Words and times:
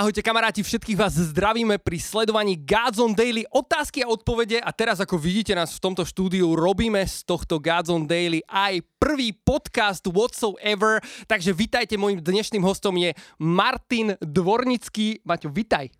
Ahojte 0.00 0.24
kamaráti, 0.24 0.64
všetkých 0.64 0.96
vás 0.96 1.12
zdravíme 1.12 1.76
pri 1.76 2.00
sledovaní 2.00 2.56
Godzone 2.56 3.12
Daily 3.12 3.44
otázky 3.52 4.00
a 4.00 4.08
odpovede 4.08 4.56
a 4.56 4.72
teraz 4.72 4.96
ako 4.96 5.20
vidíte 5.20 5.52
nás 5.52 5.76
v 5.76 5.92
tomto 5.92 6.08
štúdiu 6.08 6.56
robíme 6.56 7.04
z 7.04 7.20
tohto 7.28 7.60
Godzone 7.60 8.08
Daily 8.08 8.40
aj 8.48 8.80
prvý 8.96 9.36
podcast 9.36 10.00
whatsoever, 10.08 11.04
takže 11.28 11.52
vitajte, 11.52 12.00
môjim 12.00 12.16
dnešným 12.16 12.64
hostom 12.64 12.96
je 12.96 13.12
Martin 13.36 14.16
Dvornický. 14.24 15.20
Maťo, 15.20 15.52
vitaj. 15.52 15.92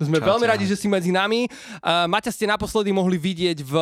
Sme 0.00 0.22
Čaute, 0.22 0.30
veľmi 0.32 0.46
radi, 0.48 0.64
ahoj. 0.64 0.72
že 0.72 0.80
si 0.80 0.88
medzi 0.88 1.12
nami. 1.12 1.44
Uh, 1.84 2.08
Maťa 2.08 2.32
ste 2.32 2.48
naposledy 2.48 2.88
mohli 2.88 3.20
vidieť 3.20 3.68
v 3.68 3.74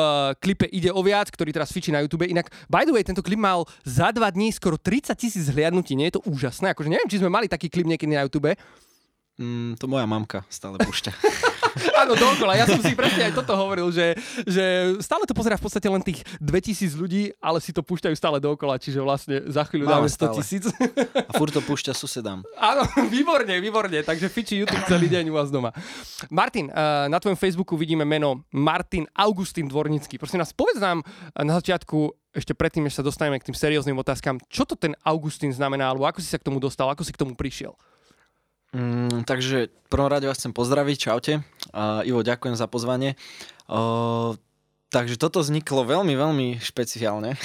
klipe 0.42 0.66
Ide 0.66 0.90
o 0.90 0.98
viac, 1.04 1.30
ktorý 1.30 1.54
teraz 1.54 1.70
fičí 1.70 1.94
na 1.94 2.02
YouTube. 2.02 2.26
Inak, 2.26 2.50
by 2.66 2.82
the 2.82 2.90
way, 2.90 3.06
tento 3.06 3.22
klip 3.22 3.38
mal 3.38 3.70
za 3.86 4.10
dva 4.10 4.34
dní 4.34 4.50
skoro 4.50 4.74
30 4.80 5.14
tisíc 5.14 5.46
hliadnutí. 5.52 5.94
Nie 5.94 6.10
je 6.10 6.18
to 6.18 6.26
úžasné? 6.26 6.74
Akože 6.74 6.90
neviem, 6.90 7.06
či 7.06 7.22
sme 7.22 7.30
mali 7.30 7.46
taký 7.46 7.70
klip 7.70 7.86
niekedy 7.86 8.16
na 8.16 8.26
YouTube. 8.26 8.50
Mm, 9.36 9.76
to 9.76 9.84
moja 9.84 10.08
mamka 10.08 10.48
stále 10.48 10.80
púšťa. 10.80 11.12
Áno, 12.00 12.16
dookola. 12.16 12.56
Ja 12.56 12.64
som 12.64 12.80
si 12.80 12.96
presne 12.96 13.28
aj 13.28 13.36
toto 13.36 13.52
hovoril, 13.52 13.92
že, 13.92 14.16
že 14.48 14.96
stále 15.04 15.28
to 15.28 15.36
pozerá 15.36 15.60
v 15.60 15.64
podstate 15.68 15.84
len 15.92 16.00
tých 16.00 16.24
2000 16.40 16.96
ľudí, 16.96 17.36
ale 17.36 17.60
si 17.60 17.68
to 17.68 17.84
púšťajú 17.84 18.16
stále 18.16 18.40
dookola, 18.40 18.80
čiže 18.80 18.96
vlastne 19.04 19.44
za 19.52 19.68
chvíľu 19.68 19.84
dáme 19.92 20.08
Máme 20.08 20.12
100 20.12 20.16
stále. 20.16 20.36
tisíc. 20.40 20.64
A 21.12 21.32
furt 21.36 21.52
to 21.52 21.60
púšťa 21.60 21.92
susedám. 21.92 22.40
Áno, 22.72 22.88
výborne, 23.12 23.60
výborne. 23.60 24.00
Takže 24.00 24.32
fičí 24.32 24.56
YouTube 24.64 24.88
celý 24.88 25.12
deň 25.12 25.28
u 25.28 25.34
vás 25.36 25.52
doma. 25.52 25.68
Martin, 26.32 26.72
eh, 26.72 27.08
na 27.12 27.20
tvojom 27.20 27.36
Facebooku 27.36 27.76
vidíme 27.76 28.08
meno 28.08 28.48
Martin 28.56 29.04
Augustín 29.12 29.68
Dvornický. 29.68 30.16
Prosím 30.16 30.40
nás, 30.40 30.56
povedz 30.56 30.80
nám 30.80 31.04
eh, 31.04 31.44
na 31.44 31.60
začiatku, 31.60 32.08
ešte 32.32 32.52
predtým, 32.52 32.84
než 32.84 32.96
sa 32.96 33.04
dostaneme 33.04 33.40
k 33.40 33.48
tým 33.52 33.56
serióznym 33.56 33.96
otázkam, 33.96 34.36
čo 34.52 34.68
to 34.68 34.76
ten 34.76 34.92
Augustín 35.04 35.52
znamená, 35.52 35.88
alebo 35.88 36.04
ako 36.04 36.20
si 36.20 36.28
sa 36.28 36.36
k 36.36 36.44
tomu 36.44 36.60
dostal, 36.60 36.88
ako 36.88 37.00
si 37.04 37.12
k 37.12 37.20
tomu 37.20 37.32
prišiel? 37.32 37.72
Mm, 38.76 39.24
takže 39.24 39.72
v 39.72 39.88
prvom 39.88 40.12
rade 40.12 40.28
vás 40.28 40.36
chcem 40.36 40.52
pozdraviť, 40.52 40.96
čaute. 41.00 41.32
Uh, 41.72 42.04
Ivo, 42.04 42.20
ďakujem 42.20 42.60
za 42.60 42.68
pozvanie. 42.68 43.16
Uh, 43.72 44.36
takže 44.92 45.16
toto 45.16 45.40
vzniklo 45.40 45.88
veľmi, 45.88 46.12
veľmi 46.12 46.60
špeciálne. 46.60 47.40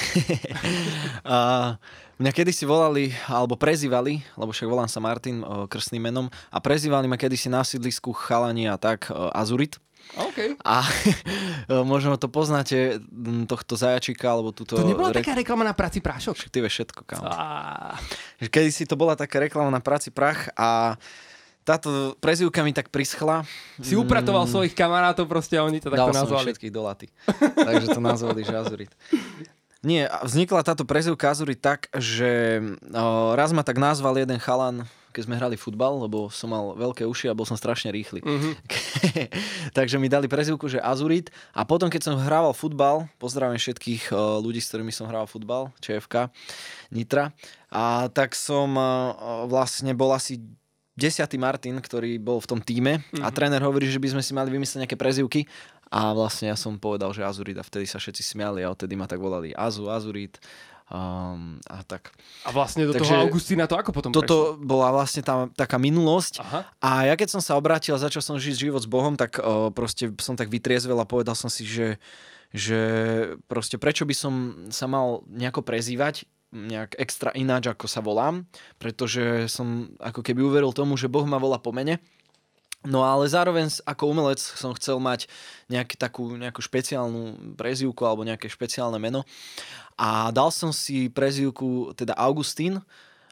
uh, 1.24 1.80
mňa 2.20 2.32
kedysi 2.36 2.68
volali, 2.68 3.16
alebo 3.32 3.56
prezývali, 3.56 4.20
lebo 4.36 4.52
však 4.52 4.68
volám 4.68 4.92
sa 4.92 5.00
Martin 5.00 5.40
uh, 5.40 5.72
krstným 5.72 6.12
menom, 6.12 6.28
a 6.52 6.60
prezývali 6.60 7.08
ma 7.08 7.16
kedysi 7.16 7.48
na 7.48 7.64
sídlisku 7.64 8.12
chalani 8.12 8.68
a 8.68 8.76
tak 8.76 9.08
uh, 9.08 9.32
Azurit. 9.32 9.80
OK. 10.12 10.60
A 10.60 10.84
možno 11.84 12.16
to 12.16 12.28
poznáte, 12.28 13.00
tohto 13.46 13.74
zajačika, 13.74 14.28
alebo 14.28 14.52
túto... 14.52 14.76
To 14.76 14.84
nebola 14.84 15.10
re- 15.10 15.20
taká 15.20 15.34
reklama 15.34 15.62
na 15.62 15.72
práci 15.72 16.00
prášok? 16.00 16.36
Však 16.36 16.50
ty 16.50 16.60
vieš 16.60 16.74
všetko. 16.80 17.02
Á, 17.22 17.96
Že 18.38 18.48
Kedy 18.50 18.70
si 18.70 18.84
to 18.84 18.96
bola 18.96 19.16
taká 19.16 19.40
reklama 19.40 19.70
na 19.70 19.80
práci 19.80 20.10
prach 20.10 20.52
a 20.54 21.00
táto 21.62 22.18
prezivka 22.18 22.60
mi 22.60 22.74
tak 22.74 22.90
prischla. 22.90 23.46
si 23.78 23.94
upratoval 23.94 24.50
svojich 24.50 24.74
kamarátov 24.74 25.30
proste 25.30 25.56
a 25.56 25.64
oni 25.64 25.78
to 25.78 25.88
Dal 25.88 26.10
takto 26.10 26.26
nazvali. 26.26 26.46
všetkých 26.50 26.74
do 26.74 26.82
laty. 26.82 27.08
Takže 27.70 27.88
to 27.90 28.02
nazvali, 28.02 28.42
že 28.42 28.54
Azurit. 28.54 28.92
Nie, 29.82 30.10
vznikla 30.22 30.62
táto 30.62 30.84
prezivka 30.84 31.30
Azurit 31.30 31.58
tak, 31.58 31.90
že 31.92 32.62
o, 32.88 33.34
raz 33.34 33.50
ma 33.50 33.62
tak 33.62 33.78
nazval 33.78 34.14
jeden 34.16 34.38
chalan, 34.38 34.86
keď 35.12 35.24
sme 35.28 35.36
hrali 35.38 35.60
futbal, 35.60 36.08
lebo 36.08 36.32
som 36.32 36.50
mal 36.50 36.74
veľké 36.74 37.04
uši 37.04 37.30
a 37.30 37.38
bol 37.38 37.44
som 37.44 37.60
strašne 37.60 37.92
rýchly. 37.92 38.24
Mhm. 38.24 38.52
Takže 39.78 40.00
mi 40.00 40.08
dali 40.08 40.32
prezivku, 40.32 40.72
že 40.72 40.80
Azurit. 40.80 41.30
A 41.52 41.68
potom, 41.68 41.92
keď 41.92 42.12
som 42.12 42.16
hrával 42.16 42.56
futbal, 42.56 43.12
pozdravím 43.20 43.60
všetkých 43.60 44.16
o, 44.16 44.40
ľudí, 44.40 44.64
s 44.64 44.72
ktorými 44.72 44.96
som 44.96 45.06
hral 45.12 45.28
futbal, 45.28 45.70
ČFK, 45.84 46.32
Nitra, 46.96 47.36
a 47.70 48.08
tak 48.10 48.34
som 48.34 48.72
o, 48.74 48.88
vlastne 49.52 49.92
bol 49.92 50.16
asi 50.16 50.40
10. 51.00 51.24
Martin, 51.40 51.80
ktorý 51.80 52.20
bol 52.20 52.44
v 52.44 52.50
tom 52.50 52.60
týme 52.60 53.00
a 53.24 53.32
tréner 53.32 53.64
hovorí, 53.64 53.88
že 53.88 53.98
by 53.98 54.12
sme 54.12 54.24
si 54.24 54.36
mali 54.36 54.52
vymyslieť 54.52 54.86
nejaké 54.86 55.00
prezivky 55.00 55.48
a 55.92 56.16
vlastne 56.16 56.48
ja 56.48 56.56
som 56.56 56.80
povedal, 56.80 57.12
že 57.12 57.20
Azurit 57.20 57.60
a 57.60 57.68
vtedy 57.68 57.84
sa 57.84 58.00
všetci 58.00 58.24
smiali 58.24 58.64
a 58.64 58.72
odtedy 58.72 58.96
ma 58.96 59.12
tak 59.12 59.20
volali 59.20 59.52
Azu, 59.52 59.92
Azurit 59.92 60.40
um, 60.92 61.58
a 61.72 61.82
tak. 61.88 62.12
A 62.44 62.52
vlastne 62.52 62.84
do 62.84 62.94
Takže 62.94 63.16
toho 63.16 63.24
Augustína 63.24 63.66
to 63.66 63.80
ako 63.80 63.96
potom 63.96 64.12
prešlo? 64.12 64.22
Toto 64.28 64.38
bola 64.60 64.92
vlastne 64.92 65.24
tá 65.24 65.48
taká 65.56 65.80
minulosť 65.80 66.44
Aha. 66.44 66.60
a 66.84 66.90
ja 67.08 67.16
keď 67.16 67.40
som 67.40 67.42
sa 67.42 67.56
obrátil 67.56 67.96
a 67.96 68.04
začal 68.04 68.20
som 68.20 68.36
žiť 68.36 68.70
život 68.70 68.84
s 68.84 68.92
Bohom, 68.92 69.16
tak 69.16 69.40
o, 69.40 69.72
proste 69.72 70.12
som 70.20 70.36
tak 70.36 70.52
vytriezvel 70.52 71.00
a 71.00 71.08
povedal 71.08 71.34
som 71.34 71.48
si, 71.48 71.64
že, 71.64 71.96
že 72.52 72.80
proste 73.48 73.80
prečo 73.80 74.04
by 74.04 74.16
som 74.16 74.34
sa 74.68 74.86
mal 74.86 75.24
nejako 75.32 75.64
prezývať 75.64 76.28
nejak 76.52 77.00
extra 77.00 77.32
ináč, 77.32 77.72
ako 77.72 77.88
sa 77.88 78.04
volám, 78.04 78.44
pretože 78.76 79.48
som 79.48 79.96
ako 80.04 80.20
keby 80.20 80.44
uveril 80.44 80.76
tomu, 80.76 81.00
že 81.00 81.08
Boh 81.08 81.24
ma 81.24 81.40
volá 81.40 81.56
po 81.64 81.72
mene. 81.72 82.04
No 82.82 83.06
ale 83.06 83.30
zároveň 83.30 83.70
ako 83.86 84.04
umelec 84.10 84.42
som 84.42 84.74
chcel 84.74 84.98
mať 84.98 85.30
nejaký, 85.70 85.96
takú 86.02 86.34
nejakú 86.34 86.66
špeciálnu 86.66 87.54
prezývku 87.54 88.02
alebo 88.04 88.26
nejaké 88.26 88.50
špeciálne 88.50 88.98
meno. 88.98 89.22
A 90.02 90.34
dal 90.34 90.50
som 90.50 90.74
si 90.74 91.06
prezývku 91.10 91.94
teda 91.94 92.18
Augustín, 92.18 92.82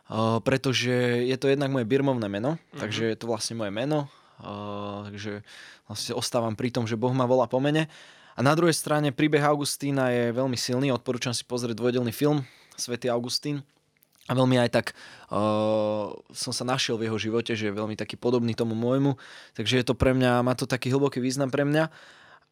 Uh, 0.10 0.42
pretože 0.42 0.90
je 1.22 1.38
to 1.38 1.54
jednak 1.54 1.70
moje 1.70 1.86
birmovné 1.86 2.26
meno, 2.26 2.58
mm-hmm. 2.58 2.82
takže 2.82 3.14
je 3.14 3.18
to 3.22 3.30
vlastne 3.30 3.54
moje 3.54 3.70
meno, 3.70 4.10
uh, 4.42 5.06
takže 5.06 5.46
vlastne 5.86 6.18
ostávam 6.18 6.58
pri 6.58 6.74
tom, 6.74 6.90
že 6.90 6.98
Boh 6.98 7.14
ma 7.14 7.30
volá 7.30 7.46
po 7.46 7.62
mene. 7.62 7.86
A 8.34 8.42
na 8.42 8.58
druhej 8.58 8.74
strane 8.74 9.14
príbeh 9.14 9.46
Augustína 9.46 10.10
je 10.10 10.34
veľmi 10.34 10.58
silný, 10.58 10.90
odporúčam 10.90 11.30
si 11.30 11.46
pozrieť 11.46 11.78
dvojdelný 11.78 12.10
film 12.10 12.42
Svetý 12.74 13.06
Augustín. 13.14 13.62
A 14.30 14.38
veľmi 14.38 14.62
aj 14.62 14.70
tak 14.70 14.88
uh, 15.34 16.14
som 16.30 16.54
sa 16.54 16.62
našiel 16.62 17.02
v 17.02 17.10
jeho 17.10 17.18
živote, 17.18 17.58
že 17.58 17.74
je 17.74 17.74
veľmi 17.74 17.98
taký 17.98 18.14
podobný 18.14 18.54
tomu 18.54 18.78
môjmu, 18.78 19.18
takže 19.58 19.82
je 19.82 19.86
to 19.90 19.98
pre 19.98 20.14
mňa, 20.14 20.46
má 20.46 20.54
to 20.54 20.70
taký 20.70 20.94
hlboký 20.94 21.18
význam 21.18 21.50
pre 21.50 21.66
mňa. 21.66 21.90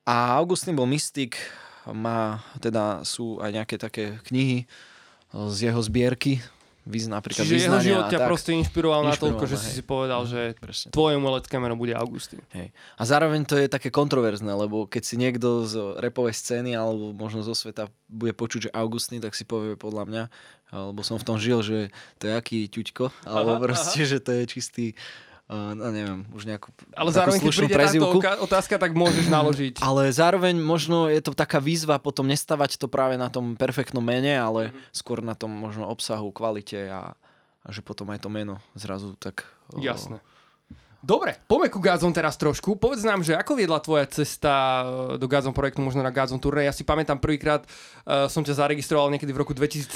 A 0.10 0.42
Augustín 0.42 0.74
bol 0.74 0.90
mystik, 0.90 1.38
má, 1.86 2.42
teda 2.58 3.06
sú 3.06 3.38
aj 3.38 3.52
nejaké 3.62 3.76
také 3.78 4.18
knihy 4.26 4.66
z 5.32 5.58
jeho 5.70 5.82
zbierky, 5.86 6.42
výz, 6.88 7.12
napríklad 7.12 7.44
Čiže 7.44 7.68
jeho 7.68 7.80
život 7.84 8.08
ťa 8.08 8.20
tak. 8.24 8.30
proste 8.31 8.52
inšpiroval, 8.56 9.03
Inšpiroval 9.03 9.12
natoľko, 9.12 9.44
že 9.46 9.58
si 9.59 9.70
si 9.75 9.84
povedal, 9.84 10.24
že 10.24 10.56
Presne. 10.56 10.90
tvoje 10.96 11.20
umelecké 11.20 11.56
meno 11.59 11.75
bude 11.75 11.92
Augustín. 11.92 12.40
Hej. 12.56 12.72
A 12.96 13.03
zároveň 13.03 13.44
to 13.44 13.59
je 13.59 13.68
také 13.68 13.92
kontroverzné, 13.92 14.50
lebo 14.50 14.88
keď 14.88 15.03
si 15.03 15.16
niekto 15.20 15.68
z 15.68 16.00
repovej 16.00 16.34
scény 16.34 16.74
alebo 16.74 17.12
možno 17.12 17.44
zo 17.44 17.52
sveta 17.52 17.92
bude 18.08 18.31
počuť, 18.31 18.72
že 18.72 18.74
Augustín, 18.74 19.20
tak 19.20 19.36
si 19.36 19.44
povie 19.44 19.76
podľa 19.76 20.03
mňa, 20.08 20.24
alebo 20.72 21.00
som 21.03 21.20
v 21.20 21.28
tom 21.28 21.38
žil, 21.40 21.59
že 21.64 21.92
to 22.20 22.28
je 22.28 22.34
aký 22.36 22.68
ťuďko, 22.72 23.12
alebo 23.28 23.59
Aha, 23.59 23.64
proste, 23.64 24.03
že 24.08 24.24
to 24.24 24.31
je 24.36 24.44
čistý, 24.47 24.86
uh, 25.50 25.74
no 25.74 25.90
neviem, 25.90 26.24
už 26.30 26.46
nejakú 26.46 26.69
Ale 26.91 27.09
zároveň, 27.09 27.40
keď 27.40 27.52
príde 27.53 27.68
táto 27.68 27.80
prezývku. 27.80 28.18
oka- 28.18 28.40
otázka, 28.40 28.75
tak 28.75 28.91
môžeš 28.94 29.25
naložiť. 29.34 29.75
Ale 29.80 30.08
zároveň 30.09 30.56
možno 30.56 31.08
je 31.08 31.19
to 31.19 31.31
taká 31.31 31.58
výzva 31.58 31.97
potom 31.97 32.24
nestavať 32.24 32.75
to 32.75 32.85
práve 32.85 33.16
na 33.16 33.28
tom 33.28 33.53
perfektnom 33.53 34.02
mene, 34.02 34.34
ale 34.34 34.69
Mhm. 34.69 34.80
skôr 34.91 35.19
na 35.19 35.34
tom 35.34 35.50
možno 35.50 35.85
obsahu, 35.85 36.30
kvalite 36.30 36.88
a, 36.88 37.16
a 37.59 37.69
že 37.69 37.80
potom 37.80 38.08
aj 38.09 38.19
to 38.19 38.30
meno 38.30 38.59
zrazu 38.74 39.16
tak... 39.16 39.44
o, 39.69 39.80
Jasné. 39.80 40.19
Dobre, 40.97 41.38
poďme 41.46 41.69
ku 41.69 41.78
Gazon 41.78 42.09
teraz 42.09 42.41
trošku. 42.41 42.74
Povedz 42.74 43.06
nám, 43.06 43.22
že 43.22 43.38
ako 43.38 43.53
viedla 43.53 43.78
tvoja 43.78 44.09
cesta 44.09 44.81
e, 44.81 45.22
do 45.22 45.30
Gazon 45.30 45.53
projektu, 45.53 45.85
možno 45.85 46.02
na 46.02 46.09
Gazon 46.09 46.41
turné. 46.41 46.66
Ja 46.66 46.74
si 46.74 46.81
pamätám 46.81 47.22
prvýkrát 47.22 47.63
uh, 47.63 48.25
som 48.25 48.41
ťa 48.41 48.66
zaregistroval 48.66 49.13
niekedy 49.13 49.30
v 49.30 49.46
roku 49.46 49.53
2017, 49.53 49.94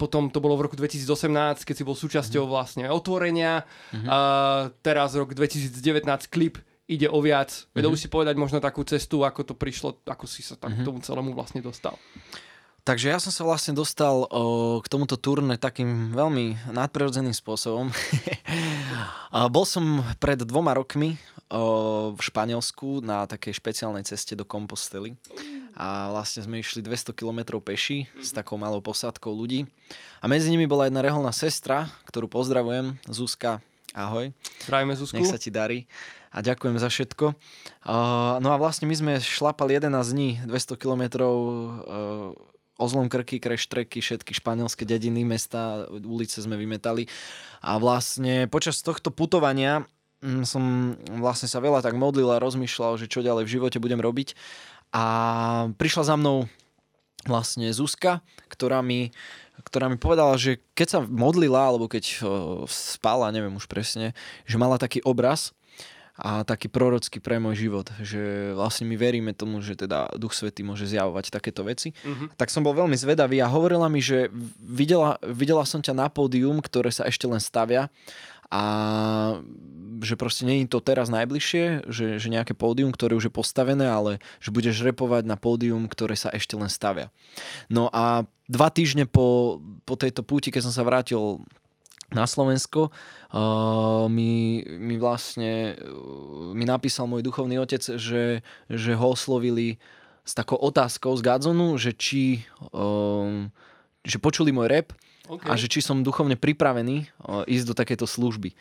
potom 0.00 0.32
to 0.32 0.40
bolo 0.40 0.56
v 0.56 0.64
roku 0.64 0.76
2018, 0.80 1.68
keď 1.68 1.74
si 1.76 1.84
bol 1.84 1.92
súčasťou 1.92 2.48
vlastne 2.48 2.88
otvorenia. 2.88 3.68
Uh, 3.92 4.72
teraz 4.80 5.12
rok 5.12 5.36
2019 5.36 6.08
klip 6.32 6.56
ide 6.90 7.06
o 7.06 7.20
viac. 7.20 7.70
Vedel 7.76 7.92
by 7.94 7.98
si 8.00 8.08
povedať 8.10 8.34
možno 8.34 8.58
takú 8.58 8.82
cestu, 8.82 9.22
ako 9.22 9.52
to 9.52 9.54
prišlo, 9.54 10.02
ako 10.08 10.24
si 10.24 10.42
sa 10.42 10.56
tam 10.56 10.74
k 10.74 10.82
tomu 10.82 10.98
celému 11.04 11.36
vlastne 11.36 11.62
dostal. 11.62 11.94
Takže 12.80 13.12
ja 13.12 13.18
som 13.20 13.28
sa 13.28 13.44
vlastne 13.44 13.76
dostal 13.76 14.24
o, 14.26 14.80
k 14.80 14.86
tomuto 14.88 15.20
turné 15.20 15.60
takým 15.60 16.16
veľmi 16.16 16.72
nadprirodzeným 16.72 17.36
spôsobom. 17.36 17.92
Bol 19.54 19.64
som 19.68 20.00
pred 20.16 20.40
dvoma 20.40 20.72
rokmi 20.72 21.20
o, 21.52 22.16
v 22.16 22.20
Španielsku 22.20 23.04
na 23.04 23.28
takej 23.28 23.52
špeciálnej 23.60 24.04
ceste 24.08 24.32
do 24.32 24.48
Kompostely. 24.48 25.14
A 25.76 26.12
vlastne 26.12 26.44
sme 26.44 26.60
išli 26.60 26.80
200 26.84 27.12
km 27.14 27.60
peši 27.60 28.08
s 28.20 28.32
takou 28.32 28.56
malou 28.56 28.80
posádkou 28.84 29.32
ľudí. 29.32 29.68
A 30.20 30.28
medzi 30.28 30.48
nimi 30.52 30.68
bola 30.68 30.88
jedna 30.88 31.00
reholná 31.04 31.32
sestra, 31.32 31.88
ktorú 32.08 32.28
pozdravujem, 32.28 32.96
Zuzka, 33.08 33.64
ahoj. 33.92 34.32
Zdravíme 34.66 34.96
Zuzku. 34.96 35.16
Nech 35.20 35.30
sa 35.30 35.40
ti 35.40 35.48
darí 35.52 35.88
a 36.30 36.38
ďakujem 36.46 36.78
za 36.78 36.86
všetko. 36.86 37.34
Uh, 37.82 38.38
no 38.38 38.54
a 38.54 38.56
vlastne 38.56 38.86
my 38.86 38.94
sme 38.94 39.12
šlapali 39.18 39.74
11 39.74 40.14
dní, 40.14 40.30
200 40.46 40.78
km 40.78 41.02
uh, 41.26 42.30
ozlom 42.80 43.12
krky, 43.12 43.36
kreštreky, 43.36 44.00
všetky 44.00 44.32
španielské 44.32 44.88
dediny, 44.88 45.22
mesta, 45.28 45.84
ulice 45.92 46.40
sme 46.40 46.56
vymetali. 46.56 47.04
A 47.60 47.76
vlastne 47.76 48.48
počas 48.48 48.80
tohto 48.80 49.12
putovania 49.12 49.84
mm, 50.24 50.48
som 50.48 50.96
vlastne 51.20 51.46
sa 51.46 51.60
veľa 51.60 51.84
tak 51.84 51.94
modlil 52.00 52.32
a 52.32 52.40
rozmýšľal, 52.40 52.96
že 52.96 53.12
čo 53.12 53.20
ďalej 53.20 53.44
v 53.44 53.52
živote 53.60 53.78
budem 53.78 54.00
robiť. 54.00 54.32
A 54.96 55.04
prišla 55.76 56.02
za 56.08 56.16
mnou 56.16 56.48
vlastne 57.28 57.68
Zuzka, 57.70 58.24
ktorá 58.48 58.80
mi 58.80 59.12
ktorá 59.60 59.92
mi 59.92 60.00
povedala, 60.00 60.40
že 60.40 60.56
keď 60.72 60.88
sa 60.88 61.00
modlila, 61.04 61.68
alebo 61.68 61.84
keď 61.84 62.24
spala, 62.64 63.28
neviem 63.28 63.52
už 63.52 63.68
presne, 63.68 64.16
že 64.48 64.56
mala 64.56 64.80
taký 64.80 65.04
obraz, 65.04 65.52
a 66.20 66.44
taký 66.44 66.68
prorocký 66.68 67.16
pre 67.16 67.40
môj 67.40 67.64
život, 67.64 67.88
že 68.04 68.52
vlastne 68.52 68.84
my 68.84 68.96
veríme 69.00 69.32
tomu, 69.32 69.64
že 69.64 69.72
teda 69.72 70.12
Duch 70.20 70.36
Svetý 70.36 70.60
môže 70.60 70.84
zjavovať 70.84 71.32
takéto 71.32 71.64
veci. 71.64 71.96
Uh-huh. 72.04 72.28
Tak 72.36 72.52
som 72.52 72.60
bol 72.60 72.76
veľmi 72.76 72.92
zvedavý 72.92 73.40
a 73.40 73.48
hovorila 73.48 73.88
mi, 73.88 74.04
že 74.04 74.28
videla, 74.60 75.16
videla 75.24 75.64
som 75.64 75.80
ťa 75.80 75.96
na 75.96 76.08
pódium, 76.12 76.60
ktoré 76.60 76.92
sa 76.92 77.08
ešte 77.08 77.24
len 77.24 77.40
stavia 77.40 77.88
a 78.52 78.62
že 80.02 80.18
proste 80.18 80.42
nie 80.42 80.64
je 80.64 80.74
to 80.74 80.82
teraz 80.82 81.06
najbližšie, 81.08 81.86
že, 81.86 82.06
že 82.18 82.28
nejaké 82.28 82.52
pódium, 82.52 82.90
ktoré 82.90 83.14
už 83.14 83.30
je 83.30 83.32
postavené, 83.32 83.86
ale 83.86 84.18
že 84.42 84.50
budeš 84.50 84.82
repovať 84.82 85.24
na 85.24 85.38
pódium, 85.38 85.86
ktoré 85.86 86.18
sa 86.18 86.34
ešte 86.34 86.58
len 86.58 86.68
stavia. 86.68 87.14
No 87.70 87.88
a 87.94 88.26
dva 88.50 88.68
týždne 88.74 89.06
po, 89.06 89.60
po 89.86 89.94
tejto 89.94 90.26
púti, 90.26 90.50
keď 90.50 90.68
som 90.68 90.74
sa 90.74 90.82
vrátil 90.82 91.46
na 92.10 92.26
Slovensko, 92.26 92.90
uh, 92.90 94.06
mi, 94.10 94.62
mi 94.66 94.98
vlastne 94.98 95.78
uh, 95.78 96.52
mi 96.52 96.66
napísal 96.66 97.06
môj 97.06 97.22
duchovný 97.22 97.58
otec, 97.62 97.82
že, 97.82 98.42
že 98.66 98.92
ho 98.94 99.06
oslovili 99.14 99.78
s 100.26 100.34
takou 100.34 100.58
otázkou 100.58 101.14
z 101.18 101.22
Gadzonu, 101.22 101.78
že 101.78 101.94
či 101.94 102.44
uh, 102.74 103.46
že 104.00 104.16
počuli 104.16 104.50
môj 104.50 104.68
rap 104.68 104.88
okay. 105.28 105.48
a 105.48 105.54
že 105.54 105.68
či 105.68 105.84
som 105.84 106.00
duchovne 106.00 106.34
pripravený 106.34 107.06
uh, 107.06 107.44
ísť 107.46 107.66
do 107.70 107.74
takéto 107.74 108.06
služby. 108.08 108.56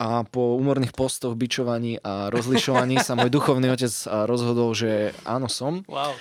A 0.00 0.24
po 0.24 0.56
úmorných 0.56 0.96
postoch, 0.96 1.36
bičovaní 1.36 2.00
a 2.00 2.32
rozlišovaní 2.32 3.04
sa 3.04 3.12
môj 3.12 3.28
duchovný 3.28 3.68
otec 3.68 3.92
rozhodol, 4.24 4.72
že 4.72 5.12
áno 5.28 5.44
som. 5.44 5.84
Wow. 5.84 6.16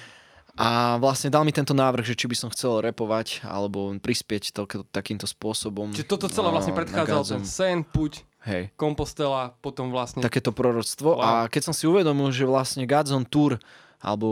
A 0.59 1.00
vlastne 1.00 1.31
dal 1.31 1.47
mi 1.47 1.56
tento 1.56 1.71
návrh, 1.71 2.03
že 2.03 2.19
či 2.19 2.27
by 2.27 2.35
som 2.35 2.50
chcel 2.51 2.83
repovať 2.83 3.47
alebo 3.47 3.95
prispieť 3.95 4.51
to, 4.51 4.67
takýmto 4.91 5.23
spôsobom. 5.23 5.95
Čiže 5.95 6.11
toto 6.11 6.27
celé 6.27 6.51
vlastne 6.51 6.75
predchádzal 6.75 7.21
ten 7.23 7.44
sen, 7.47 7.79
puť, 7.88 8.27
Hej. 8.44 8.71
Kompostela, 8.79 9.56
potom 9.59 9.91
vlastne... 9.91 10.23
Takéto 10.23 10.56
proroctvo. 10.56 11.19
Wow. 11.19 11.23
A 11.23 11.31
keď 11.51 11.71
som 11.71 11.75
si 11.75 11.83
uvedomil, 11.88 12.31
že 12.31 12.47
vlastne 12.47 12.88
Godzone 12.88 13.27
Tour 13.27 13.59
alebo 14.00 14.27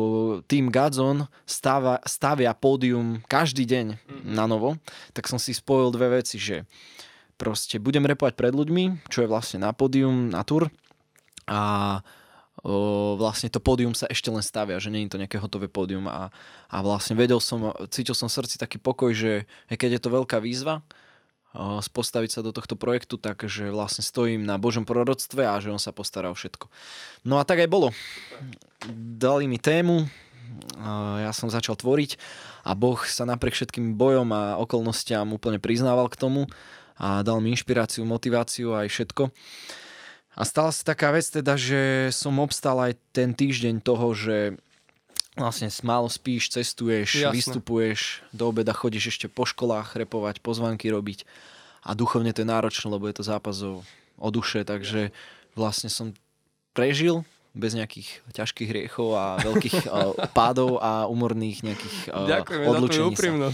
tým 0.48 0.72
Gadzon 0.72 1.28
stavia, 1.44 2.00
stavia 2.08 2.56
pódium 2.56 3.20
každý 3.28 3.68
deň 3.68 3.86
mm-hmm. 4.00 4.32
na 4.32 4.48
novo, 4.48 4.80
tak 5.12 5.28
som 5.28 5.36
si 5.36 5.52
spojil 5.52 5.92
dve 5.92 6.24
veci, 6.24 6.40
že 6.40 6.64
proste 7.36 7.76
budem 7.76 8.08
repovať 8.08 8.40
pred 8.40 8.56
ľuďmi, 8.56 9.12
čo 9.12 9.28
je 9.28 9.32
vlastne 9.32 9.68
na 9.68 9.76
pódium, 9.76 10.32
na 10.32 10.48
tour 10.48 10.72
a 11.48 12.00
vlastne 13.16 13.48
to 13.48 13.64
pódium 13.64 13.96
sa 13.96 14.12
ešte 14.12 14.28
len 14.28 14.44
stavia, 14.44 14.76
že 14.84 14.92
nie 14.92 15.08
je 15.08 15.16
to 15.16 15.22
nejaké 15.24 15.40
hotové 15.40 15.72
pódium 15.72 16.12
a, 16.12 16.28
a 16.68 16.78
vlastne 16.84 17.16
vedel 17.16 17.40
som, 17.40 17.72
cítil 17.88 18.12
som 18.12 18.28
v 18.28 18.44
srdci 18.44 18.60
taký 18.60 18.76
pokoj, 18.76 19.16
že 19.16 19.48
keď 19.72 19.98
je 19.98 20.02
to 20.04 20.10
veľká 20.12 20.44
výzva, 20.44 20.84
postaviť 21.90 22.30
sa 22.38 22.46
do 22.46 22.52
tohto 22.52 22.76
projektu, 22.76 23.18
takže 23.18 23.72
vlastne 23.72 24.04
stojím 24.04 24.44
na 24.44 24.60
Božom 24.60 24.84
proroctve 24.84 25.48
a 25.48 25.58
že 25.64 25.72
on 25.72 25.82
sa 25.82 25.96
postará 25.96 26.30
o 26.30 26.38
všetko. 26.38 26.70
No 27.26 27.40
a 27.40 27.48
tak 27.48 27.64
aj 27.64 27.72
bolo. 27.72 27.96
Dali 28.94 29.48
mi 29.50 29.58
tému, 29.58 30.06
ja 31.24 31.32
som 31.34 31.50
začal 31.50 31.80
tvoriť 31.80 32.20
a 32.68 32.76
Boh 32.76 33.00
sa 33.08 33.24
napriek 33.26 33.56
všetkým 33.56 33.96
bojom 33.96 34.28
a 34.36 34.60
okolnostiam 34.60 35.34
úplne 35.34 35.58
priznával 35.58 36.12
k 36.12 36.20
tomu 36.20 36.52
a 37.00 37.24
dal 37.24 37.40
mi 37.40 37.56
inšpiráciu, 37.56 38.04
motiváciu 38.04 38.76
aj 38.76 38.92
všetko. 38.92 39.32
A 40.38 40.46
stala 40.46 40.70
sa 40.70 40.86
taká 40.86 41.10
vec 41.10 41.26
teda, 41.26 41.58
že 41.58 42.14
som 42.14 42.38
obstal 42.38 42.78
aj 42.78 42.94
ten 43.10 43.34
týždeň 43.34 43.82
toho, 43.82 44.14
že 44.14 44.54
vlastne 45.34 45.70
málo 45.82 46.06
spíš, 46.10 46.54
cestuješ, 46.54 47.26
Jasne. 47.26 47.34
vystupuješ, 47.34 48.22
do 48.30 48.54
obeda 48.54 48.74
chodíš 48.74 49.18
ešte 49.18 49.26
po 49.30 49.50
školách 49.50 49.98
repovať, 49.98 50.46
pozvanky 50.46 50.94
robiť. 50.94 51.26
A 51.82 51.98
duchovne 51.98 52.34
to 52.38 52.46
je 52.46 52.52
náročné, 52.54 52.86
lebo 52.86 53.10
je 53.10 53.18
to 53.18 53.26
zápas 53.26 53.58
o, 53.66 53.82
o 54.22 54.30
duše, 54.30 54.62
takže 54.62 55.10
vlastne 55.58 55.90
som 55.90 56.14
prežil 56.78 57.26
bez 57.58 57.74
nejakých 57.74 58.22
ťažkých 58.38 58.70
hriechov 58.70 59.18
a 59.18 59.42
veľkých 59.42 59.78
uh, 59.90 60.14
pádov 60.30 60.78
a 60.78 61.10
umorných 61.10 61.66
nejakých 61.66 61.98
uh, 62.14 62.30
Ďakujeme 62.30 62.66
odlučení 62.70 63.14
za 63.18 63.50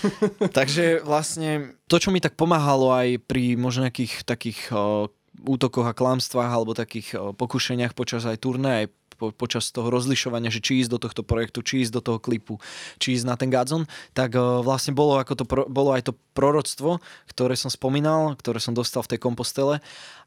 Takže 0.56 1.04
vlastne 1.04 1.76
to, 1.84 2.00
čo 2.00 2.08
mi 2.08 2.24
tak 2.24 2.40
pomáhalo 2.40 2.96
aj 2.96 3.20
pri 3.28 3.60
možno 3.60 3.84
nejakých 3.84 4.24
takých 4.24 4.72
uh, 4.72 5.12
útokoch 5.40 5.88
a 5.88 5.96
klamstvách 5.96 6.52
alebo 6.52 6.76
takých 6.76 7.36
pokušeniach 7.40 7.96
počas 7.96 8.28
aj 8.28 8.36
turné, 8.44 8.84
aj 8.84 8.86
po, 9.22 9.30
počas 9.30 9.70
toho 9.70 9.86
rozlišovania, 9.86 10.50
že 10.50 10.58
či 10.58 10.82
ísť 10.82 10.90
do 10.90 10.98
tohto 10.98 11.22
projektu, 11.22 11.62
či 11.62 11.86
ísť 11.86 11.94
do 11.94 12.02
toho 12.02 12.18
klipu, 12.18 12.58
či 12.98 13.14
ísť 13.14 13.26
na 13.30 13.38
ten 13.38 13.54
Gadzon, 13.54 13.86
tak 14.18 14.34
vlastne 14.36 14.90
bolo, 14.98 15.22
ako 15.22 15.32
to, 15.38 15.44
bolo 15.70 15.94
aj 15.94 16.10
to 16.10 16.18
proroctvo, 16.34 16.98
ktoré 17.30 17.54
som 17.54 17.70
spomínal, 17.70 18.34
ktoré 18.34 18.58
som 18.58 18.74
dostal 18.74 19.06
v 19.06 19.14
tej 19.14 19.20
kompostele. 19.22 19.78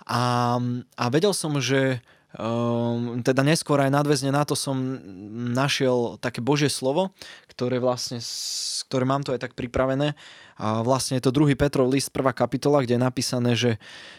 A, 0.08 0.56
a 0.96 1.06
vedel 1.12 1.36
som, 1.36 1.60
že 1.60 2.00
Um, 2.36 3.24
teda 3.24 3.48
neskôr 3.48 3.80
aj 3.80 3.96
nadväzne 3.96 4.36
na 4.36 4.44
to 4.44 4.60
som 4.60 4.76
našiel 5.56 6.20
také 6.20 6.44
Božie 6.44 6.68
slovo, 6.68 7.16
ktoré 7.48 7.80
vlastne, 7.80 8.20
ktoré 8.92 9.08
mám 9.08 9.24
tu 9.24 9.32
aj 9.32 9.40
tak 9.40 9.56
pripravené. 9.56 10.20
A 10.60 10.84
vlastne 10.84 11.16
je 11.16 11.24
to 11.24 11.36
druhý 11.36 11.56
Petrov 11.56 11.88
list, 11.88 12.12
prvá 12.12 12.36
kapitola, 12.36 12.84
kde 12.84 13.00
je 13.00 13.08
napísané, 13.08 13.52
že 13.56 13.72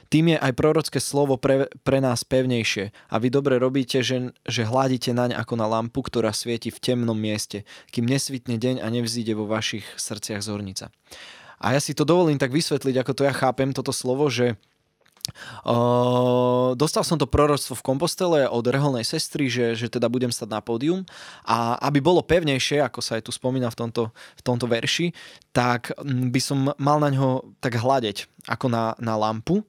tým 0.08 0.32
je 0.32 0.38
aj 0.40 0.52
prorocké 0.56 0.96
slovo 1.00 1.36
pre, 1.36 1.68
pre 1.84 2.00
nás 2.00 2.24
pevnejšie 2.24 2.92
a 3.12 3.14
vy 3.20 3.28
dobre 3.28 3.60
robíte, 3.60 4.00
že, 4.00 4.32
že 4.48 4.64
hladíte 4.64 5.12
naň 5.12 5.36
ako 5.36 5.54
na 5.60 5.68
lampu, 5.68 6.00
ktorá 6.00 6.32
svieti 6.32 6.72
v 6.72 6.80
temnom 6.80 7.16
mieste, 7.16 7.68
kým 7.92 8.08
nesvitne 8.08 8.56
deň 8.56 8.84
a 8.84 8.86
nevzíde 8.88 9.36
vo 9.36 9.44
vašich 9.48 9.84
srdciach 9.96 10.40
zornica. 10.40 10.88
A 11.56 11.72
ja 11.72 11.80
si 11.80 11.96
to 11.96 12.04
dovolím 12.04 12.36
tak 12.36 12.52
vysvetliť, 12.52 13.00
ako 13.00 13.12
to 13.16 13.22
ja 13.24 13.32
chápem, 13.32 13.72
toto 13.72 13.92
slovo, 13.92 14.28
že 14.28 14.60
Uh, 15.66 16.72
dostal 16.78 17.02
som 17.02 17.18
to 17.18 17.26
proroctvo 17.26 17.74
v 17.74 17.84
Kompostele 17.86 18.40
od 18.46 18.64
reholnej 18.66 19.02
sestry, 19.02 19.50
že, 19.50 19.74
že 19.74 19.86
teda 19.90 20.06
budem 20.06 20.30
stať 20.30 20.48
na 20.50 20.60
pódium 20.62 21.02
a 21.42 21.78
aby 21.90 21.98
bolo 21.98 22.22
pevnejšie, 22.22 22.82
ako 22.82 23.00
sa 23.02 23.18
aj 23.18 23.26
tu 23.26 23.32
spomína 23.34 23.68
v 23.70 23.78
tomto, 23.86 24.02
v 24.12 24.42
tomto 24.42 24.66
verši, 24.70 25.10
tak 25.50 25.90
by 26.04 26.40
som 26.42 26.70
mal 26.78 26.98
na 27.02 27.10
ňo 27.10 27.58
tak 27.58 27.78
hľadeť 27.78 28.30
ako 28.46 28.66
na, 28.70 28.94
na 29.02 29.18
lampu, 29.18 29.66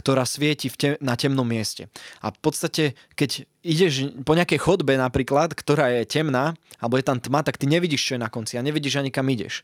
ktorá 0.00 0.24
svieti 0.24 0.72
v 0.72 0.76
te, 0.80 0.88
na 1.04 1.12
temnom 1.12 1.44
mieste. 1.44 1.92
A 2.24 2.32
v 2.32 2.38
podstate, 2.40 2.96
keď 3.12 3.44
ideš 3.60 4.08
po 4.24 4.32
nejakej 4.32 4.56
chodbe 4.56 4.96
napríklad, 4.96 5.52
ktorá 5.52 5.92
je 5.92 6.08
temná, 6.08 6.56
alebo 6.80 6.96
je 6.96 7.04
tam 7.04 7.20
tma, 7.20 7.44
tak 7.44 7.60
ty 7.60 7.68
nevidíš, 7.68 8.00
čo 8.00 8.12
je 8.16 8.24
na 8.24 8.32
konci 8.32 8.56
a 8.56 8.64
nevidíš 8.64 8.96
ani 8.96 9.12
kam 9.12 9.28
ideš 9.28 9.60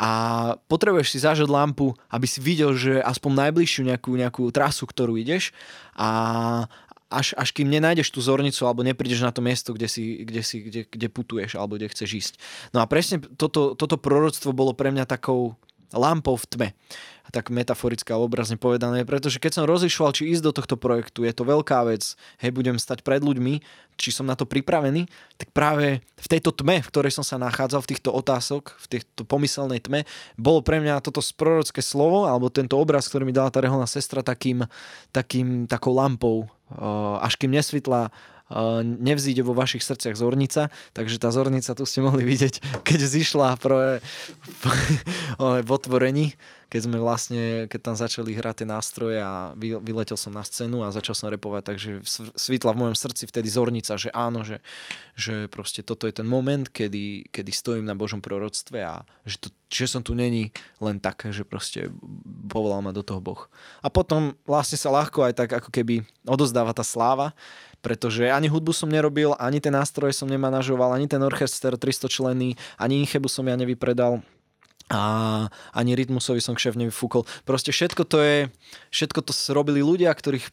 a 0.00 0.10
potrebuješ 0.66 1.08
si 1.14 1.18
zažať 1.20 1.48
lampu, 1.48 1.92
aby 2.08 2.26
si 2.26 2.40
videl, 2.40 2.72
že 2.74 2.98
aspoň 3.00 3.48
najbližšiu 3.48 3.82
nejakú, 3.86 4.10
nejakú 4.16 4.44
trasu, 4.50 4.88
ktorú 4.88 5.14
ideš. 5.20 5.52
A 5.94 6.08
až, 7.12 7.36
až 7.36 7.52
kým 7.52 7.68
nenájdeš 7.68 8.08
tú 8.08 8.24
zornicu 8.24 8.64
alebo 8.64 8.80
neprídeš 8.80 9.20
na 9.20 9.30
to 9.30 9.44
miesto, 9.44 9.76
kde, 9.76 9.86
si, 9.86 10.24
kde, 10.24 10.42
si, 10.42 10.64
kde, 10.64 10.82
kde 10.88 11.08
putuješ 11.12 11.60
alebo 11.60 11.76
kde 11.76 11.92
chceš 11.92 12.10
ísť. 12.16 12.34
No 12.72 12.80
a 12.80 12.88
presne 12.88 13.20
toto, 13.20 13.76
toto 13.76 14.00
proroctvo 14.00 14.56
bolo 14.56 14.72
pre 14.72 14.88
mňa 14.88 15.04
takou 15.04 15.60
lampou 15.92 16.40
v 16.40 16.48
tme. 16.48 16.68
Tak 17.32 17.48
metaforicky 17.48 18.12
a 18.12 18.20
obrazne 18.20 18.60
povedané, 18.60 19.08
pretože 19.08 19.40
keď 19.40 19.62
som 19.62 19.68
rozlišoval, 19.68 20.12
či 20.12 20.32
ísť 20.36 20.44
do 20.44 20.52
tohto 20.52 20.76
projektu, 20.76 21.24
je 21.24 21.32
to 21.32 21.48
veľká 21.48 21.84
vec, 21.88 22.16
hej, 22.40 22.50
budem 22.52 22.76
stať 22.76 23.00
pred 23.00 23.24
ľuďmi, 23.24 23.60
či 24.02 24.10
som 24.10 24.26
na 24.26 24.34
to 24.34 24.42
pripravený, 24.42 25.06
tak 25.38 25.54
práve 25.54 26.02
v 26.02 26.26
tejto 26.26 26.50
tme, 26.50 26.82
v 26.82 26.90
ktorej 26.90 27.14
som 27.14 27.22
sa 27.22 27.38
nachádzal, 27.38 27.86
v 27.86 27.90
týchto 27.94 28.10
otázok, 28.10 28.74
v 28.82 28.98
tejto 28.98 29.22
pomyselnej 29.22 29.78
tme, 29.78 30.02
bolo 30.34 30.58
pre 30.58 30.82
mňa 30.82 30.98
toto 31.06 31.22
prorocké 31.38 31.78
slovo, 31.78 32.26
alebo 32.26 32.50
tento 32.50 32.74
obraz, 32.74 33.06
ktorý 33.06 33.30
mi 33.30 33.34
dala 33.36 33.54
tá 33.54 33.62
reholná 33.62 33.86
sestra, 33.86 34.26
takým, 34.26 34.66
takým 35.14 35.70
takou 35.70 35.94
lampou, 35.94 36.50
až 37.22 37.38
kým 37.38 37.54
nesvitla 37.54 38.10
nevzíde 38.82 39.40
vo 39.40 39.56
vašich 39.56 39.82
srdciach 39.82 40.16
zornica, 40.16 40.68
takže 40.92 41.16
tá 41.16 41.32
zornica 41.32 41.72
tu 41.72 41.88
ste 41.88 42.04
mohli 42.04 42.22
vidieť, 42.28 42.84
keď 42.84 43.00
zišla 43.00 43.48
pro, 43.56 43.98
v 45.66 45.70
otvorení, 45.72 46.36
keď 46.72 46.88
sme 46.88 46.96
vlastne, 46.96 47.68
keď 47.68 47.80
tam 47.84 47.96
začali 48.00 48.32
hrať 48.32 48.64
tie 48.64 48.68
nástroje 48.72 49.20
a 49.20 49.52
vyletel 49.60 50.16
som 50.16 50.32
na 50.32 50.40
scénu 50.40 50.80
a 50.80 50.88
začal 50.88 51.12
som 51.12 51.28
repovať, 51.28 51.68
takže 51.68 51.90
svitla 52.32 52.72
v 52.72 52.80
mojom 52.88 52.96
srdci 52.96 53.28
vtedy 53.28 53.52
zornica, 53.52 54.00
že 54.00 54.08
áno, 54.16 54.40
že, 54.40 54.64
že 55.12 55.52
proste 55.52 55.84
toto 55.84 56.08
je 56.08 56.16
ten 56.16 56.24
moment, 56.24 56.64
kedy, 56.64 57.28
kedy 57.28 57.52
stojím 57.52 57.84
na 57.84 57.92
Božom 57.92 58.24
proroctve 58.24 58.80
a 58.80 59.04
že, 59.28 59.36
to, 59.44 59.48
že 59.68 59.84
som 59.84 60.00
tu 60.00 60.16
není 60.16 60.48
len 60.80 60.96
tak, 60.96 61.28
že 61.28 61.44
proste 61.44 61.92
povolal 62.48 62.80
ma 62.80 62.96
do 62.96 63.04
toho 63.04 63.20
Boh. 63.20 63.52
A 63.84 63.92
potom 63.92 64.32
vlastne 64.48 64.80
sa 64.80 64.88
ľahko 64.88 65.28
aj 65.28 65.44
tak 65.44 65.52
ako 65.52 65.68
keby 65.68 66.08
odozdáva 66.24 66.72
tá 66.72 66.80
sláva, 66.80 67.36
pretože 67.82 68.30
ani 68.30 68.46
hudbu 68.46 68.70
som 68.70 68.88
nerobil, 68.88 69.34
ani 69.36 69.58
ten 69.58 69.74
nástroj 69.74 70.14
som 70.14 70.30
nemanažoval, 70.30 70.94
ani 70.94 71.10
ten 71.10 71.20
orchester 71.20 71.74
300 71.74 72.06
členy, 72.08 72.54
ani 72.78 73.02
Inchebu 73.02 73.26
som 73.26 73.44
ja 73.44 73.58
nevypredal 73.58 74.22
a 74.92 75.02
ani 75.72 75.96
rytmusovi 75.96 76.38
som 76.38 76.54
kšev 76.54 76.78
nevyfúkol. 76.78 77.26
Proste 77.48 77.74
všetko 77.74 78.02
to 78.06 78.18
je, 78.22 78.38
všetko 78.92 79.20
to 79.24 79.32
robili 79.50 79.80
ľudia, 79.80 80.12
ktorých 80.12 80.52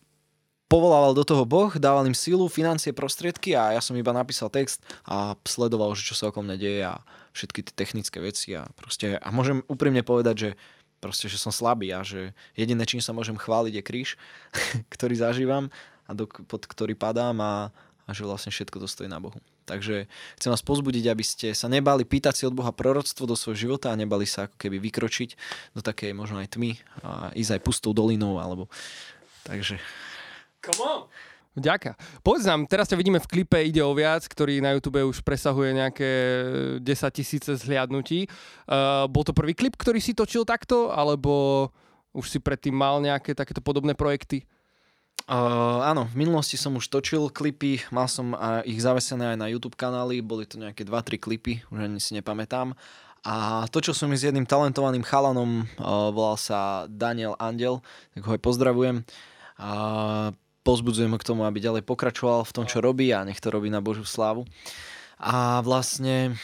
povolával 0.69 1.17
do 1.17 1.25
toho 1.25 1.43
Boh, 1.49 1.73
dával 1.73 2.05
im 2.05 2.13
silu, 2.13 2.45
financie, 2.45 2.93
prostriedky 2.93 3.57
a 3.57 3.73
ja 3.73 3.81
som 3.81 3.97
iba 3.97 4.13
napísal 4.13 4.53
text 4.53 4.85
a 5.03 5.33
sledoval, 5.43 5.97
že 5.97 6.05
čo 6.05 6.13
sa 6.13 6.29
okolo 6.29 6.45
mňa 6.45 6.57
deje 6.61 6.81
a 6.85 7.01
všetky 7.33 7.65
tie 7.65 7.73
technické 7.73 8.21
veci 8.21 8.53
a 8.53 8.69
proste, 8.77 9.17
a 9.17 9.27
môžem 9.33 9.65
úprimne 9.65 10.05
povedať, 10.05 10.35
že 10.37 10.49
proste, 11.01 11.25
že 11.25 11.41
som 11.41 11.49
slabý 11.49 11.89
a 11.89 12.05
že 12.05 12.37
jediné, 12.53 12.85
čím 12.85 13.01
sa 13.01 13.17
môžem 13.17 13.35
chváliť 13.35 13.81
je 13.81 13.83
kríž, 13.83 14.09
ktorý 14.93 15.17
zažívam 15.17 15.73
a 16.09 16.11
do, 16.17 16.25
pod 16.25 16.65
ktorý 16.65 16.97
padám 16.97 17.37
a, 17.37 17.69
a 17.69 18.09
že 18.09 18.25
vlastne 18.25 18.49
všetko 18.49 18.81
to 18.81 18.87
stojí 18.89 19.05
na 19.05 19.21
Bohu. 19.21 19.37
Takže 19.69 20.09
chcem 20.41 20.49
vás 20.49 20.65
pozbudiť, 20.65 21.05
aby 21.13 21.21
ste 21.21 21.53
sa 21.53 21.69
nebali 21.69 22.01
pýtať 22.01 22.33
si 22.33 22.43
od 22.49 22.57
Boha 22.57 22.73
proroctvo 22.73 23.29
do 23.29 23.37
svojho 23.37 23.69
života 23.69 23.93
a 23.93 23.99
nebali 23.99 24.25
sa 24.25 24.49
ako 24.49 24.57
keby 24.57 24.81
vykročiť 24.81 25.29
do 25.77 25.85
takej 25.85 26.17
možno 26.17 26.41
aj 26.41 26.57
tmy 26.57 26.73
a 27.05 27.29
ísť 27.37 27.61
aj 27.61 27.61
pustou 27.61 27.93
dolinou 27.93 28.41
alebo 28.41 28.65
takže 29.45 29.77
Come 30.65 30.81
on! 30.81 31.01
Ďaká. 31.59 31.97
Povedz 32.21 32.45
nám, 32.45 32.69
teraz 32.69 32.87
ťa 32.87 32.95
vidíme 32.95 33.19
v 33.19 33.27
klipe 33.27 33.57
Ide 33.59 33.83
o 33.83 33.91
viac, 33.91 34.23
ktorý 34.23 34.61
na 34.63 34.77
YouTube 34.77 35.01
už 35.01 35.25
presahuje 35.25 35.75
nejaké 35.75 36.11
10 36.79 36.85
tisíce 37.09 37.51
zhliadnutí. 37.57 38.29
Uh, 38.69 39.09
bol 39.11 39.25
to 39.25 39.35
prvý 39.35 39.57
klip, 39.57 39.75
ktorý 39.75 39.99
si 39.99 40.15
točil 40.15 40.47
takto, 40.47 40.93
alebo 40.93 41.67
už 42.15 42.31
si 42.31 42.39
predtým 42.39 42.71
mal 42.71 43.01
nejaké 43.01 43.33
takéto 43.33 43.59
podobné 43.59 43.97
projekty? 43.97 44.45
Áno, 45.29 46.09
v 46.09 46.25
minulosti 46.25 46.57
som 46.57 46.73
už 46.73 46.89
točil 46.89 47.29
klipy, 47.29 47.77
mal 47.93 48.09
som 48.09 48.33
ich 48.65 48.81
zavesené 48.81 49.33
aj 49.33 49.37
na 49.37 49.45
YouTube 49.45 49.77
kanály, 49.77 50.25
boli 50.25 50.49
to 50.49 50.57
nejaké 50.57 50.81
2-3 50.81 51.21
klipy, 51.21 51.61
už 51.69 51.85
ani 51.85 52.01
si 52.01 52.17
nepamätám. 52.17 52.73
A 53.21 53.67
točil 53.69 53.93
som 53.93 54.09
ich 54.09 54.23
s 54.23 54.27
jedným 54.31 54.49
talentovaným 54.49 55.05
chalanom, 55.05 55.69
uh, 55.77 56.09
volal 56.09 56.39
sa 56.39 56.87
Daniel 56.89 57.35
Andel, 57.37 57.83
tak 58.15 58.25
ho 58.25 58.31
aj 58.33 58.41
pozdravujem. 58.41 59.03
Uh, 59.59 60.31
pozbudzujem 60.63 61.11
ho 61.11 61.19
k 61.19 61.27
tomu, 61.27 61.43
aby 61.43 61.59
ďalej 61.59 61.83
pokračoval 61.83 62.47
v 62.47 62.55
tom, 62.55 62.65
čo 62.65 62.79
robí 62.79 63.11
a 63.11 63.27
nech 63.27 63.43
to 63.43 63.51
robí 63.51 63.67
na 63.67 63.83
Božiu 63.83 64.07
slávu. 64.07 64.47
A 65.19 65.59
vlastne 65.61 66.39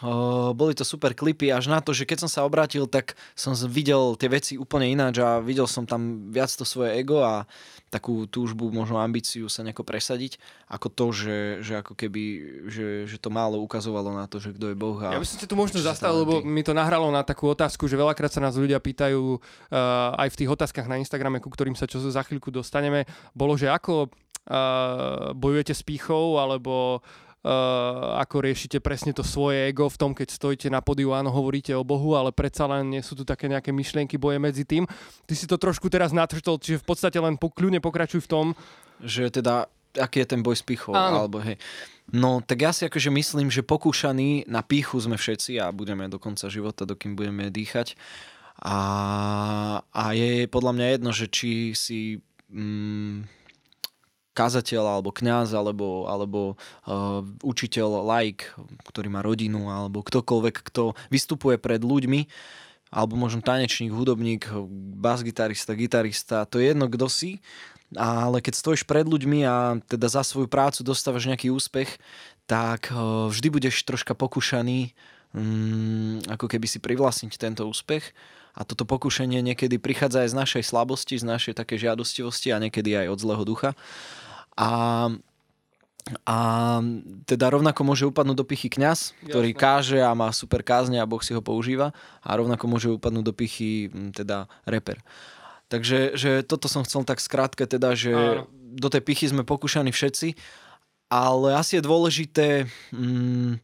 o, 0.00 0.52
boli 0.52 0.72
to 0.76 0.84
super 0.86 1.12
klipy 1.16 1.52
až 1.52 1.68
na 1.72 1.80
to, 1.82 1.96
že 1.96 2.06
keď 2.06 2.26
som 2.26 2.30
sa 2.30 2.40
obrátil, 2.44 2.86
tak 2.88 3.18
som 3.32 3.56
videl 3.66 4.14
tie 4.14 4.28
veci 4.30 4.54
úplne 4.56 4.88
ináč 4.88 5.20
a 5.20 5.40
videl 5.42 5.66
som 5.66 5.88
tam 5.88 6.30
viac 6.32 6.52
to 6.52 6.64
svoje 6.64 7.00
ego 7.00 7.24
a 7.24 7.48
takú 7.88 8.28
túžbu, 8.28 8.68
možno 8.68 9.00
ambíciu 9.00 9.48
sa 9.48 9.64
nejako 9.64 9.80
presadiť, 9.80 10.36
ako 10.68 10.86
to, 10.92 11.06
že, 11.16 11.38
že 11.64 11.72
ako 11.80 11.96
keby, 11.96 12.24
že, 12.68 13.08
že 13.08 13.16
to 13.16 13.32
málo 13.32 13.64
ukazovalo 13.64 14.12
na 14.12 14.28
to, 14.28 14.36
že 14.36 14.52
kto 14.52 14.72
je 14.72 14.76
Boh. 14.76 15.00
A 15.00 15.16
ja 15.16 15.20
by 15.20 15.24
som 15.24 15.40
ti 15.40 15.48
tu 15.48 15.56
možno 15.56 15.80
zastavil, 15.80 16.28
lebo 16.28 16.44
mi 16.44 16.60
to 16.60 16.76
nahralo 16.76 17.08
na 17.08 17.24
takú 17.24 17.48
otázku, 17.48 17.88
že 17.88 17.96
veľakrát 17.96 18.28
sa 18.28 18.44
nás 18.44 18.60
ľudia 18.60 18.76
pýtajú 18.76 19.40
uh, 19.40 20.20
aj 20.20 20.28
v 20.28 20.38
tých 20.44 20.52
otázkach 20.52 20.84
na 20.84 21.00
Instagrame, 21.00 21.40
ku 21.40 21.48
ktorým 21.48 21.72
sa 21.72 21.88
čo 21.88 21.96
za 22.04 22.20
chvíľku 22.28 22.52
dostaneme, 22.52 23.08
bolo, 23.32 23.56
že 23.56 23.72
ako 23.72 24.12
uh, 24.12 25.32
bojujete 25.32 25.72
s 25.72 25.80
pýchou, 25.80 26.36
alebo 26.36 27.00
Uh, 27.00 27.27
ako 28.18 28.42
riešite 28.42 28.82
presne 28.82 29.14
to 29.14 29.22
svoje 29.22 29.70
ego 29.70 29.86
v 29.86 30.00
tom, 30.00 30.10
keď 30.10 30.28
stojíte 30.34 30.68
na 30.74 30.82
podiu, 30.82 31.14
áno, 31.14 31.30
hovoríte 31.30 31.70
o 31.70 31.86
Bohu, 31.86 32.18
ale 32.18 32.34
predsa 32.34 32.66
len 32.66 32.90
nie 32.90 33.02
sú 33.02 33.14
tu 33.14 33.22
také 33.22 33.46
nejaké 33.46 33.70
myšlienky 33.70 34.18
boje 34.18 34.42
medzi 34.42 34.66
tým. 34.66 34.90
Ty 35.24 35.34
si 35.38 35.46
to 35.46 35.54
trošku 35.54 35.86
teraz 35.86 36.10
natrštol, 36.10 36.58
čiže 36.58 36.82
v 36.82 36.86
podstate 36.86 37.18
len 37.22 37.38
kľudne 37.38 37.78
pokračuj 37.78 38.26
v 38.26 38.30
tom. 38.30 38.46
Že 38.98 39.38
teda, 39.38 39.70
aký 39.94 40.26
je 40.26 40.28
ten 40.34 40.42
boj 40.42 40.58
s 40.58 40.66
pichou, 40.66 40.98
áno. 40.98 41.24
alebo 41.24 41.38
hej. 41.38 41.56
No, 42.10 42.42
tak 42.42 42.64
ja 42.64 42.72
si 42.74 42.88
akože 42.88 43.12
myslím, 43.12 43.52
že 43.52 43.62
pokúšaní 43.62 44.48
na 44.50 44.64
píchu 44.64 44.98
sme 44.98 45.14
všetci 45.14 45.62
a 45.62 45.70
budeme 45.70 46.10
do 46.10 46.18
konca 46.18 46.50
života, 46.50 46.88
dokým 46.88 47.14
budeme 47.14 47.52
dýchať. 47.54 47.94
A, 48.58 48.78
a 49.86 50.04
je 50.18 50.50
podľa 50.50 50.72
mňa 50.74 50.86
jedno, 50.98 51.10
že 51.14 51.26
či 51.30 51.50
si... 51.78 52.18
Mm, 52.50 53.37
kazateľ 54.38 54.84
alebo 54.86 55.10
kňaz 55.10 55.50
alebo, 55.50 56.06
alebo 56.06 56.54
uh, 56.86 57.26
učiteľ, 57.42 58.06
laik, 58.06 58.54
ktorý 58.86 59.10
má 59.10 59.26
rodinu 59.26 59.66
alebo 59.66 60.06
ktokoľvek, 60.06 60.56
kto 60.70 60.94
vystupuje 61.10 61.58
pred 61.58 61.82
ľuďmi 61.82 62.30
alebo 62.88 63.18
možno 63.18 63.44
tanečník, 63.44 63.92
hudobník, 63.92 64.48
bas-gitarista, 64.96 65.76
gitarista, 65.76 66.48
to 66.48 66.56
je 66.56 66.72
jedno, 66.72 66.88
kto 66.88 67.04
si, 67.12 67.44
ale 67.92 68.40
keď 68.40 68.54
stojíš 68.56 68.88
pred 68.88 69.04
ľuďmi 69.04 69.44
a 69.44 69.76
teda 69.84 70.08
za 70.08 70.24
svoju 70.24 70.48
prácu 70.48 70.80
dostávaš 70.80 71.28
nejaký 71.28 71.52
úspech, 71.52 72.00
tak 72.46 72.94
uh, 72.94 73.28
vždy 73.28 73.48
budeš 73.50 73.82
troška 73.84 74.14
pokúšaný 74.14 74.94
um, 75.34 76.22
ako 76.30 76.46
keby 76.48 76.64
si 76.70 76.78
privlastniť 76.80 77.34
tento 77.36 77.66
úspech 77.68 78.14
a 78.58 78.66
toto 78.66 78.82
pokušenie 78.82 79.38
niekedy 79.44 79.78
prichádza 79.78 80.26
aj 80.26 80.30
z 80.32 80.38
našej 80.38 80.62
slabosti, 80.66 81.14
z 81.14 81.24
našej 81.24 81.54
také 81.54 81.78
žiadostivosti 81.78 82.50
a 82.50 82.58
niekedy 82.58 82.96
aj 82.96 83.06
od 83.14 83.18
zlého 83.22 83.44
ducha. 83.46 83.70
A 84.58 84.68
a 86.24 86.36
teda 87.28 87.52
rovnako 87.52 87.84
môže 87.84 88.08
upadnúť 88.08 88.36
do 88.40 88.48
pichy 88.48 88.72
kňaz, 88.72 89.12
ktorý 89.28 89.52
Jasne. 89.52 89.60
káže 89.60 89.98
a 90.00 90.16
má 90.16 90.32
super 90.32 90.64
kázne 90.64 90.96
a 90.96 91.08
Boh 91.08 91.20
si 91.20 91.36
ho 91.36 91.44
používa. 91.44 91.92
A 92.24 92.32
rovnako 92.32 92.64
môže 92.64 92.88
upadnúť 92.88 93.24
do 93.28 93.34
pichy 93.36 93.92
teda 94.16 94.48
reper. 94.64 95.04
Takže 95.68 96.16
že 96.16 96.40
toto 96.48 96.64
som 96.64 96.80
chcel 96.80 97.04
tak 97.04 97.20
skrátke, 97.20 97.68
teda, 97.68 97.92
že 97.92 98.12
Áno. 98.16 98.48
do 98.56 98.88
tej 98.88 99.04
pichy 99.04 99.28
sme 99.28 99.44
pokúšaní 99.44 99.92
všetci, 99.92 100.32
ale 101.12 101.52
asi 101.52 101.76
je 101.76 101.84
dôležité, 101.84 102.48
mm, 102.88 103.60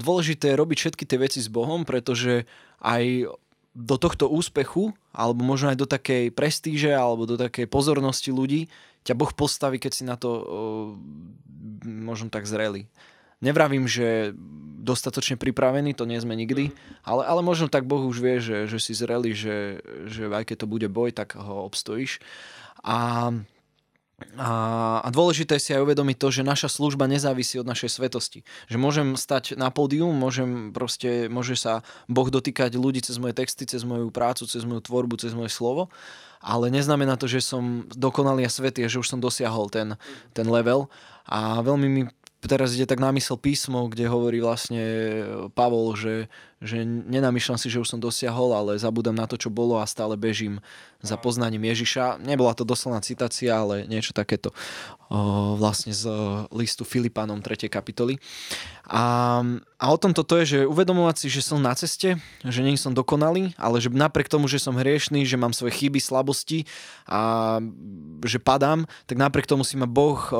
dôležité 0.00 0.56
robiť 0.56 0.76
všetky 0.80 1.04
tie 1.04 1.20
veci 1.20 1.44
s 1.44 1.52
Bohom, 1.52 1.84
pretože 1.84 2.48
aj 2.80 3.28
do 3.76 3.96
tohto 4.00 4.32
úspechu, 4.32 4.96
alebo 5.12 5.44
možno 5.44 5.68
aj 5.68 5.76
do 5.76 5.84
takej 5.84 6.32
prestíže, 6.32 6.96
alebo 6.96 7.28
do 7.28 7.36
takej 7.36 7.68
pozornosti 7.68 8.32
ľudí, 8.32 8.72
ťa 9.06 9.14
Boh 9.14 9.30
postaví, 9.30 9.78
keď 9.78 9.92
si 9.94 10.02
na 10.02 10.18
to 10.18 10.28
možno 11.86 12.26
tak 12.28 12.44
zreli. 12.50 12.90
Nevravím, 13.38 13.86
že 13.86 14.34
dostatočne 14.86 15.36
pripravený, 15.36 15.92
to 15.94 16.08
nie 16.08 16.18
sme 16.18 16.38
nikdy, 16.38 16.72
ale, 17.02 17.26
ale 17.26 17.42
možno 17.42 17.66
tak 17.70 17.84
Boh 17.84 18.02
už 18.06 18.18
vie, 18.22 18.38
že, 18.38 18.66
že 18.70 18.78
si 18.78 18.94
zreli, 18.94 19.34
že, 19.34 19.82
že 20.06 20.30
aj 20.30 20.50
keď 20.50 20.56
to 20.64 20.70
bude 20.70 20.88
boj, 20.90 21.10
tak 21.10 21.34
ho 21.36 21.66
obstojíš. 21.66 22.22
A 22.86 23.30
a, 24.40 25.04
a 25.04 25.08
dôležité 25.12 25.60
si 25.60 25.76
aj 25.76 25.84
uvedomiť 25.84 26.16
to, 26.16 26.28
že 26.32 26.40
naša 26.40 26.72
služba 26.72 27.04
nezávisí 27.04 27.60
od 27.60 27.68
našej 27.68 28.00
svetosti. 28.00 28.48
Že 28.64 28.76
môžem 28.80 29.08
stať 29.12 29.60
na 29.60 29.68
pódium, 29.68 30.16
môžem 30.16 30.72
proste, 30.72 31.28
môže 31.28 31.60
sa 31.60 31.84
Boh 32.08 32.24
dotýkať 32.32 32.80
ľudí 32.80 33.04
cez 33.04 33.20
moje 33.20 33.36
texty, 33.36 33.68
cez 33.68 33.84
moju 33.84 34.08
prácu, 34.08 34.48
cez 34.48 34.64
moju 34.64 34.80
tvorbu, 34.80 35.20
cez 35.20 35.36
moje 35.36 35.52
slovo, 35.52 35.92
ale 36.40 36.72
neznamená 36.72 37.20
to, 37.20 37.28
že 37.28 37.44
som 37.44 37.84
dokonalý 37.92 38.48
a 38.48 38.50
svetý, 38.52 38.88
že 38.88 39.04
už 39.04 39.12
som 39.12 39.20
dosiahol 39.20 39.68
ten, 39.68 40.00
ten 40.32 40.48
level. 40.48 40.88
A 41.28 41.60
veľmi 41.60 41.88
mi 41.92 42.02
teraz 42.40 42.72
ide 42.72 42.88
tak 42.88 43.02
námysel 43.02 43.36
písmo, 43.36 43.90
kde 43.90 44.08
hovorí 44.08 44.40
vlastne 44.40 44.80
Pavol, 45.52 45.92
že, 45.98 46.32
že 46.64 46.88
nenamýšľam 46.88 47.60
si, 47.60 47.68
že 47.68 47.80
už 47.80 47.92
som 47.92 48.00
dosiahol, 48.00 48.56
ale 48.56 48.80
zabudám 48.80 49.12
na 49.12 49.28
to, 49.28 49.36
čo 49.36 49.52
bolo 49.52 49.76
a 49.76 49.84
stále 49.84 50.16
bežím 50.16 50.64
za 51.04 51.20
poznaním 51.20 51.68
Ježiša. 51.68 52.16
Nebola 52.24 52.56
to 52.56 52.64
doslovná 52.64 53.04
citácia, 53.04 53.52
ale 53.52 53.84
niečo 53.84 54.16
takéto 54.16 54.56
o, 55.12 55.54
vlastne 55.60 55.92
z 55.92 56.08
listu 56.48 56.88
Filipanom 56.88 57.44
3. 57.44 57.68
kapitoly. 57.68 58.16
A, 58.88 59.42
a 59.76 59.84
o 59.90 59.98
tom 60.00 60.14
toto 60.16 60.38
je, 60.40 60.46
že 60.46 60.58
uvedomovať 60.64 61.16
si, 61.20 61.26
že 61.28 61.42
som 61.42 61.60
na 61.60 61.74
ceste, 61.74 62.16
že 62.40 62.60
nie 62.62 62.78
som 62.78 62.94
dokonalý, 62.94 63.52
ale 63.60 63.82
že 63.82 63.92
napriek 63.92 64.30
tomu, 64.30 64.46
že 64.46 64.62
som 64.62 64.78
hriešný, 64.78 65.26
že 65.26 65.36
mám 65.36 65.52
svoje 65.52 65.74
chyby, 65.76 65.98
slabosti 65.98 66.64
a 67.04 67.58
že 68.24 68.38
padám, 68.38 68.88
tak 69.04 69.18
napriek 69.18 69.44
tomu 69.44 69.66
si 69.66 69.76
ma 69.76 69.84
Boh 69.84 70.16
o, 70.32 70.36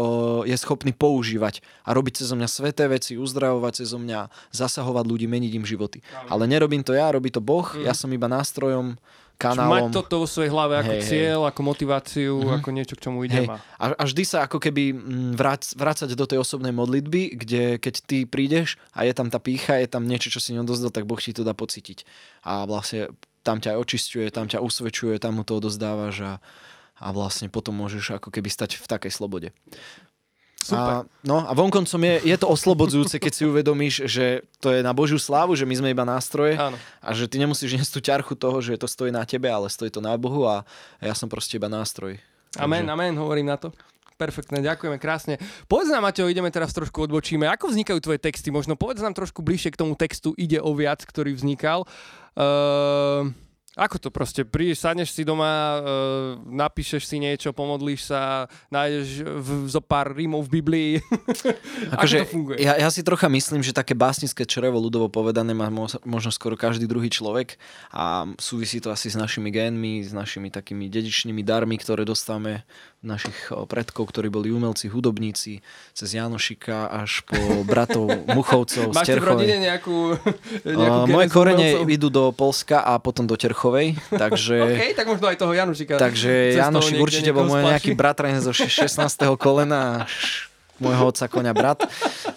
je 0.48 0.56
schopný 0.56 0.94
používať 0.94 1.60
a 1.84 1.92
robiť 1.92 2.24
cez 2.24 2.32
mňa 2.32 2.48
sveté 2.48 2.88
veci, 2.88 3.18
uzdravovať 3.18 3.84
cez 3.84 3.90
mňa, 3.92 4.32
zasahovať 4.54 5.04
ľudí, 5.04 5.26
meniť 5.28 5.52
im 5.58 5.66
životy. 5.66 6.05
Ale 6.26 6.44
nerobím 6.46 6.82
to 6.82 6.94
ja, 6.94 7.10
robí 7.10 7.30
to 7.30 7.42
Boh, 7.42 7.66
mm. 7.74 7.86
ja 7.86 7.94
som 7.94 8.10
iba 8.10 8.26
nástrojom, 8.26 8.98
kanálom. 9.36 9.92
Mať 9.92 9.92
toto 9.92 10.24
vo 10.24 10.26
svojej 10.28 10.50
hlave 10.50 10.80
ako 10.80 10.94
hey, 10.96 11.04
cieľ, 11.04 11.40
hey. 11.44 11.48
ako 11.52 11.60
motiváciu, 11.60 12.34
mm-hmm. 12.40 12.56
ako 12.60 12.68
niečo, 12.72 12.94
k 12.96 13.04
čomu 13.04 13.18
idem. 13.22 13.44
Hey. 13.44 13.60
A, 13.76 13.84
a 13.92 14.02
vždy 14.08 14.24
sa 14.24 14.48
ako 14.48 14.58
keby 14.58 14.96
mm, 14.96 15.32
vrác, 15.36 15.62
vrácať 15.76 16.08
do 16.16 16.26
tej 16.26 16.40
osobnej 16.40 16.72
modlitby, 16.72 17.36
kde 17.36 17.62
keď 17.76 17.94
ty 18.08 18.18
prídeš 18.24 18.80
a 18.96 19.04
je 19.04 19.12
tam 19.12 19.28
tá 19.28 19.36
pícha, 19.36 19.76
je 19.76 19.88
tam 19.88 20.08
niečo, 20.08 20.32
čo 20.32 20.40
si 20.40 20.56
neodozdal, 20.56 20.90
tak 20.90 21.04
Boh 21.04 21.20
ti 21.20 21.36
to 21.36 21.44
dá 21.44 21.52
pocítiť. 21.52 22.08
A 22.48 22.64
vlastne 22.64 23.12
tam 23.44 23.60
ťa 23.62 23.78
očistuje, 23.78 24.26
tam 24.32 24.48
ťa 24.48 24.64
usvedčuje, 24.64 25.20
tam 25.20 25.38
mu 25.38 25.42
to 25.46 25.60
odozdávaš 25.60 26.16
a, 26.24 26.32
a 26.98 27.06
vlastne 27.12 27.52
potom 27.52 27.76
môžeš 27.76 28.18
ako 28.18 28.32
keby 28.32 28.48
stať 28.48 28.80
v 28.80 28.86
takej 28.88 29.12
slobode. 29.12 29.52
Super. 30.66 31.06
A, 31.06 31.22
no 31.22 31.46
a 31.46 31.52
vonkoncom 31.54 32.00
je, 32.02 32.14
je 32.26 32.36
to 32.36 32.50
oslobodzujúce, 32.50 33.22
keď 33.22 33.32
si 33.32 33.42
uvedomíš, 33.46 34.10
že 34.10 34.42
to 34.58 34.74
je 34.74 34.82
na 34.82 34.90
Božiu 34.90 35.22
slávu, 35.22 35.54
že 35.54 35.62
my 35.62 35.78
sme 35.78 35.88
iba 35.94 36.02
nástroje 36.02 36.58
Áno. 36.58 36.74
a 36.98 37.08
že 37.14 37.30
ty 37.30 37.38
nemusíš 37.38 37.78
niesť 37.78 37.92
tú 37.94 38.00
ťarchu 38.02 38.34
toho, 38.34 38.58
že 38.58 38.74
to 38.74 38.90
stojí 38.90 39.14
na 39.14 39.22
tebe, 39.22 39.46
ale 39.46 39.70
stojí 39.70 39.94
to 39.94 40.02
na 40.02 40.18
Bohu 40.18 40.42
a 40.42 40.66
ja 40.98 41.14
som 41.14 41.30
proste 41.30 41.62
iba 41.62 41.70
nástroj. 41.70 42.18
Amen, 42.58 42.82
Takže... 42.82 42.94
amen, 42.98 43.14
hovorím 43.14 43.46
na 43.46 43.56
to. 43.62 43.70
Perfektne, 44.16 44.64
ďakujeme 44.64 44.96
krásne. 44.96 45.36
Povedz 45.68 45.92
nám, 45.92 46.08
Mateo, 46.08 46.24
ideme 46.24 46.48
teraz 46.48 46.72
trošku 46.72 47.04
odbočíme. 47.04 47.44
Ako 47.52 47.68
vznikajú 47.68 48.00
tvoje 48.00 48.16
texty? 48.16 48.48
Možno 48.48 48.72
povedz 48.72 49.04
nám 49.04 49.12
trošku 49.12 49.44
bližšie 49.44 49.76
k 49.76 49.80
tomu 49.84 49.92
textu 49.92 50.32
Ide 50.40 50.64
o 50.64 50.72
viac, 50.72 51.04
ktorý 51.04 51.36
vznikal. 51.36 51.84
Uh, 52.32 53.28
Ako 53.76 54.00
to 54.00 54.08
proste? 54.08 54.40
Prídeš, 54.48 54.88
sadneš 54.88 55.12
si 55.12 55.20
doma, 55.20 55.52
uh, 55.52 55.84
napíšeš 56.48 57.04
si 57.04 57.20
niečo, 57.20 57.52
pomodlíš 57.52 58.08
sa, 58.08 58.48
nájdeš 58.72 59.20
v, 59.20 59.48
zo 59.68 59.84
pár 59.84 60.16
rímov 60.16 60.48
v 60.48 60.64
Biblii. 60.64 60.90
Akože, 61.94 62.24
Ako 62.24 62.24
to 62.24 62.32
funguje? 62.32 62.56
ja, 62.64 62.80
ja 62.80 62.88
si 62.88 63.04
trocha 63.04 63.28
myslím, 63.28 63.60
že 63.60 63.76
také 63.76 63.92
básnické 63.92 64.48
črevo 64.48 64.80
ľudovo 64.80 65.12
povedané 65.12 65.52
má 65.52 65.68
mo- 65.68 65.92
možno 66.08 66.32
skoro 66.32 66.56
každý 66.56 66.88
druhý 66.88 67.12
človek 67.12 67.60
a 67.92 68.24
súvisí 68.40 68.80
to 68.80 68.88
asi 68.88 69.12
s 69.12 69.16
našimi 69.20 69.52
génmi, 69.52 70.00
s 70.00 70.16
našimi 70.16 70.48
takými 70.48 70.88
dedičnými 70.88 71.44
darmi, 71.44 71.76
ktoré 71.76 72.08
dostávame 72.08 72.64
našich 73.06 73.54
o, 73.54 73.68
predkov, 73.68 74.10
ktorí 74.10 74.32
boli 74.32 74.50
umelci, 74.50 74.90
hudobníci, 74.90 75.62
cez 75.94 76.08
Janošika 76.10 76.90
až 76.90 77.22
po 77.28 77.38
bratov 77.70 78.10
Muchovcov 78.32 78.90
z 78.90 78.96
Máš 78.96 79.08
v 79.14 79.22
rodine 79.22 79.56
nejakú, 79.62 80.16
nejakú 80.64 80.94
Uh, 80.96 81.04
moje 81.08 81.28
korene 81.28 81.84
idú 81.86 82.08
do 82.08 82.32
Polska 82.32 82.80
a 82.82 82.96
potom 82.98 83.28
do 83.28 83.36
Terchovej, 83.66 83.86
takže... 84.14 84.56
OK, 84.70 84.82
tak 84.94 85.06
možno 85.10 85.26
aj 85.26 85.36
toho 85.38 85.52
Janušika. 85.52 85.94
Takže 85.98 86.54
niekde 86.54 87.02
určite 87.02 87.30
bol 87.34 87.50
môj 87.50 87.66
nejaký 87.66 87.98
bratran 87.98 88.38
zo 88.38 88.54
16. 88.54 88.86
kolena 89.34 90.06
môjho 90.78 91.10
otca 91.10 91.26
konia 91.26 91.50
brat. 91.56 91.82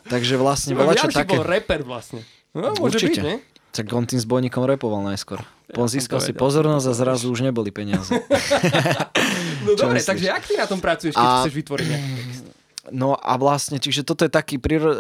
Takže 0.10 0.40
vlastne 0.42 0.74
bola 0.74 0.98
čo 0.98 1.12
také. 1.12 1.38
bol 1.38 1.46
reper 1.46 1.86
vlastne. 1.86 2.26
No, 2.50 2.74
môže 2.82 2.98
Určite. 2.98 3.22
byť, 3.22 3.26
nie? 3.30 3.38
Tak 3.70 3.86
on 3.94 4.10
tým 4.10 4.18
zbojníkom 4.18 4.66
repoval 4.66 5.06
najskôr. 5.06 5.46
Ja 5.70 5.78
to 5.86 6.18
si 6.18 6.34
pozornosť 6.34 6.86
a 6.90 6.94
zrazu 6.98 7.30
už 7.30 7.46
neboli 7.46 7.70
peniaze. 7.70 8.10
No 9.60 9.76
dobre, 9.76 10.00
myslíš? 10.00 10.08
takže 10.08 10.26
jak 10.32 10.44
ty 10.48 10.54
na 10.56 10.66
tom 10.72 10.80
pracuješ, 10.80 11.14
keď 11.20 11.28
A- 11.28 11.44
chceš 11.44 11.54
vytvoriť 11.62 11.86
nejaký 11.92 12.10
text? 12.16 12.39
No 12.90 13.18
a 13.18 13.38
vlastne, 13.38 13.78
čiže 13.78 14.06
toto 14.06 14.26
je 14.26 14.32
taký, 14.32 14.58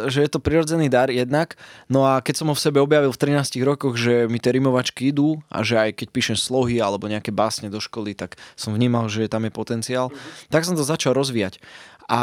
že 0.09 0.19
je 0.21 0.29
to 0.29 0.41
prirodzený 0.41 0.89
dar 0.89 1.09
jednak. 1.09 1.57
No 1.89 2.05
a 2.05 2.21
keď 2.21 2.35
som 2.41 2.47
ho 2.49 2.55
v 2.55 2.63
sebe 2.63 2.79
objavil 2.81 3.09
v 3.09 3.21
13 3.21 3.59
rokoch, 3.65 3.97
že 3.97 4.29
mi 4.29 4.37
tie 4.37 4.53
rimovačky 4.53 5.09
idú 5.09 5.41
a 5.49 5.61
že 5.65 5.77
aj 5.77 6.03
keď 6.03 6.07
píšem 6.13 6.37
slohy 6.37 6.77
alebo 6.81 7.09
nejaké 7.09 7.33
básne 7.33 7.67
do 7.67 7.81
školy, 7.81 8.13
tak 8.13 8.37
som 8.53 8.73
vnímal, 8.73 9.09
že 9.09 9.29
tam 9.29 9.45
je 9.45 9.51
potenciál, 9.53 10.13
tak 10.53 10.65
som 10.65 10.77
to 10.77 10.85
začal 10.85 11.13
rozvíjať. 11.13 11.61
A, 12.09 12.21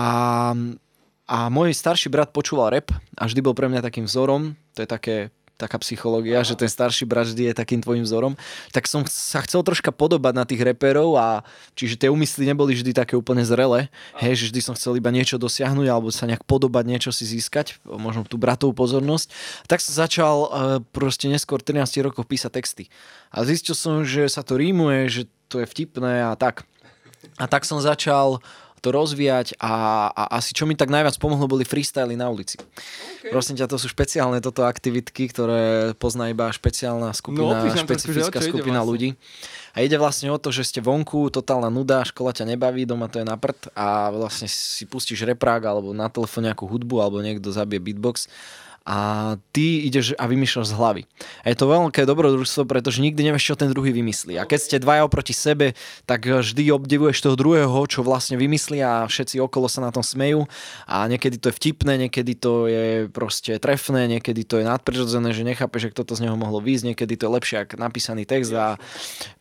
a 1.26 1.38
môj 1.50 1.75
starší 1.75 2.11
brat 2.11 2.35
počúval 2.35 2.75
rap 2.75 2.90
a 3.18 3.23
vždy 3.26 3.40
bol 3.42 3.54
pre 3.54 3.70
mňa 3.70 3.87
takým 3.87 4.11
vzorom. 4.11 4.58
To 4.75 4.78
je 4.82 4.88
také 4.88 5.16
taká 5.56 5.80
psychológia, 5.80 6.44
že 6.44 6.54
ten 6.54 6.68
starší 6.68 7.08
brat 7.08 7.26
vždy 7.32 7.50
je 7.50 7.54
takým 7.56 7.80
tvojim 7.80 8.04
vzorom, 8.04 8.36
tak 8.70 8.84
som 8.84 9.02
sa 9.08 9.40
chcel 9.42 9.64
troška 9.64 9.88
podobať 9.90 10.32
na 10.36 10.44
tých 10.44 10.60
reperov 10.60 11.16
a 11.16 11.42
čiže 11.72 11.96
tie 11.96 12.12
úmysly 12.12 12.44
neboli 12.44 12.76
vždy 12.76 12.92
také 12.92 13.16
úplne 13.16 13.42
zrelé, 13.42 13.88
hej, 14.20 14.36
že 14.36 14.44
vždy 14.52 14.60
som 14.60 14.76
chcel 14.76 15.00
iba 15.00 15.08
niečo 15.08 15.40
dosiahnuť 15.40 15.86
alebo 15.88 16.12
sa 16.12 16.28
nejak 16.28 16.44
podobať, 16.44 16.84
niečo 16.84 17.10
si 17.10 17.25
získať, 17.25 17.80
možno 17.88 18.28
tú 18.28 18.36
bratovú 18.36 18.76
pozornosť. 18.76 19.32
Tak 19.64 19.80
som 19.80 19.96
začal 19.96 20.36
uh, 20.44 20.48
proste 20.92 21.26
neskôr 21.32 21.64
13 21.64 21.88
rokov 22.04 22.28
písať 22.28 22.52
texty. 22.52 22.84
A 23.32 23.42
zistil 23.48 23.75
som, 23.75 24.04
že 24.04 24.28
sa 24.28 24.44
to 24.44 24.60
rímuje, 24.60 25.08
že 25.08 25.22
to 25.48 25.64
je 25.64 25.66
vtipné 25.66 26.28
a 26.28 26.36
tak. 26.36 26.68
A 27.40 27.48
tak 27.48 27.64
som 27.64 27.80
začal 27.82 28.38
to 28.85 28.88
rozvíjať 28.92 29.56
a, 29.59 30.06
a 30.12 30.23
asi 30.38 30.52
čo 30.52 30.68
mi 30.68 30.76
tak 30.76 30.92
najviac 30.92 31.16
pomohlo 31.16 31.49
boli 31.49 31.64
freestyly 31.64 32.14
na 32.14 32.28
ulici. 32.28 32.61
Okay. 32.61 33.33
Prosím 33.33 33.59
ťa, 33.59 33.66
to 33.66 33.80
sú 33.80 33.88
špeciálne 33.90 34.38
toto 34.45 34.62
aktivitky, 34.68 35.28
ktoré 35.33 35.92
pozná 35.97 36.30
iba 36.30 36.52
špeciálna 36.52 37.11
skupina, 37.16 37.61
opíš 37.61 37.75
nám 37.78 37.87
trošku, 37.88 38.12
že 38.12 38.23
o 38.23 38.28
špecifická 38.30 38.38
ide 38.40 38.49
skupina 38.52 38.80
vlastne. 38.80 38.90
ľudí. 38.92 39.09
A 39.76 39.85
ide 39.85 39.97
vlastne 40.00 40.28
o 40.33 40.38
to, 40.40 40.49
že 40.52 40.64
ste 40.64 40.80
vonku, 40.80 41.28
totálna 41.28 41.68
nuda, 41.68 42.06
škola 42.09 42.33
ťa 42.33 42.49
nebaví, 42.49 42.88
doma 42.88 43.12
to 43.12 43.21
je 43.21 43.26
na 43.28 43.37
prd 43.37 43.73
a 43.76 44.09
vlastne 44.12 44.49
si 44.49 44.88
pustíš 44.88 45.25
reprák 45.28 45.68
alebo 45.68 45.92
na 45.92 46.09
telefón 46.09 46.49
nejakú 46.49 46.64
hudbu 46.64 47.04
alebo 47.04 47.21
niekto 47.21 47.52
zabije 47.52 47.80
beatbox 47.80 48.28
a 48.87 49.35
ty 49.50 49.83
ideš 49.83 50.14
a 50.14 50.31
vymýšľaš 50.31 50.71
z 50.71 50.76
hlavy. 50.78 51.02
A 51.43 51.50
je 51.50 51.59
to 51.59 51.66
veľké 51.66 52.07
dobrodružstvo, 52.07 52.71
pretože 52.71 53.02
nikdy 53.02 53.19
nevieš, 53.26 53.50
čo 53.50 53.59
ten 53.59 53.75
druhý 53.75 53.90
vymyslí. 53.90 54.38
A 54.38 54.47
keď 54.47 54.59
ste 54.62 54.76
dvaja 54.78 55.02
oproti 55.02 55.35
sebe, 55.35 55.75
tak 56.07 56.23
vždy 56.23 56.71
obdivuješ 56.71 57.26
toho 57.26 57.35
druhého, 57.35 57.75
čo 57.90 58.07
vlastne 58.07 58.38
vymyslí 58.38 58.78
a 58.87 59.11
všetci 59.11 59.43
okolo 59.43 59.66
sa 59.66 59.83
na 59.83 59.90
tom 59.90 60.07
smejú. 60.07 60.47
A 60.87 61.11
niekedy 61.11 61.35
to 61.35 61.50
je 61.50 61.59
vtipné, 61.59 61.99
niekedy 62.07 62.38
to 62.38 62.71
je 62.71 63.11
proste 63.11 63.59
trefné, 63.59 64.07
niekedy 64.07 64.47
to 64.47 64.62
je 64.62 64.64
nadprirodzené, 64.71 65.35
že 65.35 65.43
nechápeš, 65.43 65.90
že 65.90 65.93
kto 65.93 66.02
to 66.07 66.14
z 66.14 66.31
neho 66.31 66.38
mohlo 66.38 66.62
výjsť, 66.62 66.95
niekedy 66.95 67.19
to 67.19 67.26
je 67.26 67.35
lepšie 67.35 67.57
ako 67.66 67.75
napísaný 67.83 68.23
text 68.23 68.55
a 68.55 68.78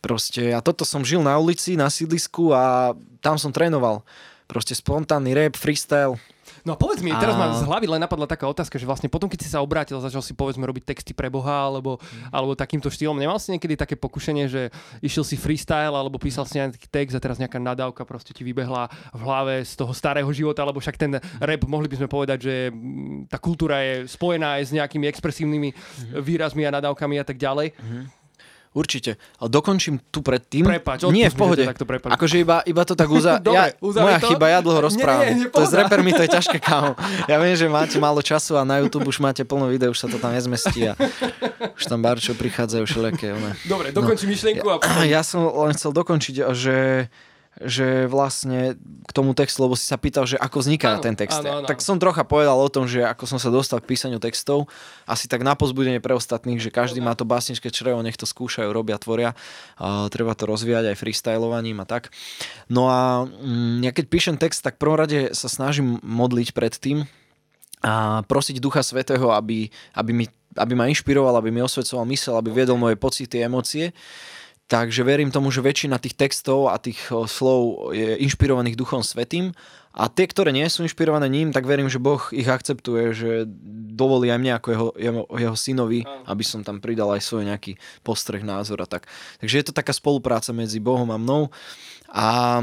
proste 0.02 0.50
a 0.50 0.58
toto 0.58 0.82
som 0.82 1.06
žil 1.06 1.22
na 1.22 1.38
ulici, 1.38 1.78
na 1.78 1.86
sídlisku 1.86 2.50
a 2.50 2.98
tam 3.22 3.38
som 3.38 3.54
trénoval. 3.54 4.02
Proste 4.50 4.74
spontánny 4.74 5.34
rap, 5.34 5.54
freestyle, 5.54 6.18
No 6.66 6.74
a 6.74 6.76
povedz 6.76 6.98
mi, 6.98 7.14
teraz 7.14 7.32
A- 7.32 7.38
ma 7.38 7.46
z 7.52 7.62
hlavy 7.62 7.86
len 7.86 8.02
napadla 8.02 8.26
taká 8.26 8.42
otázka, 8.44 8.74
že 8.74 8.82
vlastne 8.82 9.06
potom, 9.06 9.30
keď 9.30 9.38
si 9.38 9.48
sa 9.48 9.62
obrátil, 9.62 9.96
začal 9.96 10.18
si 10.18 10.34
povedzme 10.34 10.66
robiť 10.66 10.82
texty 10.84 11.14
pre 11.14 11.30
Boha 11.30 11.62
alebo, 11.62 11.96
Mhm. 11.96 12.34
alebo 12.34 12.52
takýmto 12.52 12.90
štýlom, 12.90 13.14
nemal 13.14 13.38
si 13.38 13.54
niekedy 13.54 13.78
také 13.78 13.94
pokušenie, 13.94 14.44
že 14.44 14.74
išiel 14.98 15.22
si 15.22 15.36
freestyle 15.36 15.94
alebo 15.94 16.18
písal 16.18 16.42
si 16.42 16.58
nejaký 16.58 16.90
text 16.90 17.14
a 17.14 17.22
teraz 17.22 17.38
nejaká 17.38 17.56
nadávka 17.56 18.02
proste 18.02 18.34
ti 18.34 18.42
vybehla 18.42 18.90
v 19.14 19.20
hlave 19.22 19.54
z 19.62 19.72
toho 19.72 19.94
starého 19.94 20.26
života, 20.28 20.60
lebo 20.60 20.76
však 20.76 20.98
ten 20.98 21.12
rap, 21.38 21.62
mohli 21.64 21.86
by 21.86 21.96
sme 21.96 22.08
povedať, 22.08 22.38
že 22.40 22.54
mm, 22.68 23.30
tá 23.30 23.38
kultúra 23.38 23.78
je 23.78 24.10
spojená 24.10 24.58
aj 24.58 24.62
s 24.66 24.72
nejakými 24.72 25.06
expresívnymi 25.06 25.70
Mhm. 25.70 26.18
výrazmi 26.18 26.66
a 26.66 26.74
nadávkami 26.74 27.14
a 27.16 27.24
tak 27.24 27.38
ďalej. 27.38 27.78
Určite. 28.76 29.16
Ale 29.40 29.48
dokončím 29.48 30.04
tu 30.12 30.20
predtým. 30.20 30.68
Prepáč, 30.68 31.08
Nie, 31.08 31.32
v 31.32 31.36
pohode. 31.40 31.64
takto 31.64 31.88
prepali. 31.88 32.12
Akože 32.12 32.36
iba, 32.44 32.60
iba 32.60 32.84
to 32.84 32.92
tak 32.92 33.08
uza... 33.08 33.40
Dobre, 33.46 33.72
ja, 33.72 34.04
moja 34.04 34.20
to. 34.20 34.28
chyba, 34.28 34.52
ja 34.52 34.60
dlho 34.60 34.76
Nie, 34.76 34.84
rozprávam. 34.84 35.24
nie, 35.24 35.34
nie, 35.40 35.48
to 35.48 35.64
s 35.64 35.72
repermi 35.72 36.12
to 36.12 36.20
je 36.20 36.28
ťažké, 36.36 36.60
kámo. 36.60 36.92
Ja 37.24 37.40
viem, 37.40 37.56
že 37.56 37.72
máte 37.72 37.96
málo 37.96 38.20
času 38.20 38.60
a 38.60 38.68
na 38.68 38.84
YouTube 38.84 39.08
už 39.08 39.16
máte 39.24 39.48
plno 39.48 39.72
videí, 39.72 39.88
už 39.88 39.96
sa 39.96 40.12
to 40.12 40.20
tam 40.20 40.36
nezmestí 40.36 40.92
a 40.92 40.94
už 41.72 41.88
tam 41.88 42.04
barčo 42.04 42.36
prichádzajú 42.36 42.84
všelijaké. 42.84 43.32
One. 43.32 43.56
Dobre, 43.64 43.96
dokončí 43.96 44.28
myšlienku 44.28 44.68
a 44.68 44.76
potom... 44.84 45.08
Ja 45.08 45.24
som 45.24 45.48
len 45.48 45.72
chcel 45.72 45.96
dokončiť, 45.96 46.44
že 46.52 47.08
že 47.64 48.04
vlastne 48.04 48.76
k 48.78 49.10
tomu 49.16 49.32
textu, 49.32 49.64
lebo 49.64 49.72
si 49.72 49.88
sa 49.88 49.96
pýtal, 49.96 50.28
že 50.28 50.36
ako 50.36 50.60
vzniká 50.60 51.00
Áno, 51.00 51.04
ten 51.04 51.16
text. 51.16 51.40
áno, 51.40 51.64
áno, 51.64 51.66
tak 51.68 51.80
som 51.80 51.96
trocha 51.96 52.20
povedal 52.20 52.56
o 52.60 52.68
tom, 52.68 52.84
že 52.84 53.00
ako 53.00 53.24
som 53.24 53.38
sa 53.40 53.48
dostal 53.48 53.80
k 53.80 53.88
písaniu 53.88 54.20
textov, 54.20 54.68
asi 55.08 55.24
tak 55.24 55.40
na 55.40 55.56
pozbudenie 55.56 56.04
pre 56.04 56.12
ostatných, 56.12 56.60
že 56.60 56.68
každý 56.68 57.00
má 57.00 57.16
to 57.16 57.24
básničké 57.24 57.72
črevo, 57.72 58.04
nech 58.04 58.20
to 58.20 58.28
skúšajú, 58.28 58.68
robia, 58.68 59.00
tvoria. 59.00 59.32
A 59.80 60.12
treba 60.12 60.36
to 60.36 60.44
rozvíjať 60.44 60.92
aj 60.92 61.00
freestylovaním 61.00 61.80
a 61.80 61.88
tak. 61.88 62.12
No 62.68 62.92
a 62.92 63.24
mm, 63.24 63.88
ja 63.88 63.92
keď 63.96 64.04
píšem 64.12 64.36
text, 64.36 64.60
tak 64.60 64.76
prvom 64.76 65.00
rade 65.00 65.32
sa 65.32 65.48
snažím 65.48 65.96
modliť 66.04 66.52
pred 66.52 66.76
tým 66.76 67.08
a 67.80 68.24
prosiť 68.24 68.60
Ducha 68.60 68.84
Svetého, 68.84 69.32
aby, 69.32 69.68
aby, 69.96 70.12
mi, 70.12 70.26
aby 70.56 70.72
ma 70.76 70.88
inšpiroval, 70.92 71.40
aby 71.40 71.48
mi 71.48 71.64
osvedcoval 71.64 72.04
mysel, 72.12 72.36
aby 72.36 72.52
viedol 72.52 72.76
moje 72.76 73.00
pocity, 73.00 73.40
emócie. 73.40 73.96
Takže 74.66 75.06
verím 75.06 75.30
tomu, 75.30 75.54
že 75.54 75.62
väčšina 75.62 76.02
tých 76.02 76.18
textov 76.18 76.74
a 76.74 76.82
tých 76.82 76.98
slov 77.30 77.94
je 77.94 78.18
inšpirovaných 78.18 78.74
Duchom 78.74 78.98
Svetým. 79.06 79.54
A 79.96 80.12
tie, 80.12 80.28
ktoré 80.28 80.52
nie 80.52 80.66
sú 80.68 80.84
inšpirované 80.84 81.30
ním, 81.30 81.54
tak 81.54 81.64
verím, 81.64 81.88
že 81.88 82.02
Boh 82.02 82.20
ich 82.28 82.44
akceptuje, 82.44 83.16
že 83.16 83.30
dovolí 83.96 84.28
aj 84.28 84.40
mne 84.42 84.52
ako 84.60 84.68
jeho, 84.68 84.88
jeho, 84.98 85.22
jeho 85.40 85.56
synovi, 85.56 86.04
aby 86.04 86.44
som 86.44 86.60
tam 86.60 86.84
pridal 86.84 87.16
aj 87.16 87.24
svoj 87.24 87.48
nejaký 87.48 87.80
postreh, 88.04 88.44
názor 88.44 88.84
a 88.84 88.90
tak. 88.90 89.08
Takže 89.40 89.56
je 89.56 89.66
to 89.70 89.72
taká 89.72 89.96
spolupráca 89.96 90.52
medzi 90.52 90.82
Bohom 90.84 91.08
a 91.08 91.16
mnou. 91.16 91.48
A 92.12 92.60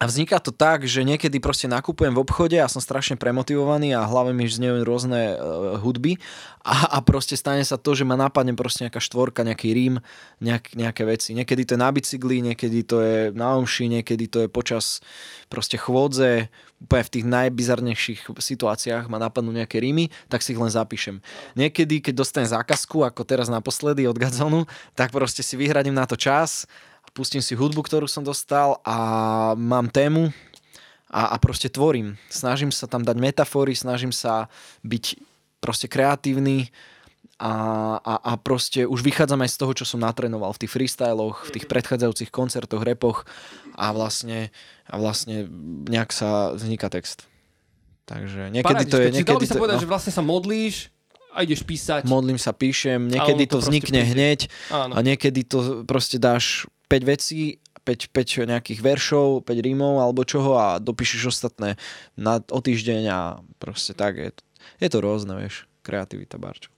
a 0.00 0.08
vzniká 0.08 0.40
to 0.40 0.48
tak, 0.48 0.88
že 0.88 1.04
niekedy 1.04 1.44
proste 1.44 1.68
nakupujem 1.68 2.16
v 2.16 2.24
obchode 2.24 2.56
a 2.56 2.72
som 2.72 2.80
strašne 2.80 3.20
premotivovaný 3.20 3.92
a 3.92 4.08
hlavne 4.08 4.32
mi 4.32 4.48
znejú 4.48 4.80
rôzne 4.80 5.36
uh, 5.36 5.76
hudby 5.76 6.16
a, 6.64 6.96
a 6.96 6.98
proste 7.04 7.36
stane 7.36 7.60
sa 7.68 7.76
to, 7.76 7.92
že 7.92 8.08
ma 8.08 8.16
napadne 8.16 8.56
proste 8.56 8.88
nejaká 8.88 8.96
štvorka, 8.96 9.44
nejaký 9.44 9.76
rím, 9.76 10.00
nejak, 10.40 10.72
nejaké 10.72 11.04
veci. 11.04 11.36
Niekedy 11.36 11.68
to 11.68 11.72
je 11.76 11.80
na 11.84 11.92
bicykli, 11.92 12.40
niekedy 12.40 12.80
to 12.80 12.96
je 13.04 13.18
na 13.36 13.60
omši, 13.60 13.92
niekedy 14.00 14.24
to 14.24 14.38
je 14.44 14.48
počas 14.48 15.04
proste 15.52 15.76
chôdze, 15.76 16.48
úplne 16.80 17.04
v 17.04 17.12
tých 17.20 17.26
najbizarnejších 17.28 18.20
situáciách 18.40 19.04
ma 19.12 19.20
napadnú 19.20 19.52
nejaké 19.52 19.84
rímy, 19.84 20.08
tak 20.32 20.40
si 20.40 20.56
ich 20.56 20.60
len 20.60 20.72
zapíšem. 20.72 21.20
Niekedy, 21.60 22.00
keď 22.00 22.24
dostanem 22.24 22.48
zákazku, 22.48 23.04
ako 23.04 23.20
teraz 23.28 23.52
naposledy 23.52 24.08
od 24.08 24.16
Gazonu, 24.16 24.64
tak 24.96 25.12
proste 25.12 25.44
si 25.44 25.60
vyhradím 25.60 25.92
na 25.92 26.08
to 26.08 26.16
čas, 26.16 26.64
pustím 27.12 27.42
si 27.42 27.58
hudbu, 27.58 27.82
ktorú 27.84 28.06
som 28.06 28.22
dostal 28.24 28.78
a 28.86 28.96
mám 29.58 29.90
tému 29.90 30.30
a, 31.10 31.34
a 31.34 31.36
proste 31.42 31.66
tvorím. 31.66 32.14
Snažím 32.30 32.70
sa 32.70 32.86
tam 32.86 33.02
dať 33.02 33.16
metafory, 33.18 33.74
snažím 33.74 34.14
sa 34.14 34.46
byť 34.86 35.18
proste 35.58 35.90
kreatívny 35.90 36.70
a, 37.40 37.52
a, 37.98 38.14
a 38.20 38.32
proste 38.36 38.84
už 38.84 39.00
vychádzam 39.00 39.40
aj 39.42 39.50
z 39.50 39.58
toho, 39.58 39.72
čo 39.72 39.84
som 39.88 40.04
natrénoval 40.04 40.52
v 40.54 40.60
tých 40.66 40.72
freestyloch, 40.76 41.48
v 41.48 41.50
tých 41.56 41.66
predchádzajúcich 41.66 42.30
koncertoch, 42.30 42.84
repoch 42.84 43.24
a 43.74 43.90
vlastne, 43.96 44.52
a 44.86 44.94
vlastne 45.00 45.48
nejak 45.88 46.12
sa 46.12 46.52
vzniká 46.52 46.92
text. 46.92 47.24
Takže 48.04 48.50
niekedy 48.52 48.84
to 48.90 48.98
je... 49.00 49.08
Čiže 49.14 49.24
dalo 49.24 49.40
by 49.40 49.46
Niekedy 49.46 49.46
sa 49.46 49.54
to, 49.56 49.62
povedať, 49.62 49.76
no, 49.80 49.84
že 49.86 49.90
vlastne 49.90 50.12
sa 50.12 50.22
modlíš 50.22 50.74
a 51.30 51.46
ideš 51.46 51.62
písať. 51.62 52.10
modlím 52.10 52.36
sa, 52.36 52.50
píšem, 52.50 53.06
niekedy 53.06 53.46
to 53.46 53.58
to 53.58 53.66
vznikne 53.66 54.02
hneď, 54.02 54.50
Áno. 54.68 54.92
a 54.94 54.98
niekedy 55.00 55.46
to 55.46 55.86
proste 55.86 56.18
dáš 56.18 56.66
5 56.90 57.06
vecí, 57.06 57.62
5, 57.86 58.10
5 58.10 58.50
nejakých 58.50 58.80
veršov, 58.82 59.46
5 59.46 59.66
rímov 59.66 60.02
alebo 60.02 60.26
čoho 60.26 60.58
a 60.58 60.82
dopíšeš 60.82 61.30
ostatné 61.30 61.78
na, 62.18 62.42
o 62.42 62.58
týždeň 62.58 63.02
a 63.08 63.20
proste 63.62 63.94
tak 63.94 64.18
je 64.18 64.30
to. 64.34 64.42
Je 64.82 64.88
to 64.90 64.98
rôzne, 65.00 65.32
vieš, 65.38 65.70
kreativita, 65.86 66.36
barčo. 66.36 66.68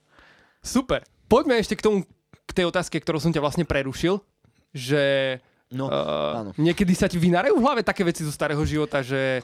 Super. 0.62 1.02
Poďme 1.26 1.58
ešte 1.58 1.74
k 1.74 1.82
tomu 1.82 1.98
k 2.46 2.52
tej 2.52 2.68
otázke, 2.68 3.00
ktorou 3.00 3.18
som 3.18 3.32
ťa 3.32 3.42
vlastne 3.42 3.64
prerušil, 3.64 4.20
že 4.76 5.02
No, 5.72 5.88
uh, 5.88 6.52
niekedy 6.60 6.92
sa 6.92 7.08
ti 7.08 7.16
vynárajú 7.16 7.56
v 7.56 7.64
hlave 7.64 7.80
také 7.80 8.04
veci 8.04 8.20
zo 8.20 8.28
starého 8.28 8.60
života, 8.68 9.00
že 9.00 9.40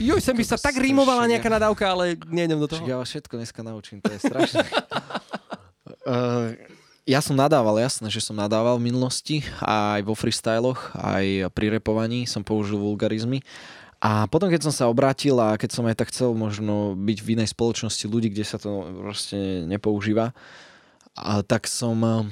joj, 0.00 0.16
sem 0.16 0.32
by 0.32 0.40
sa 0.40 0.56
tak 0.56 0.72
rímovala 0.80 1.28
nejaká 1.28 1.52
nadávka, 1.52 1.84
ale 1.92 2.16
nejdem 2.24 2.56
do 2.56 2.64
toho. 2.64 2.88
Ja 2.88 2.96
vás 2.96 3.12
všetko 3.12 3.36
dneska 3.36 3.60
naučím, 3.60 4.00
to 4.00 4.08
je 4.08 4.16
strašné. 4.16 4.64
uh, 6.08 6.56
ja 7.08 7.24
som 7.24 7.32
nadával, 7.32 7.80
jasné, 7.80 8.12
že 8.12 8.20
som 8.20 8.36
nadával 8.36 8.76
v 8.76 8.92
minulosti, 8.92 9.40
aj 9.64 10.04
vo 10.04 10.12
freestyloch, 10.12 10.92
aj 10.92 11.48
pri 11.56 11.80
repovaní 11.80 12.28
som 12.28 12.44
použil 12.44 12.76
vulgarizmy. 12.76 13.40
A 13.98 14.28
potom, 14.28 14.52
keď 14.52 14.68
som 14.68 14.74
sa 14.76 14.92
obrátil 14.92 15.40
a 15.40 15.56
keď 15.56 15.72
som 15.72 15.88
aj 15.88 15.96
tak 15.96 16.12
chcel 16.12 16.36
možno 16.36 16.92
byť 16.92 17.18
v 17.24 17.32
inej 17.34 17.48
spoločnosti 17.56 18.04
ľudí, 18.04 18.28
kde 18.28 18.44
sa 18.44 18.60
to 18.60 18.92
proste 19.00 19.64
nepoužíva, 19.64 20.36
a 21.16 21.42
tak 21.42 21.64
som 21.64 22.28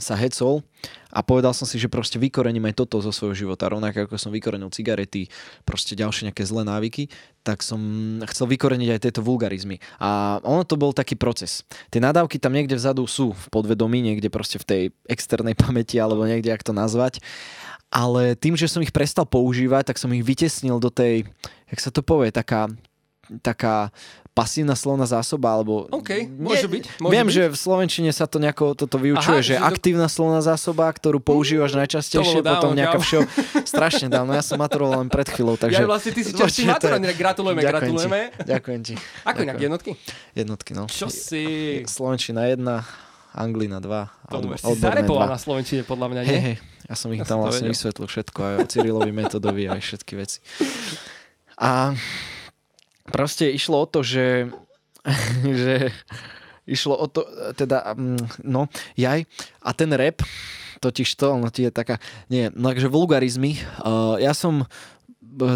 sa 0.00 0.16
hecol 0.16 0.64
a 1.12 1.20
povedal 1.20 1.52
som 1.52 1.68
si, 1.68 1.76
že 1.76 1.92
proste 1.92 2.16
vykorením 2.16 2.64
aj 2.72 2.84
toto 2.84 3.02
zo 3.04 3.12
svojho 3.12 3.36
života. 3.36 3.68
Rovnako 3.68 4.08
ako 4.08 4.16
som 4.16 4.32
vykorenil 4.32 4.72
cigarety, 4.72 5.28
proste 5.68 5.92
ďalšie 5.92 6.30
nejaké 6.30 6.46
zlé 6.48 6.64
návyky, 6.64 7.12
tak 7.44 7.60
som 7.60 7.78
chcel 8.30 8.48
vykoreniť 8.48 8.88
aj 8.88 9.00
tieto 9.02 9.20
vulgarizmy. 9.20 9.82
A 10.00 10.40
ono 10.40 10.64
to 10.64 10.80
bol 10.80 10.96
taký 10.96 11.18
proces. 11.18 11.66
Tie 11.92 12.00
nadávky 12.00 12.40
tam 12.40 12.56
niekde 12.56 12.78
vzadu 12.78 13.04
sú 13.04 13.36
v 13.36 13.44
podvedomí, 13.52 14.00
niekde 14.00 14.32
proste 14.32 14.56
v 14.56 14.64
tej 14.64 14.82
externej 15.10 15.58
pamäti 15.62 16.00
alebo 16.00 16.24
niekde, 16.24 16.54
ak 16.54 16.64
to 16.64 16.72
nazvať. 16.72 17.20
Ale 17.92 18.32
tým, 18.40 18.56
že 18.56 18.72
som 18.72 18.80
ich 18.80 18.94
prestal 18.94 19.28
používať, 19.28 19.92
tak 19.92 20.00
som 20.00 20.08
ich 20.16 20.24
vytesnil 20.24 20.80
do 20.80 20.88
tej, 20.88 21.28
jak 21.68 21.80
sa 21.84 21.92
to 21.92 22.00
povie, 22.00 22.32
taká, 22.32 22.72
taká 23.40 23.94
pasívna 24.32 24.72
slovná 24.72 25.04
zásoba, 25.04 25.52
alebo... 25.52 25.92
OK, 25.92 26.24
môže 26.24 26.64
byť. 26.64 26.84
Môže 27.04 27.12
viem, 27.12 27.26
byť. 27.28 27.36
že 27.36 27.44
v 27.52 27.56
Slovenčine 27.56 28.10
sa 28.16 28.24
to 28.24 28.40
nejako 28.40 28.72
toto 28.72 28.96
vyučuje, 28.96 29.38
Aha, 29.40 29.44
že, 29.44 29.54
že 29.56 29.60
aktívna 29.60 30.08
to... 30.08 30.16
slovná 30.16 30.40
zásoba, 30.40 30.88
ktorú 30.88 31.20
používaš 31.20 31.76
najčastejšie, 31.76 32.40
dávno, 32.40 32.56
potom 32.56 32.70
nejaká 32.72 32.96
všo... 32.96 33.28
Strašne 33.68 34.08
dávno, 34.08 34.32
ja 34.32 34.40
som 34.40 34.56
maturoval 34.56 35.04
len 35.04 35.12
pred 35.12 35.28
chvíľou, 35.28 35.60
takže... 35.60 35.84
Ja 35.84 35.88
vlastne 35.88 36.16
ty 36.16 36.24
si 36.24 36.32
častý 36.32 36.64
maturant, 36.64 37.04
gratulujeme, 37.12 37.60
ďakujem 37.60 37.72
gratulujeme. 37.76 38.20
Ti, 38.32 38.48
ďakujem 38.48 38.80
ti. 38.80 38.94
Ako 39.28 39.38
inak, 39.44 39.56
jednotky? 39.60 39.90
Jednotky, 40.32 40.70
no. 40.72 40.84
Čo 40.88 41.12
si? 41.12 41.44
Slovenčina 41.84 42.48
jedna, 42.48 42.88
Anglina 43.36 43.84
dva. 43.84 44.08
To 44.32 44.40
si 44.56 44.80
zarepoval 44.80 45.28
na 45.28 45.36
Slovenčine, 45.36 45.84
podľa 45.84 46.08
mňa, 46.08 46.20
nie? 46.24 46.32
Hej, 46.32 46.40
hej, 46.40 46.56
ja 46.88 46.94
som 46.96 47.08
ich 47.12 47.20
ja 47.20 47.28
tam 47.28 47.44
vlastne 47.44 47.68
vysvetlil 47.68 48.08
všetko, 48.08 48.38
aj 48.40 48.54
o 48.60 48.64
Cyrilovi 48.64 49.12
metodovi, 49.12 49.68
aj 49.68 49.80
všetky 49.84 50.12
veci. 50.16 50.40
A 51.60 51.92
proste 53.08 53.50
išlo 53.50 53.82
o 53.82 53.86
to, 53.86 54.04
že 54.04 54.52
že 55.62 55.90
išlo 56.66 56.94
o 56.94 57.06
to, 57.10 57.26
teda, 57.58 57.94
mm, 57.98 58.46
no, 58.46 58.70
jaj, 58.94 59.26
a 59.62 59.70
ten 59.74 59.90
rap, 59.90 60.22
totiž 60.78 61.10
to, 61.18 61.34
no 61.38 61.50
ti 61.50 61.66
je 61.66 61.74
taká, 61.74 61.98
nie, 62.30 62.54
no 62.54 62.70
takže 62.70 62.86
vulgarizmy, 62.86 63.58
uh, 63.82 64.14
ja 64.22 64.30
som 64.30 64.66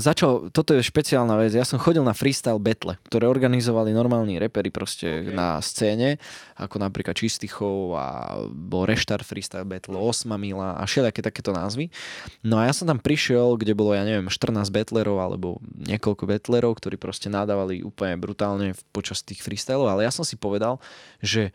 začal, 0.01 0.49
toto 0.51 0.73
je 0.73 0.83
špeciálna 0.83 1.37
vec, 1.37 1.53
ja 1.53 1.65
som 1.65 1.77
chodil 1.77 2.01
na 2.01 2.17
freestyle 2.17 2.59
battle, 2.59 2.97
ktoré 3.07 3.29
organizovali 3.29 3.93
normálni 3.93 4.41
repery 4.41 4.73
proste 4.73 5.23
okay. 5.23 5.37
na 5.37 5.61
scéne, 5.61 6.17
ako 6.57 6.81
napríklad 6.81 7.17
Čistichov 7.17 7.93
a 7.97 8.07
bol 8.49 8.89
Reštart 8.89 9.23
freestyle 9.23 9.69
battle, 9.69 10.01
Osma 10.01 10.41
Mila 10.41 10.81
a 10.81 10.83
všelijaké 10.89 11.21
takéto 11.21 11.53
názvy. 11.53 11.93
No 12.41 12.57
a 12.57 12.69
ja 12.69 12.73
som 12.73 12.89
tam 12.89 12.99
prišiel, 12.99 13.61
kde 13.61 13.77
bolo, 13.77 13.93
ja 13.93 14.03
neviem, 14.03 14.33
14 14.33 14.69
battlerov 14.73 15.21
alebo 15.21 15.61
niekoľko 15.77 16.25
battlerov, 16.25 16.81
ktorí 16.81 16.97
proste 16.97 17.29
nadávali 17.29 17.85
úplne 17.85 18.17
brutálne 18.17 18.73
počas 18.91 19.21
tých 19.21 19.45
freestylov, 19.45 19.93
ale 19.93 20.09
ja 20.09 20.13
som 20.13 20.25
si 20.25 20.41
povedal, 20.41 20.81
že 21.21 21.53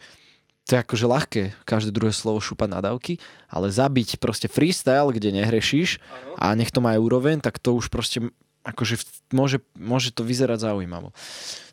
to 0.71 0.79
je 0.79 0.83
akože 0.87 1.03
ľahké 1.03 1.43
každé 1.67 1.91
druhé 1.91 2.15
slovo 2.15 2.39
šúpať 2.39 2.79
nadávky, 2.79 3.19
ale 3.51 3.67
zabiť 3.67 4.23
proste 4.23 4.47
freestyle, 4.47 5.11
kde 5.11 5.35
nehrešíš 5.35 5.99
a 6.39 6.55
nech 6.55 6.71
to 6.71 6.79
má 6.79 6.95
aj 6.95 7.03
úroveň, 7.03 7.43
tak 7.43 7.59
to 7.59 7.75
už 7.75 7.91
proste 7.91 8.31
akože 8.63 9.03
môže, 9.35 9.59
môže 9.75 10.15
to 10.15 10.23
vyzerať 10.23 10.71
zaujímavo. 10.71 11.11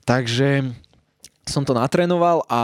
Takže 0.02 0.74
som 1.46 1.62
to 1.62 1.78
natrénoval 1.78 2.42
a 2.50 2.60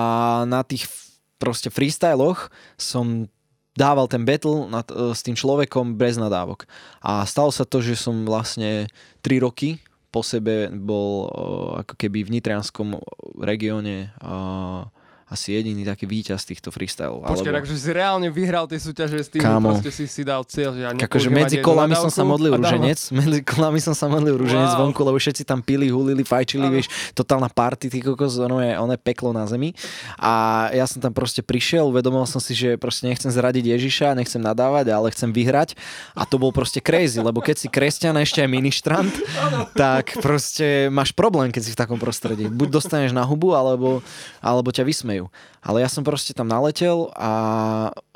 na 0.50 0.66
tých 0.66 0.90
proste 1.38 1.70
freestyloch 1.70 2.50
som 2.74 3.30
dával 3.78 4.10
ten 4.10 4.26
battle 4.26 4.66
nad, 4.66 4.90
s 4.90 5.22
tým 5.22 5.38
človekom 5.38 5.94
bez 5.94 6.18
nadávok. 6.18 6.66
A 6.98 7.22
stalo 7.30 7.54
sa 7.54 7.62
to, 7.62 7.78
že 7.78 7.94
som 7.94 8.26
vlastne 8.26 8.90
3 9.22 9.38
roky 9.38 9.78
po 10.10 10.26
sebe 10.26 10.66
bol 10.70 11.30
ako 11.78 11.94
keby 11.94 12.26
v 12.26 12.38
Nitrianskom 12.38 12.98
regióne 13.38 14.14
uh, 14.22 14.86
asi 15.34 15.58
jediný 15.58 15.82
taký 15.82 16.06
víťaz 16.06 16.46
týchto 16.46 16.70
freestylov. 16.70 17.26
Počkaj, 17.26 17.50
alebo... 17.50 17.58
takže 17.58 17.74
si 17.74 17.90
reálne 17.90 18.28
vyhral 18.30 18.70
tie 18.70 18.78
súťaže 18.78 19.18
s 19.18 19.28
tým, 19.28 19.42
Kámo. 19.42 19.74
že 19.82 19.90
si 19.90 20.06
si 20.06 20.22
dal 20.22 20.46
cieľ, 20.46 20.70
že 20.78 20.80
ja 20.86 20.90
akože 20.94 21.28
medzi 21.34 21.58
kolami 21.58 21.98
som 21.98 22.08
sa 22.08 22.22
modlil 22.22 22.54
rúženec, 22.54 22.98
medzi 23.10 23.42
kolami 23.42 23.82
som 23.82 23.92
sa 23.92 24.06
modlil 24.06 24.38
rúženec 24.38 24.78
wow. 24.78 24.86
vonku, 24.86 25.02
lebo 25.02 25.18
všetci 25.18 25.42
tam 25.42 25.58
pili, 25.58 25.90
hulili, 25.90 26.22
fajčili, 26.22 26.70
vieš, 26.70 26.86
totálna 27.18 27.50
party, 27.50 27.90
ty 27.90 27.98
kokos, 27.98 28.38
ono 28.38 28.62
je, 28.62 28.78
ono 28.78 28.94
je 28.94 29.00
peklo 29.02 29.34
na 29.34 29.44
zemi. 29.50 29.74
A 30.22 30.66
ja 30.70 30.86
som 30.86 31.02
tam 31.02 31.10
proste 31.10 31.42
prišiel, 31.42 31.90
uvedomil 31.90 32.24
som 32.30 32.38
si, 32.38 32.54
že 32.54 32.78
proste 32.78 33.10
nechcem 33.10 33.28
zradiť 33.28 33.74
Ježiša, 33.74 34.14
nechcem 34.14 34.38
nadávať, 34.38 34.94
ale 34.94 35.10
chcem 35.10 35.34
vyhrať. 35.34 35.74
A 36.14 36.22
to 36.22 36.38
bol 36.38 36.54
proste 36.54 36.78
crazy, 36.78 37.18
lebo 37.18 37.42
keď 37.42 37.56
si 37.58 37.66
kresťan 37.66 38.14
ešte 38.22 38.44
aj 38.44 38.50
ministrant, 38.50 39.12
tak 39.74 40.14
proste 40.22 40.86
máš 40.92 41.10
problém, 41.10 41.50
keď 41.50 41.62
si 41.66 41.74
v 41.74 41.80
takom 41.80 41.98
prostredí. 41.98 42.46
Buď 42.46 42.78
dostaneš 42.78 43.10
na 43.10 43.26
hubu, 43.26 43.56
alebo, 43.56 44.04
alebo 44.38 44.70
ťa 44.70 44.86
vysmejú 44.86 45.23
majú. 45.24 45.30
Ale 45.64 45.80
ja 45.80 45.88
som 45.88 46.04
proste 46.04 46.36
tam 46.36 46.44
naletel 46.44 47.08
a 47.16 47.32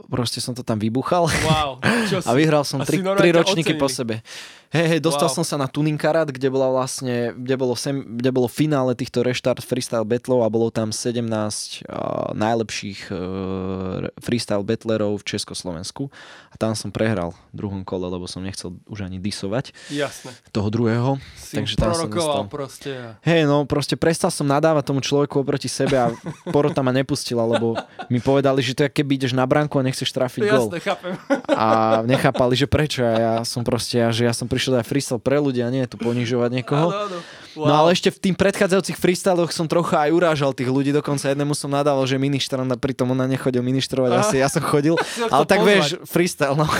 proste 0.08 0.40
som 0.40 0.52
to 0.52 0.60
tam 0.60 0.76
vybuchal. 0.76 1.32
Wow, 1.48 1.80
a 2.28 2.30
vyhral 2.36 2.64
som 2.64 2.84
tri, 2.84 3.00
tri 3.00 3.32
ročníky 3.32 3.72
po 3.80 3.88
sebe. 3.88 4.20
Hej, 4.68 4.84
hej, 4.84 5.00
dostal 5.00 5.32
wow. 5.32 5.36
som 5.40 5.44
sa 5.48 5.56
na 5.56 5.64
Tuning 5.64 5.96
Karat, 5.96 6.28
kde 6.28 6.52
bola 6.52 6.68
vlastne, 6.68 7.32
kde 7.32 7.56
bolo, 7.56 7.72
sem, 7.72 8.04
kde 8.04 8.28
bolo 8.28 8.52
finále 8.52 8.92
týchto 8.92 9.24
Restart 9.24 9.64
Freestyle 9.64 10.04
Battlov 10.04 10.44
a 10.44 10.52
bolo 10.52 10.68
tam 10.68 10.92
17 10.92 11.24
uh, 11.24 12.36
najlepších 12.36 13.08
uh, 13.08 14.12
freestyle 14.20 14.60
battlerov 14.60 15.24
v 15.24 15.24
Československu. 15.24 16.12
A 16.52 16.54
tam 16.60 16.76
som 16.76 16.92
prehral 16.92 17.32
v 17.56 17.64
druhom 17.64 17.80
kole, 17.80 18.12
lebo 18.12 18.28
som 18.28 18.44
nechcel 18.44 18.76
už 18.92 19.08
ani 19.08 19.16
disovať. 19.16 19.72
Jasne. 19.88 20.36
Toho 20.52 20.68
druhého. 20.68 21.16
Si 21.40 21.56
takže 21.56 21.72
tam 21.80 21.96
som 21.96 22.12
dostal. 22.12 22.44
proste. 22.52 22.92
Hej, 23.24 23.48
no 23.48 23.64
proste 23.64 23.96
prestal 23.96 24.28
som 24.28 24.44
nadávať 24.44 24.84
tomu 24.84 25.00
človeku 25.00 25.48
oproti 25.48 25.72
sebe 25.72 25.96
a 25.96 26.12
porota 26.52 26.84
ma 26.84 26.92
nepustila, 26.92 27.37
lebo 27.44 27.78
mi 28.08 28.18
povedali, 28.22 28.62
že 28.64 28.74
to 28.74 28.86
je 28.86 28.90
keby 28.90 29.18
ideš 29.18 29.34
na 29.34 29.44
bránku 29.44 29.76
a 29.78 29.82
nechceš 29.84 30.10
trafiť 30.14 30.42
gol. 30.48 30.66
Jasne, 30.70 30.78
chápem. 30.80 31.12
A 31.50 31.66
nechápali, 32.06 32.54
že 32.56 32.66
prečo. 32.70 33.02
A 33.04 33.12
ja 33.14 33.34
som 33.42 33.66
proste, 33.66 33.98
že 34.14 34.24
ja 34.24 34.34
som 34.34 34.46
prišiel 34.46 34.80
aj 34.80 34.86
freestyle 34.86 35.20
pre 35.20 35.38
ľudia, 35.38 35.68
nie 35.68 35.84
tu 35.86 36.00
ponižovať 36.00 36.50
niekoho. 36.50 36.88
Áno, 36.90 37.06
áno. 37.10 37.18
Wow. 37.58 37.66
No 37.66 37.72
ale 37.74 37.88
ešte 37.98 38.14
v 38.14 38.30
tým 38.30 38.34
predchádzajúcich 38.38 38.94
freestyloch 38.94 39.50
som 39.50 39.66
trocha 39.66 40.06
aj 40.06 40.14
urážal 40.14 40.54
tých 40.54 40.70
ľudí, 40.70 40.94
dokonca 40.94 41.26
jednému 41.26 41.58
som 41.58 41.66
nadával, 41.66 42.06
že 42.06 42.14
ministran, 42.14 42.62
pritom 42.78 43.10
ona 43.10 43.26
nechodil 43.26 43.66
ministrovať, 43.66 44.10
asi 44.14 44.36
ja 44.38 44.46
som 44.46 44.62
chodil. 44.62 44.94
ale 45.34 45.42
tak 45.42 45.66
pozvať. 45.66 45.66
vieš, 45.66 45.86
freestyle, 46.06 46.54
no. 46.54 46.70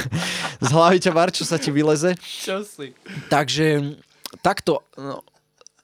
Z 0.62 0.71
hlavy 0.71 0.99
ťa 1.03 1.12
var, 1.12 1.35
čo 1.35 1.42
sa 1.42 1.59
ti 1.59 1.75
vyleze. 1.75 2.14
Čo 2.23 2.62
si? 2.62 2.94
Takže 3.27 3.99
takto, 4.38 4.87
no, 4.94 5.27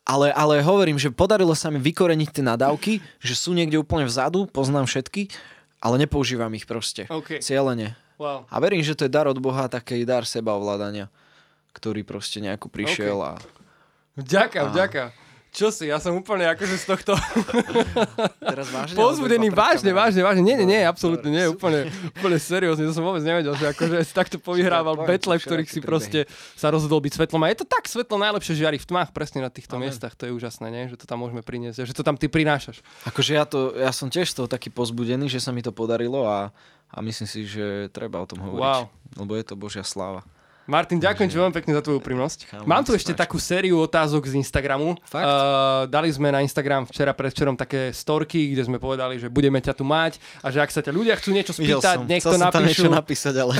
ale, 0.04 0.30
ale 0.32 0.60
hovorím, 0.60 1.00
že 1.00 1.08
podarilo 1.10 1.56
sa 1.56 1.72
mi 1.72 1.80
vykoreniť 1.80 2.28
tie 2.30 2.44
nadávky, 2.44 3.00
že 3.20 3.34
sú 3.34 3.56
niekde 3.56 3.80
úplne 3.80 4.04
vzadu, 4.04 4.46
poznám 4.48 4.84
všetky, 4.84 5.32
ale 5.80 6.00
nepoužívam 6.00 6.52
ich 6.56 6.68
proste. 6.68 7.08
Okay. 7.08 7.40
Cieľene. 7.40 7.96
Wow. 8.20 8.46
A 8.46 8.56
verím, 8.62 8.84
že 8.84 8.94
to 8.94 9.08
je 9.08 9.12
dar 9.12 9.26
od 9.26 9.40
Boha, 9.42 9.66
taký 9.66 10.06
dar 10.06 10.22
seba 10.22 10.54
ovládania 10.54 11.10
ktorý 11.74 12.06
proste 12.06 12.38
nejako 12.38 12.70
prišiel 12.70 13.18
okay. 13.18 13.28
a... 13.28 13.32
Vďaka, 14.14 14.58
a... 14.62 14.66
vďaka. 14.70 15.02
Čo 15.54 15.70
si, 15.70 15.86
ja 15.86 16.02
som 16.02 16.18
úplne 16.18 16.50
akože 16.50 16.82
z 16.82 16.84
tohto 16.90 17.14
Teraz 18.50 18.74
vážne? 18.74 18.98
pozbudený, 18.98 19.54
vážne, 19.54 19.94
vážne, 19.94 20.26
vážne, 20.26 20.42
nie, 20.42 20.58
nie, 20.58 20.66
nie, 20.66 20.82
absolútne 20.82 21.30
nie, 21.30 21.46
úplne, 21.46 21.94
úplne 22.10 22.42
seriózne, 22.42 22.82
to 22.82 22.90
som 22.90 23.06
vôbec 23.06 23.22
nevedel, 23.22 23.54
že 23.54 23.70
akože 23.70 24.02
si 24.02 24.10
takto 24.10 24.42
povyhrával 24.42 25.06
betle, 25.06 25.38
v 25.38 25.46
ktorých 25.46 25.70
si 25.70 25.78
proste 25.78 26.26
sa 26.58 26.74
rozhodol 26.74 26.98
byť 26.98 27.22
svetlom 27.22 27.46
a 27.46 27.54
je 27.54 27.62
to 27.62 27.66
tak 27.70 27.86
svetlo 27.86 28.18
najlepšie 28.18 28.58
žiari 28.58 28.82
v 28.82 28.86
tmách 28.90 29.14
presne 29.14 29.46
na 29.46 29.50
týchto 29.54 29.78
Amen. 29.78 29.94
miestach, 29.94 30.18
to 30.18 30.26
je 30.26 30.34
úžasné, 30.34 30.74
nie? 30.74 30.90
že 30.90 30.98
to 30.98 31.06
tam 31.06 31.22
môžeme 31.22 31.46
priniesť, 31.46 31.86
že 31.86 31.94
to 31.94 32.02
tam 32.02 32.18
ty 32.18 32.26
prinášaš. 32.26 32.82
Akože 33.06 33.38
ja, 33.38 33.46
to, 33.46 33.78
ja 33.78 33.94
som 33.94 34.10
tiež 34.10 34.34
z 34.34 34.42
toho 34.42 34.50
taký 34.50 34.74
pozbudený, 34.74 35.30
že 35.30 35.38
sa 35.38 35.54
mi 35.54 35.62
to 35.62 35.70
podarilo 35.70 36.26
a, 36.26 36.50
a 36.90 36.98
myslím 36.98 37.30
si, 37.30 37.46
že 37.46 37.94
treba 37.94 38.18
o 38.18 38.26
tom 38.26 38.42
hovoriť, 38.42 38.58
wow. 38.58 38.90
lebo 39.22 39.38
je 39.38 39.44
to 39.46 39.54
Božia 39.54 39.86
sláva. 39.86 40.26
Martin, 40.64 40.96
ďakujem 40.96 41.28
ti 41.28 41.36
veľmi 41.36 41.52
pekne 41.52 41.76
za 41.76 41.84
tvoju 41.84 42.00
úprimnosť. 42.00 42.64
Mám 42.64 42.88
tu 42.88 42.96
ešte 42.96 43.12
takú 43.12 43.36
sériu 43.36 43.84
otázok 43.84 44.32
z 44.32 44.40
Instagramu. 44.40 44.96
Fakt? 45.04 45.28
Uh, 45.28 45.84
dali 45.92 46.08
sme 46.08 46.32
na 46.32 46.40
Instagram 46.40 46.88
včera 46.88 47.12
predvčerom 47.12 47.52
také 47.52 47.92
storky, 47.92 48.56
kde 48.56 48.64
sme 48.64 48.80
povedali, 48.80 49.20
že 49.20 49.28
budeme 49.28 49.60
ťa 49.60 49.76
tu 49.76 49.84
mať 49.84 50.16
a 50.40 50.48
že 50.48 50.64
ak 50.64 50.72
sa 50.72 50.80
ťa 50.80 50.96
ľudia 50.96 51.20
chcú 51.20 51.36
niečo 51.36 51.52
spýtať, 51.52 52.08
nech 52.08 52.24
to 52.24 52.32
som 52.32 52.48
tam 52.48 52.64
niečo 52.64 52.88
napíšu. 52.88 52.96
napísať, 52.96 53.34
ale... 53.44 53.54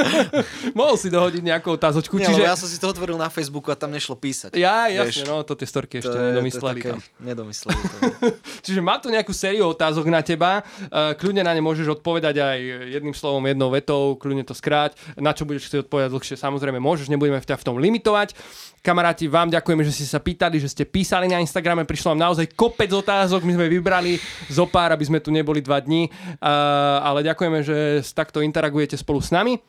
Mohol 0.78 0.96
si 0.98 1.08
dohodiť 1.14 1.42
nejakú 1.46 1.70
otázočku. 1.78 2.18
Nie, 2.18 2.26
čiže... 2.26 2.42
ja 2.42 2.58
som 2.58 2.66
si 2.66 2.82
to 2.82 2.90
otvoril 2.90 3.14
na 3.14 3.30
Facebooku 3.30 3.70
a 3.70 3.78
tam 3.78 3.94
nešlo 3.94 4.18
písať. 4.18 4.58
Ja, 4.58 4.90
Vieš, 4.90 5.22
jasne, 5.22 5.30
no 5.30 5.46
to 5.46 5.54
tie 5.54 5.70
storky 5.70 6.02
ešte 6.02 6.10
to 6.10 6.18
nedomysleli 6.18 6.62
to 6.66 6.66
je 6.66 6.74
také- 6.82 6.92
tam. 6.98 7.00
Nedomysleli 7.22 7.78
to. 7.78 7.96
Čiže 8.66 8.80
mám 8.82 8.98
tu 8.98 9.06
nejakú 9.14 9.30
sériu 9.30 9.70
otázok 9.70 10.10
na 10.10 10.18
teba. 10.18 10.66
Uh, 10.90 11.14
kľudne 11.14 11.46
na 11.46 11.54
ne 11.54 11.62
môžeš 11.62 11.94
odpovedať 12.02 12.42
aj 12.42 12.58
jedným 12.90 13.14
slovom, 13.14 13.46
jednou 13.46 13.70
vetou, 13.70 14.18
kľudne 14.18 14.42
to 14.42 14.58
skráť. 14.58 14.98
Na 15.14 15.30
čo 15.30 15.46
budeš 15.46 15.70
chcieť 15.70 15.86
odpovedať 15.86 16.23
dlhšie, 16.24 16.40
samozrejme 16.40 16.80
môžeš, 16.80 17.12
nebudeme 17.12 17.36
ťa 17.36 17.60
v 17.60 17.66
tom 17.68 17.76
limitovať. 17.76 18.32
Kamaráti, 18.80 19.28
vám 19.28 19.52
ďakujeme, 19.52 19.84
že 19.84 19.92
ste 19.92 20.08
sa 20.08 20.24
pýtali, 20.24 20.56
že 20.56 20.72
ste 20.72 20.88
písali 20.88 21.28
na 21.28 21.44
Instagrame, 21.44 21.84
prišlo 21.84 22.16
nám 22.16 22.32
naozaj 22.32 22.56
kopec 22.56 22.88
otázok, 22.88 23.44
my 23.44 23.60
sme 23.60 23.66
vybrali 23.68 24.16
zo 24.48 24.64
pár, 24.64 24.96
aby 24.96 25.04
sme 25.04 25.20
tu 25.20 25.28
neboli 25.28 25.60
dva 25.60 25.84
dní, 25.84 26.08
uh, 26.08 27.04
ale 27.04 27.20
ďakujeme, 27.28 27.60
že 27.60 28.00
takto 28.16 28.40
interagujete 28.40 28.96
spolu 28.96 29.20
s 29.20 29.28
nami. 29.28 29.60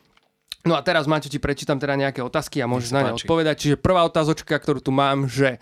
No 0.64 0.74
a 0.74 0.80
teraz, 0.80 1.04
Maťo, 1.04 1.28
ti 1.28 1.38
prečítam 1.38 1.76
teda 1.76 1.94
nejaké 1.94 2.24
otázky 2.24 2.64
a 2.64 2.66
môžeš 2.66 2.90
na 2.90 3.06
ne 3.06 3.14
odpovedať. 3.14 3.54
Čiže 3.60 3.76
prvá 3.78 4.02
otázočka, 4.02 4.56
ktorú 4.56 4.82
tu 4.82 4.90
mám, 4.90 5.28
že 5.28 5.60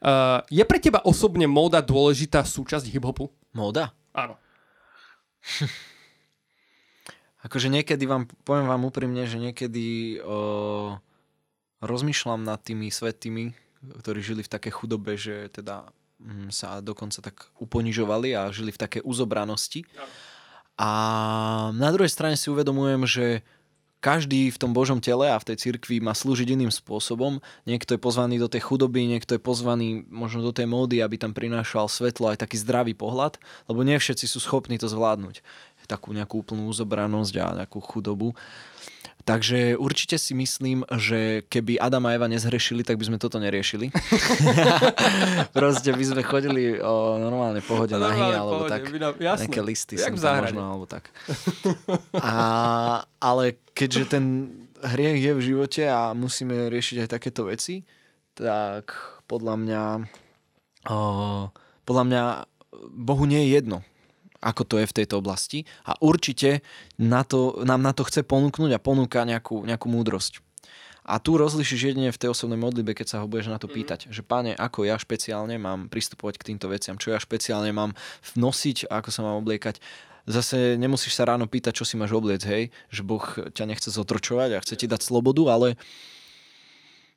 uh, 0.00 0.40
je 0.48 0.62
pre 0.62 0.78
teba 0.78 1.02
osobne 1.02 1.50
móda 1.50 1.82
dôležitá 1.82 2.46
súčasť 2.46 2.86
hip-hopu? 2.88 3.28
Móda? 3.52 3.92
Áno. 4.14 4.38
Akože 7.48 7.72
niekedy 7.72 8.04
vám, 8.04 8.28
poviem 8.44 8.68
vám 8.68 8.84
úprimne, 8.84 9.24
že 9.24 9.40
niekedy 9.40 10.20
o, 10.20 11.00
rozmýšľam 11.80 12.44
nad 12.44 12.60
tými 12.60 12.92
svetými, 12.92 13.56
ktorí 14.04 14.20
žili 14.20 14.44
v 14.44 14.52
takej 14.52 14.72
chudobe, 14.76 15.16
že 15.16 15.48
teda 15.48 15.88
mm, 16.20 16.52
sa 16.52 16.84
dokonca 16.84 17.24
tak 17.24 17.48
uponižovali 17.56 18.36
a 18.36 18.52
žili 18.52 18.68
v 18.68 18.82
takej 18.84 19.00
uzobranosti. 19.00 19.88
A 20.76 20.90
na 21.72 21.88
druhej 21.88 22.12
strane 22.12 22.36
si 22.36 22.52
uvedomujem, 22.52 23.02
že 23.08 23.26
každý 23.98 24.54
v 24.54 24.60
tom 24.62 24.70
Božom 24.70 25.02
tele 25.02 25.26
a 25.26 25.40
v 25.42 25.46
tej 25.50 25.56
cirkvi 25.58 25.98
má 25.98 26.14
slúžiť 26.14 26.54
iným 26.54 26.70
spôsobom. 26.70 27.42
Niekto 27.66 27.98
je 27.98 28.00
pozvaný 28.00 28.38
do 28.38 28.46
tej 28.46 28.62
chudoby, 28.62 29.10
niekto 29.10 29.34
je 29.34 29.42
pozvaný 29.42 30.06
možno 30.06 30.46
do 30.46 30.54
tej 30.54 30.70
módy, 30.70 31.02
aby 31.02 31.18
tam 31.18 31.34
prinášal 31.34 31.90
svetlo 31.90 32.30
aj 32.30 32.46
taký 32.46 32.62
zdravý 32.62 32.94
pohľad, 32.94 33.42
lebo 33.66 33.82
nie 33.82 33.98
všetci 33.98 34.30
sú 34.30 34.38
schopní 34.38 34.78
to 34.78 34.86
zvládnuť. 34.86 35.42
Takú 35.88 36.12
nejakú 36.12 36.44
úplnú 36.44 36.68
uzobranosť 36.68 37.34
a 37.40 37.46
nejakú 37.64 37.80
chudobu. 37.80 38.36
Takže 39.24 39.76
určite 39.76 40.16
si 40.16 40.32
myslím, 40.32 40.88
že 40.96 41.44
keby 41.52 41.76
Adam 41.76 42.08
a 42.08 42.16
Eva 42.16 42.32
nezhrešili, 42.32 42.80
tak 42.80 42.96
by 42.96 43.12
sme 43.12 43.18
toto 43.20 43.36
neriešili. 43.36 43.92
Proste 45.56 45.92
by 45.92 46.04
sme 46.04 46.22
chodili 46.24 46.80
o 46.80 47.20
normálne 47.20 47.60
pohode 47.60 47.92
No, 47.92 48.08
nahy, 48.08 48.24
alebo 48.24 48.64
pohode, 48.64 48.72
tak 48.72 48.88
jasné. 49.20 49.44
nejaké 49.44 49.60
listy 49.60 49.94
tam 50.00 50.16
záhrade. 50.16 50.56
možno, 50.56 50.62
alebo 50.64 50.84
tak. 50.88 51.12
A, 52.24 52.34
ale 53.20 53.44
keďže 53.76 54.16
ten 54.16 54.24
hriech 54.80 55.20
je 55.20 55.32
v 55.34 55.42
živote 55.44 55.82
a 55.84 56.14
musíme 56.14 56.70
riešiť 56.72 57.04
aj 57.04 57.08
takéto 57.10 57.50
veci, 57.50 57.82
tak 58.32 58.94
podľa 59.26 59.54
mňa 59.58 59.82
o, 60.88 60.98
podľa 61.84 62.04
mňa 62.06 62.22
Bohu 62.94 63.24
nie 63.26 63.44
je 63.44 63.60
jedno, 63.60 63.82
ako 64.38 64.62
to 64.64 64.74
je 64.78 64.86
v 64.86 64.96
tejto 65.02 65.18
oblasti 65.18 65.66
a 65.82 65.98
určite 65.98 66.62
na 66.98 67.26
to, 67.26 67.62
nám 67.66 67.82
na 67.82 67.90
to 67.90 68.06
chce 68.06 68.22
ponúknuť 68.22 68.70
a 68.74 68.82
ponúka 68.82 69.26
nejakú, 69.26 69.66
nejakú 69.66 69.86
múdrosť. 69.90 70.42
A 71.08 71.16
tu 71.16 71.40
rozlišíš 71.40 71.88
jedine 71.88 72.12
v 72.12 72.20
tej 72.20 72.36
osobnej 72.36 72.60
modlibe, 72.60 72.92
keď 72.92 73.06
sa 73.08 73.20
ho 73.24 73.30
budeš 73.30 73.48
na 73.48 73.56
to 73.56 73.64
pýtať, 73.64 74.12
že 74.12 74.20
páne, 74.20 74.52
ako 74.52 74.84
ja 74.84 75.00
špeciálne 75.00 75.56
mám 75.56 75.88
pristupovať 75.88 76.36
k 76.36 76.46
týmto 76.52 76.68
veciam, 76.68 77.00
čo 77.00 77.16
ja 77.16 77.18
špeciálne 77.18 77.72
mám 77.72 77.96
nosiť 78.36 78.92
a 78.92 79.00
ako 79.00 79.08
sa 79.08 79.24
mám 79.24 79.40
obliekať. 79.40 79.80
Zase 80.28 80.76
nemusíš 80.76 81.16
sa 81.16 81.24
ráno 81.24 81.48
pýtať, 81.48 81.80
čo 81.80 81.88
si 81.88 81.96
máš 81.96 82.12
obliec, 82.12 82.44
hej, 82.44 82.68
že 82.92 83.00
Boh 83.00 83.24
ťa 83.56 83.64
nechce 83.64 83.88
zotročovať 83.88 84.60
a 84.60 84.60
chce 84.60 84.76
ti 84.76 84.84
dať 84.84 85.00
slobodu, 85.00 85.48
ale 85.48 85.80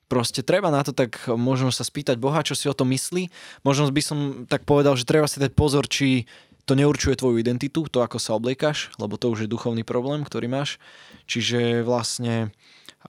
proste 0.08 0.40
treba 0.40 0.72
na 0.72 0.84
to 0.88 0.96
tak 0.96 1.28
možno 1.28 1.72
sa 1.76 1.84
spýtať 1.84 2.16
Boha, 2.16 2.48
čo 2.48 2.56
si 2.56 2.72
o 2.72 2.76
tom 2.76 2.96
myslí. 2.96 3.28
Možno 3.68 3.92
by 3.92 4.02
som 4.04 4.18
tak 4.48 4.64
povedal, 4.64 4.96
že 4.96 5.04
treba 5.04 5.28
si 5.28 5.44
dať 5.44 5.52
pozor, 5.52 5.92
či 5.92 6.32
to 6.72 6.80
neurčuje 6.80 7.20
tvoju 7.20 7.36
identitu, 7.36 7.84
to 7.92 8.00
ako 8.00 8.16
sa 8.16 8.32
obliekaš, 8.40 8.96
lebo 8.96 9.20
to 9.20 9.28
už 9.28 9.44
je 9.44 9.52
duchovný 9.52 9.84
problém, 9.84 10.24
ktorý 10.24 10.48
máš. 10.48 10.80
Čiže 11.28 11.84
vlastne 11.84 12.56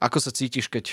ako 0.02 0.18
sa 0.18 0.34
cítiš, 0.34 0.66
keď 0.66 0.90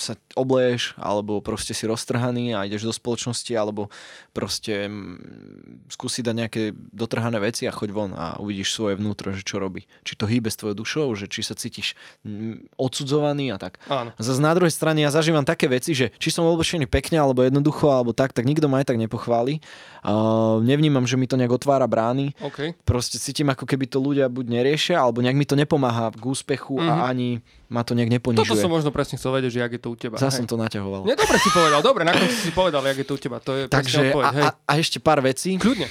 sa 0.00 0.16
obleješ, 0.34 0.96
alebo 0.96 1.38
proste 1.44 1.76
si 1.76 1.84
roztrhaný 1.84 2.56
a 2.56 2.64
ideš 2.64 2.88
do 2.88 2.94
spoločnosti, 2.94 3.52
alebo 3.54 3.92
proste 4.32 4.88
mm, 4.88 5.92
skúsi 5.92 6.24
dať 6.24 6.34
nejaké 6.34 6.62
dotrhané 6.74 7.38
veci 7.38 7.68
a 7.68 7.72
choď 7.72 7.90
von 7.92 8.12
a 8.16 8.40
uvidíš 8.40 8.72
svoje 8.72 8.96
vnútro, 8.96 9.30
že 9.36 9.44
čo 9.44 9.60
robí. 9.60 9.84
Či 10.02 10.16
to 10.16 10.24
hýbe 10.24 10.48
s 10.48 10.58
tvojou 10.58 10.76
dušou, 10.80 11.06
že 11.14 11.28
či 11.28 11.44
sa 11.44 11.54
cítiš 11.54 11.94
mm, 12.24 12.74
odsudzovaný 12.80 13.52
a 13.54 13.60
tak. 13.60 13.78
Áno. 13.86 14.16
Zase 14.16 14.40
na 14.40 14.56
druhej 14.56 14.72
strane 14.72 15.04
ja 15.04 15.12
zažívam 15.12 15.44
také 15.44 15.68
veci, 15.68 15.92
že 15.92 16.10
či 16.16 16.32
som 16.32 16.48
oblečený 16.48 16.88
pekne 16.88 17.20
alebo 17.20 17.44
jednoducho 17.44 17.92
alebo 17.92 18.16
tak, 18.16 18.32
tak 18.32 18.48
nikto 18.48 18.66
ma 18.66 18.80
aj 18.80 18.90
tak 18.90 18.98
nepochváli. 18.98 19.60
Uh, 20.00 20.64
nevnímam, 20.64 21.04
že 21.04 21.20
mi 21.20 21.28
to 21.28 21.36
nejak 21.36 21.52
otvára 21.52 21.84
brány. 21.84 22.32
OK. 22.40 22.72
Proste 22.88 23.20
cítim, 23.20 23.52
ako 23.52 23.68
keby 23.68 23.84
to 23.84 24.00
ľudia 24.00 24.32
buď 24.32 24.46
neriešia, 24.48 24.96
alebo 24.96 25.20
nejak 25.20 25.36
mi 25.36 25.44
to 25.44 25.58
nepomáha 25.58 26.08
k 26.14 26.24
úspechu 26.24 26.80
mm-hmm. 26.80 26.88
a 26.88 27.10
ani 27.10 27.44
ma 27.70 27.86
to 27.86 27.94
nejak 27.94 28.10
neponižuje. 28.10 28.42
Toto 28.42 28.58
som 28.58 28.68
možno 28.68 28.90
presne 28.90 29.14
chcel 29.14 29.30
vedieť, 29.38 29.52
že 29.54 29.60
jak 29.62 29.72
je 29.78 29.80
to 29.80 29.88
u 29.94 29.96
teba. 29.96 30.18
Zas 30.18 30.34
hej. 30.34 30.42
som 30.42 30.46
to 30.50 30.58
naťahoval. 30.58 31.06
Nie, 31.06 31.14
dobre 31.14 31.38
si 31.38 31.50
povedal, 31.54 31.80
dobre, 31.80 32.02
na 32.02 32.12
konci 32.12 32.34
si 32.34 32.50
povedal, 32.50 32.82
jak 32.82 32.98
je 32.98 33.06
to 33.06 33.14
u 33.14 33.20
teba. 33.22 33.38
To 33.38 33.52
je 33.54 33.62
Takže 33.70 34.10
odpoveď, 34.10 34.26
a, 34.26 34.30
a, 34.34 34.48
a 34.66 34.72
ešte 34.82 34.98
pár 34.98 35.22
vecí. 35.22 35.54
Kľudne. 35.56 35.86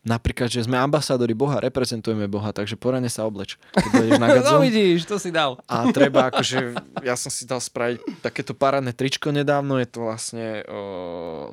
Napríklad, 0.00 0.48
že 0.48 0.64
sme 0.64 0.80
ambasádori 0.80 1.36
Boha, 1.36 1.60
reprezentujeme 1.60 2.24
Boha, 2.24 2.56
takže 2.56 2.72
poradne 2.72 3.12
sa 3.12 3.28
obleč, 3.28 3.60
keď 3.76 4.16
na 4.16 4.32
No 4.48 4.64
vidíš, 4.64 5.04
to 5.04 5.20
si 5.20 5.28
dal. 5.28 5.60
A 5.68 5.92
treba 5.92 6.32
akože, 6.32 6.72
ja 7.04 7.20
som 7.20 7.28
si 7.28 7.44
dal 7.44 7.60
spraviť 7.60 8.24
takéto 8.24 8.56
parádne 8.56 8.96
tričko 8.96 9.28
nedávno, 9.28 9.76
je 9.76 9.88
to 9.92 10.08
vlastne 10.08 10.64
o, 10.64 11.52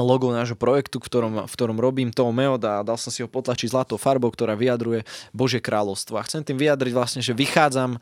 logo 0.00 0.28
nášho 0.32 0.56
projektu, 0.56 1.00
v 1.00 1.06
ktorom, 1.08 1.32
v 1.46 1.52
ktorom 1.52 1.76
robím 1.80 2.12
toho 2.12 2.32
Meod 2.32 2.64
a 2.64 2.84
dal 2.84 2.96
som 3.00 3.08
si 3.08 3.24
ho 3.24 3.28
potlačiť 3.28 3.72
zlatou 3.72 3.96
farbou, 3.96 4.28
ktorá 4.28 4.52
vyjadruje 4.56 5.04
Božie 5.32 5.60
kráľovstvo. 5.62 6.20
A 6.20 6.26
chcem 6.26 6.44
tým 6.44 6.60
vyjadriť 6.60 6.92
vlastne, 6.92 7.20
že 7.24 7.32
vychádzam, 7.32 8.00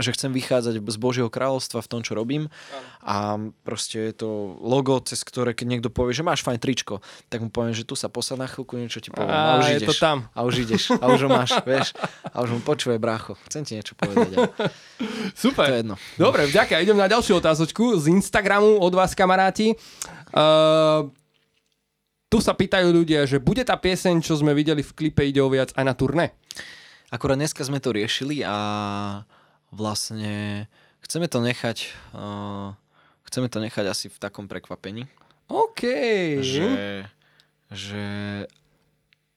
že 0.00 0.10
chcem 0.12 0.30
vychádzať 0.32 0.80
z 0.80 0.98
Božieho 1.00 1.28
kráľovstva 1.28 1.84
v 1.84 1.88
tom, 1.90 2.00
čo 2.00 2.16
robím. 2.16 2.48
A 3.04 3.36
proste 3.64 4.12
je 4.12 4.24
to 4.24 4.28
logo, 4.64 4.96
cez 5.04 5.20
ktoré 5.24 5.52
keď 5.52 5.66
niekto 5.68 5.88
povie, 5.92 6.16
že 6.16 6.24
máš 6.24 6.40
fajn 6.40 6.58
tričko, 6.60 7.04
tak 7.28 7.44
mu 7.44 7.52
poviem, 7.52 7.76
že 7.76 7.84
tu 7.84 7.92
sa 7.96 8.08
posad 8.08 8.40
na 8.40 8.48
chvíľku, 8.48 8.80
niečo 8.80 9.00
ti 9.04 9.12
poviem. 9.12 9.32
A 9.32 9.54
A, 9.54 9.60
už 9.60 9.66
je 9.68 9.78
ideš. 9.80 9.88
to 9.88 9.94
tam. 10.00 10.18
A 10.32 10.40
už 10.44 10.54
ideš. 10.64 10.82
A 10.96 11.04
už 11.12 11.20
ho 11.24 11.30
máš, 11.30 11.50
vieš. 11.68 11.92
A 12.32 12.42
už 12.42 12.50
mu 12.56 12.60
počuje, 12.64 12.96
brácho. 12.96 13.36
Chcem 13.46 13.62
ti 13.64 13.76
niečo 13.76 13.94
povedať. 13.94 14.34
Ale 14.34 14.48
Super. 15.36 15.68
to 15.68 15.72
je 15.72 15.80
jedno. 15.84 15.94
Dobre, 16.16 16.46
vďaka. 16.48 16.80
Idem 16.80 16.96
na 16.96 17.06
ďalšiu 17.06 17.38
otázočku 17.38 17.98
z 18.00 18.08
Instagramu 18.10 18.80
od 18.80 18.92
vás, 18.94 19.12
kamaráti. 19.12 19.74
Uh, 20.34 21.06
tu 22.34 22.42
sa 22.42 22.50
pýtajú 22.50 22.90
ľudia, 22.90 23.30
že 23.30 23.38
bude 23.38 23.62
tá 23.62 23.78
pieseň, 23.78 24.18
čo 24.18 24.34
sme 24.34 24.58
videli 24.58 24.82
v 24.82 24.90
klipe 24.90 25.22
Ide 25.22 25.38
o 25.38 25.46
viac 25.46 25.70
aj 25.78 25.84
na 25.86 25.94
turné? 25.94 26.34
Akurát 27.06 27.38
dneska 27.38 27.62
sme 27.62 27.78
to 27.78 27.94
riešili 27.94 28.42
a 28.42 29.22
vlastne 29.70 30.66
chceme 30.98 31.30
to 31.30 31.38
nechať 31.38 31.94
uh, 32.10 32.74
chceme 33.30 33.46
to 33.46 33.62
nechať 33.62 33.86
asi 33.86 34.10
v 34.10 34.18
takom 34.18 34.50
prekvapení, 34.50 35.06
OK. 35.46 35.82
že, 36.42 37.06
že 37.70 38.04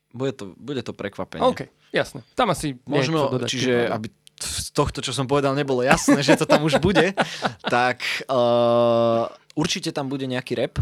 bude 0.09 0.33
to, 0.33 0.57
bude 0.57 0.81
to 0.81 0.89
prekvapenie. 0.97 1.45
OK, 1.45 1.69
jasné. 1.93 2.25
Tam 2.33 2.49
asi 2.49 2.81
Možno, 2.89 3.29
dodať. 3.29 3.45
čiže 3.45 3.93
aby 3.93 4.09
z 4.41 4.73
tohto, 4.73 5.05
čo 5.05 5.13
som 5.13 5.29
povedal, 5.29 5.53
nebolo 5.53 5.85
jasné, 5.85 6.25
že 6.25 6.33
to 6.33 6.49
tam 6.49 6.65
už 6.65 6.81
bude, 6.81 7.13
tak 7.73 8.01
uh, 8.25 9.29
určite 9.53 9.93
tam 9.93 10.09
bude 10.09 10.25
nejaký 10.25 10.57
rap 10.57 10.81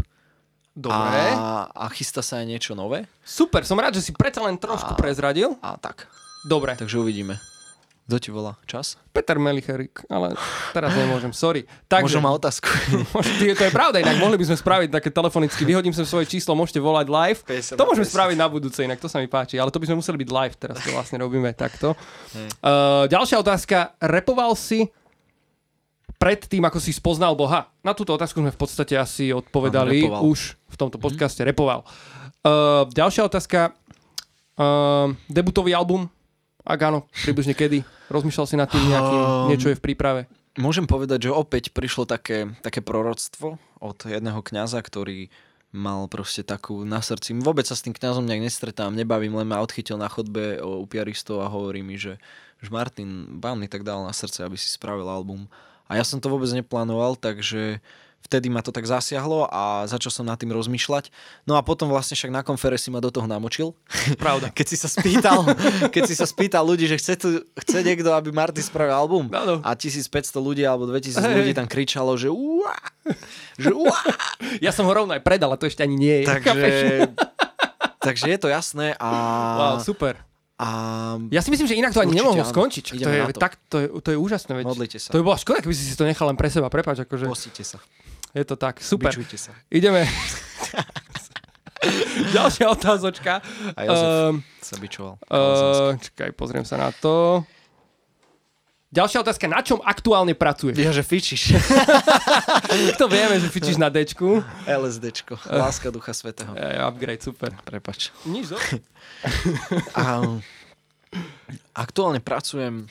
Dobre. 0.76 1.24
a, 1.32 1.72
a 1.72 1.84
chystá 1.88 2.20
sa 2.20 2.44
aj 2.44 2.46
niečo 2.46 2.76
nové 2.76 3.08
Super, 3.24 3.64
som 3.64 3.80
rád, 3.80 3.96
že 3.96 4.04
si 4.04 4.12
predsa 4.12 4.44
len 4.44 4.60
trošku 4.60 4.92
A- 4.92 4.98
prezradil. 5.00 5.56
a 5.64 5.80
tak. 5.80 6.04
Dobre. 6.44 6.76
Takže 6.76 7.00
uvidíme. 7.00 7.40
Kto 8.06 8.22
ti 8.22 8.30
volá? 8.30 8.54
Čas? 8.70 8.94
Peter 9.10 9.34
Melicherik, 9.34 10.06
ale 10.06 10.38
teraz 10.70 10.94
nemôžem, 10.94 11.34
sorry. 11.34 11.66
Takže, 11.90 12.14
Možno 12.14 12.22
má 12.22 12.30
otázku. 12.38 12.70
To 13.58 13.64
je 13.66 13.72
pravda, 13.74 13.98
inak 13.98 14.22
mohli 14.22 14.38
by 14.38 14.46
sme 14.46 14.54
spraviť 14.62 14.88
také 14.94 15.10
telefonicky, 15.10 15.66
vyhodím 15.66 15.90
sem 15.90 16.06
svoje 16.06 16.30
číslo, 16.30 16.54
môžete 16.54 16.78
volať 16.78 17.10
live. 17.10 17.40
50 17.42 17.74
To 17.74 17.82
môžeme 17.82 18.06
50. 18.06 18.14
spraviť 18.14 18.36
na 18.38 18.46
budúce, 18.46 18.78
inak 18.86 19.02
to 19.02 19.10
sa 19.10 19.18
mi 19.18 19.26
páči, 19.26 19.58
ale 19.58 19.74
to 19.74 19.82
by 19.82 19.90
sme 19.90 19.98
museli 19.98 20.22
byť 20.22 20.30
live, 20.30 20.54
teraz 20.54 20.78
to 20.86 20.94
vlastne 20.94 21.18
robíme 21.18 21.50
takto. 21.58 21.98
Hej. 22.30 22.46
Uh, 22.62 23.10
ďalšia 23.10 23.42
otázka, 23.42 23.98
repoval 23.98 24.54
si 24.54 24.86
pred 26.16 26.40
tým, 26.46 26.62
ako 26.64 26.78
si 26.78 26.94
spoznal 26.94 27.34
Boha? 27.34 27.68
Na 27.84 27.92
túto 27.92 28.14
otázku 28.14 28.38
sme 28.40 28.54
v 28.54 28.58
podstate 28.58 28.94
asi 28.96 29.34
odpovedali 29.34 30.06
už 30.08 30.54
v 30.76 30.80
tomto 30.84 31.00
podcaste, 31.00 31.40
repoval. 31.40 31.88
Uh, 32.44 32.84
ďalšia 32.92 33.24
otázka, 33.24 33.72
uh, 34.60 35.08
debutový 35.32 35.72
album? 35.72 36.12
Ak 36.60 36.84
áno, 36.84 37.08
približne 37.24 37.56
kedy? 37.56 37.80
Rozmýšľal 38.12 38.46
si 38.46 38.60
nad 38.60 38.68
tým 38.68 38.84
nejakým, 38.84 39.22
Um, 39.24 39.48
niečo 39.48 39.72
je 39.72 39.78
v 39.80 39.82
príprave? 39.82 40.28
môžem 40.58 40.88
povedať, 40.88 41.28
že 41.28 41.36
opäť 41.36 41.70
prišlo 41.70 42.08
také, 42.08 42.56
také 42.64 42.80
proroctvo 42.80 43.60
od 43.80 43.98
jedného 44.08 44.40
kňaza, 44.40 44.80
ktorý 44.80 45.28
mal 45.76 46.08
proste 46.08 46.40
takú 46.40 46.88
na 46.88 47.04
srdci. 47.04 47.36
Vôbec 47.36 47.68
sa 47.68 47.76
s 47.76 47.84
tým 47.84 47.92
kňazom 47.92 48.24
nejak 48.24 48.48
nestretám, 48.48 48.96
nebavím, 48.96 49.36
len 49.36 49.48
ma 49.48 49.60
odchytil 49.60 50.00
na 50.00 50.08
chodbe 50.08 50.56
u 50.64 50.88
piaristov 50.88 51.44
a 51.44 51.52
hovorí 51.52 51.84
mi, 51.84 52.00
že, 52.00 52.16
že 52.64 52.72
Martin, 52.72 53.36
vám 53.36 53.60
mi 53.60 53.68
tak 53.68 53.84
dal 53.84 54.00
na 54.00 54.16
srdce, 54.16 54.40
aby 54.40 54.56
si 54.56 54.72
spravil 54.72 55.04
album. 55.04 55.44
A 55.86 56.00
ja 56.00 56.04
som 56.08 56.18
to 56.18 56.32
vôbec 56.32 56.48
neplánoval, 56.50 57.20
takže 57.20 57.84
vtedy 58.26 58.50
ma 58.50 58.58
to 58.58 58.74
tak 58.74 58.82
zasiahlo 58.82 59.46
a 59.46 59.86
začal 59.86 60.10
som 60.10 60.26
nad 60.26 60.34
tým 60.34 60.50
rozmýšľať. 60.50 61.14
No 61.46 61.54
a 61.54 61.62
potom 61.62 61.86
vlastne 61.86 62.18
však 62.18 62.34
na 62.34 62.42
konferencii 62.42 62.90
ma 62.90 62.98
do 62.98 63.14
toho 63.14 63.30
namočil. 63.30 63.78
Pravda. 64.18 64.50
keď 64.58 64.66
si 64.66 64.76
sa 64.76 64.90
spýtal, 64.90 65.46
keď 65.94 66.02
si 66.10 66.14
sa 66.18 66.26
spýtal 66.26 66.66
ľudí, 66.66 66.90
že 66.90 66.98
chce, 66.98 67.14
tu, 67.14 67.28
chce 67.62 67.78
niekto, 67.86 68.10
aby 68.10 68.34
Marty 68.34 68.58
spravil 68.60 68.98
album 68.98 69.30
Áno. 69.30 69.62
a 69.62 69.70
1500 69.78 70.10
ľudí 70.42 70.66
alebo 70.66 70.90
2000 70.90 71.22
hey. 71.22 71.36
ľudí 71.38 71.52
tam 71.54 71.70
kričalo, 71.70 72.18
že 72.18 72.26
uá, 72.26 72.74
že 73.54 73.70
uá. 73.70 74.02
Ja 74.64 74.72
som 74.72 74.88
ho 74.88 74.92
rovno 74.92 75.14
aj 75.14 75.22
predal 75.22 75.52
a 75.52 75.56
to 75.60 75.68
ešte 75.68 75.84
ani 75.84 75.94
nie 75.94 76.16
je. 76.24 76.26
Takže, 76.26 76.70
takže 78.06 78.24
je 78.34 78.38
to 78.40 78.48
jasné 78.50 78.98
a... 78.98 79.10
Wow, 79.56 79.84
super. 79.84 80.26
A 80.56 80.68
Ja 81.28 81.44
si 81.44 81.52
myslím, 81.52 81.68
že 81.68 81.76
inak 81.76 81.92
to 81.92 82.00
ani 82.00 82.16
Určite 82.16 82.20
nemohlo 82.24 82.40
áno. 82.40 82.48
skončiť. 82.48 82.84
To 82.96 83.10
je, 83.12 83.20
to. 83.28 83.40
tak, 83.40 83.52
to, 83.68 83.76
je, 83.76 83.86
to 84.00 84.08
je 84.16 84.18
úžasné. 84.18 84.52
Veď. 84.56 84.64
modlite 84.64 84.96
sa. 84.96 85.12
To 85.12 85.20
by 85.20 85.24
bola 85.28 85.36
škoda, 85.36 85.60
keby 85.60 85.74
si 85.76 85.84
si 85.84 85.94
to 85.94 86.08
nechal 86.08 86.24
len 86.32 86.36
pre 86.40 86.48
seba. 86.48 86.72
Prepač, 86.72 87.04
akože 87.04 87.28
Posíte 87.28 87.60
sa. 87.60 87.76
Je 88.36 88.44
to 88.44 88.54
tak. 88.54 88.78
Super. 88.78 89.08
Bičujte 89.08 89.40
sa. 89.40 89.56
Ideme. 89.66 90.04
Ďalšia 92.32 92.66
otázočka. 92.68 93.40
A 93.72 93.80
Jozef 93.82 94.08
Ehm, 94.08 94.36
sa 94.58 94.74
bičoval. 94.76 95.14
uh, 95.22 95.94
čakaj, 95.96 96.30
pozriem 96.32 96.64
sa 96.64 96.76
na 96.76 96.90
to. 96.90 97.44
Ďalšia 98.86 99.20
otázka, 99.20 99.44
na 99.44 99.60
čom 99.60 99.82
aktuálne 99.82 100.32
pracuješ? 100.32 100.78
Ja, 100.78 100.88
že 100.90 101.02
fičíš. 101.02 101.52
To 103.00 103.06
vieme, 103.06 103.36
že 103.36 103.48
fičíš 103.48 103.76
na 103.76 103.88
Dčku. 103.88 104.40
LSDčko. 104.64 105.36
Láska 105.46 105.90
Ducha 105.90 106.12
Svetého. 106.12 106.56
Je, 106.56 106.80
upgrade, 106.80 107.20
super. 107.20 107.52
Prepač. 107.62 108.08
Nič, 108.24 108.50
zo? 108.50 108.58
A 110.00 110.22
aktuálne 111.76 112.18
pracujem 112.18 112.88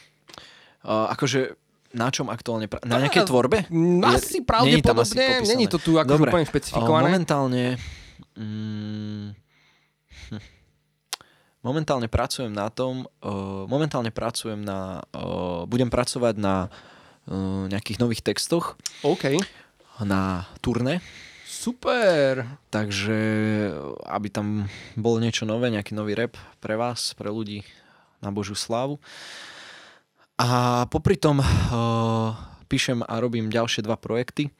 uh, 0.86 1.10
akože 1.10 1.58
na 1.96 2.12
čom 2.12 2.28
aktuálne 2.28 2.68
pracujem? 2.68 2.92
Na 2.92 3.00
nejakej 3.00 3.24
tvorbe? 3.24 3.58
Asi 4.04 4.44
pravdepodobne, 4.44 5.48
není 5.48 5.72
to 5.72 5.80
tu 5.80 5.96
Dobre. 5.96 6.28
úplne 6.30 6.46
špecifikované. 6.46 7.08
momentálne... 7.08 7.64
Mm, 8.36 9.32
hm. 10.28 10.44
momentálne 11.64 12.12
pracujem 12.12 12.52
na 12.52 12.68
tom, 12.68 13.08
uh, 13.24 13.64
momentálne 13.66 14.12
pracujem 14.12 14.60
na... 14.60 15.08
Uh, 15.16 15.64
budem 15.72 15.88
pracovať 15.88 16.36
na 16.36 16.68
uh, 17.32 17.72
nejakých 17.72 18.04
nových 18.04 18.22
textoch 18.28 18.76
OK, 19.08 19.40
na 20.04 20.52
turné, 20.60 21.00
super. 21.48 22.44
takže 22.68 23.16
aby 24.04 24.28
tam 24.28 24.68
bolo 25.00 25.24
niečo 25.24 25.48
nové, 25.48 25.72
nejaký 25.72 25.96
nový 25.96 26.20
rap 26.20 26.36
pre 26.60 26.76
vás, 26.76 27.16
pre 27.16 27.32
ľudí 27.32 27.64
na 28.20 28.36
Božiu 28.36 28.60
slávu. 28.60 29.00
A 30.36 30.84
popri 30.92 31.16
tom 31.16 31.40
uh, 31.40 32.36
píšem 32.68 33.00
a 33.08 33.24
robím 33.24 33.48
ďalšie 33.48 33.88
dva 33.88 33.96
projekty. 33.96 34.52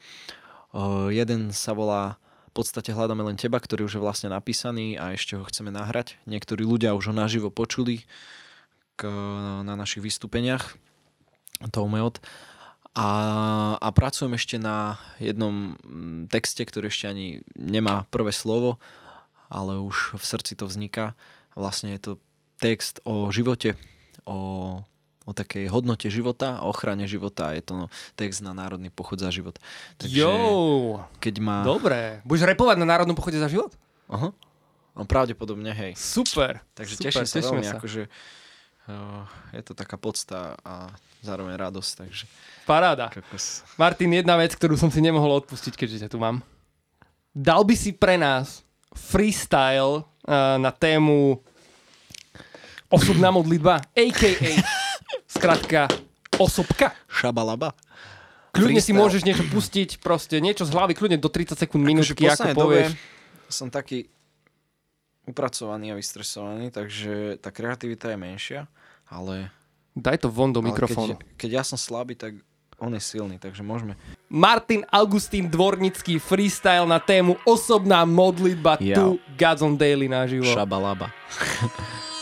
Uh, 0.72 1.12
jeden 1.12 1.52
sa 1.52 1.76
volá 1.76 2.16
v 2.48 2.64
podstate 2.64 2.96
hľadáme 2.96 3.20
len 3.28 3.36
teba, 3.36 3.60
ktorý 3.60 3.84
už 3.84 4.00
je 4.00 4.04
vlastne 4.04 4.32
napísaný 4.32 4.96
a 4.96 5.12
ešte 5.12 5.36
ho 5.36 5.44
chceme 5.44 5.76
nahrať. 5.76 6.16
Niektorí 6.24 6.64
ľudia 6.64 6.96
už 6.96 7.12
ho 7.12 7.16
naživo 7.16 7.52
počuli 7.52 8.08
k, 8.96 9.12
na 9.68 9.76
našich 9.76 10.00
vystúpeniach. 10.00 10.80
To 11.76 11.92
Meot. 11.92 12.24
A, 12.96 13.10
a 13.76 13.88
pracujem 13.92 14.40
ešte 14.40 14.56
na 14.56 14.96
jednom 15.20 15.76
mm, 15.84 16.32
texte, 16.32 16.64
ktorý 16.64 16.88
ešte 16.88 17.12
ani 17.12 17.44
nemá 17.60 18.08
prvé 18.08 18.32
slovo, 18.32 18.80
ale 19.52 19.76
už 19.84 20.16
v 20.16 20.24
srdci 20.24 20.56
to 20.56 20.72
vzniká. 20.72 21.12
Vlastne 21.60 21.92
je 22.00 22.00
to 22.00 22.12
text 22.64 23.04
o 23.04 23.28
živote, 23.36 23.76
o, 24.24 24.80
o 25.26 25.34
takej 25.34 25.68
hodnote 25.74 26.06
života, 26.14 26.62
o 26.62 26.70
ochrane 26.70 27.10
života. 27.10 27.50
Je 27.58 27.66
to 27.66 27.90
text 28.14 28.46
na 28.46 28.54
Národný 28.54 28.94
pochod 28.94 29.18
za 29.18 29.34
život. 29.34 29.58
Takže 29.98 30.14
Jo, 30.22 31.02
keď 31.18 31.36
má... 31.42 31.58
dobre. 31.66 32.22
Budeš 32.22 32.46
repovať 32.46 32.78
na 32.78 32.88
Národnom 32.88 33.18
pochode 33.18 33.42
za 33.42 33.50
život? 33.50 33.74
Aha. 34.06 34.30
No 34.96 35.04
pravdepodobne, 35.04 35.74
hej. 35.74 35.92
Super. 35.98 36.62
Takže 36.78 36.96
super, 37.02 37.26
teším 37.26 37.28
sa 37.28 37.40
veľmi, 37.42 37.66
sa. 37.66 37.76
akože 37.76 38.02
uh, 38.06 39.26
je 39.52 39.62
to 39.66 39.74
taká 39.74 39.98
podsta 39.98 40.56
a 40.62 40.94
zároveň 41.26 41.58
radosť, 41.58 41.92
takže 42.06 42.26
Paráda. 42.70 43.10
kokos. 43.10 43.66
Martin, 43.82 44.14
jedna 44.14 44.38
vec, 44.38 44.54
ktorú 44.54 44.78
som 44.78 44.94
si 44.94 45.02
nemohol 45.02 45.42
odpustiť, 45.44 45.74
keďže 45.74 46.06
ťa 46.06 46.10
tu 46.14 46.22
mám. 46.22 46.46
Dal 47.34 47.66
by 47.66 47.76
si 47.76 47.92
pre 47.92 48.16
nás 48.16 48.62
freestyle 48.94 50.06
uh, 50.06 50.56
na 50.62 50.70
tému 50.72 51.42
osobná 52.88 53.34
modlitba, 53.34 53.82
a.k.a. 53.92 54.85
Skratka, 55.36 55.92
osobka. 56.38 56.96
Šabalaba. 57.06 57.76
Kľudne 58.50 58.80
si 58.80 58.90
Freestyle. 58.90 59.00
môžeš 59.04 59.22
niečo 59.22 59.44
pustiť, 59.46 59.90
proste 60.00 60.40
niečo 60.40 60.64
z 60.64 60.72
hlavy, 60.72 60.96
kľudne 60.96 61.20
do 61.20 61.28
30 61.28 61.60
sekúnd, 61.60 61.84
Akože 61.84 61.92
minútky, 61.92 62.24
ako 62.24 62.32
poslednej 62.32 62.56
povieš. 62.56 62.90
dobe 62.96 63.52
som 63.52 63.68
taký 63.68 64.08
upracovaný 65.26 65.92
a 65.92 65.96
vystresovaný, 65.96 66.72
takže 66.72 67.36
tá 67.38 67.52
kreativita 67.52 68.10
je 68.10 68.18
menšia, 68.18 68.62
ale, 69.06 69.52
Daj 69.92 70.24
to 70.24 70.30
von 70.30 70.50
do 70.50 70.64
mikrofónu. 70.64 71.16
keď, 71.16 71.28
keď 71.36 71.50
ja 71.52 71.64
som 71.64 71.76
slabý, 71.76 72.16
tak 72.16 72.40
on 72.78 72.92
je 72.92 73.02
silný, 73.02 73.36
takže 73.36 73.60
môžeme. 73.60 74.00
Martin 74.28 74.88
Augustín 74.90 75.48
Dvornický 75.48 76.16
freestyle 76.18 76.84
na 76.84 76.98
tému 76.98 77.36
osobná 77.44 78.04
modlitba 78.04 78.80
Ja. 78.80 78.96
tu 78.98 79.20
Gods 79.36 79.62
on 79.62 79.76
Daily 79.76 80.08
naživo. 80.08 80.48
Šabalaba. 80.48 81.12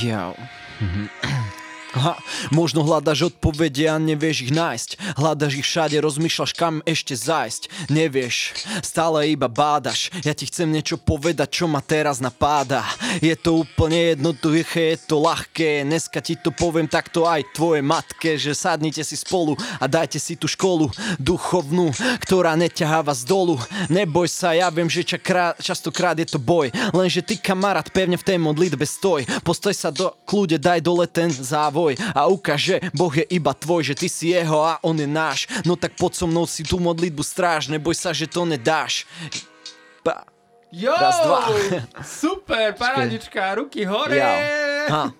Ja. 0.00 0.34
Ha, 1.92 2.16
možno 2.48 2.80
hľadaš 2.80 3.28
odpovede 3.28 3.84
a 3.84 4.00
nevieš 4.00 4.48
ich 4.48 4.52
nájsť. 4.56 5.20
Hľadaš 5.20 5.60
ich 5.60 5.66
všade, 5.68 6.00
rozmýšľaš 6.00 6.52
kam 6.56 6.80
ešte 6.88 7.12
zájsť. 7.12 7.92
Nevieš, 7.92 8.64
stále 8.80 9.28
iba 9.28 9.44
bádaš. 9.44 10.08
Ja 10.24 10.32
ti 10.32 10.48
chcem 10.48 10.72
niečo 10.72 10.96
povedať, 10.96 11.52
čo 11.52 11.68
ma 11.68 11.84
teraz 11.84 12.16
napáda. 12.16 12.80
Je 13.20 13.36
to 13.36 13.60
úplne 13.60 14.16
jednoduché, 14.16 14.96
je 14.96 15.04
to 15.04 15.20
ľahké. 15.20 15.84
Dneska 15.84 16.24
ti 16.24 16.40
to 16.40 16.48
poviem 16.48 16.88
takto 16.88 17.28
aj 17.28 17.44
tvoje 17.52 17.84
matke 17.84 18.40
Že 18.40 18.56
sadnite 18.56 19.04
si 19.04 19.20
spolu 19.20 19.52
a 19.76 19.84
dajte 19.84 20.16
si 20.16 20.32
tú 20.32 20.48
školu 20.48 20.88
Duchovnú, 21.20 21.92
ktorá 22.24 22.56
neťahá 22.56 23.04
vás 23.04 23.20
dolu. 23.20 23.60
Neboj 23.92 24.32
sa, 24.32 24.56
ja 24.56 24.72
viem, 24.72 24.88
že 24.88 25.04
čakrát, 25.04 25.60
častokrát 25.60 26.16
je 26.16 26.24
to 26.24 26.40
boj. 26.40 26.72
Lenže 26.96 27.20
ty 27.20 27.36
kamarát 27.36 27.92
pevne 27.92 28.16
v 28.16 28.24
tej 28.24 28.40
modlitbe 28.40 28.88
stoj. 28.88 29.28
Postoj 29.44 29.76
sa 29.76 29.92
do 29.92 30.08
kľude, 30.24 30.56
daj 30.56 30.80
dole 30.80 31.04
ten 31.04 31.28
závoj 31.28 31.81
A 32.14 32.26
ukáž, 32.30 32.60
že 32.60 32.76
Boh 32.94 33.12
je 33.12 33.26
iba 33.32 33.52
tvoj 33.54 33.82
Že 33.82 33.94
ty 33.94 34.08
si 34.08 34.26
jeho 34.30 34.62
a 34.62 34.78
on 34.82 34.94
je 34.98 35.08
náš 35.08 35.46
No 35.66 35.74
tak 35.74 35.98
pod 35.98 36.14
so 36.14 36.26
mnou 36.30 36.46
si 36.46 36.62
tú 36.62 36.78
modlitbu 36.78 37.22
stráž 37.22 37.66
Neboj 37.72 37.94
sa, 37.94 38.14
že 38.14 38.30
to 38.30 38.46
nedáš 38.46 39.06
Pa. 40.02 40.26
Jo, 40.72 40.90
Raz, 40.96 41.20
dva. 41.20 41.52
super, 42.00 42.72
paradička, 42.80 43.54
ruky 43.54 43.84
hore. 43.84 44.16
Ja. 44.16 44.32
Ha. 44.88 45.14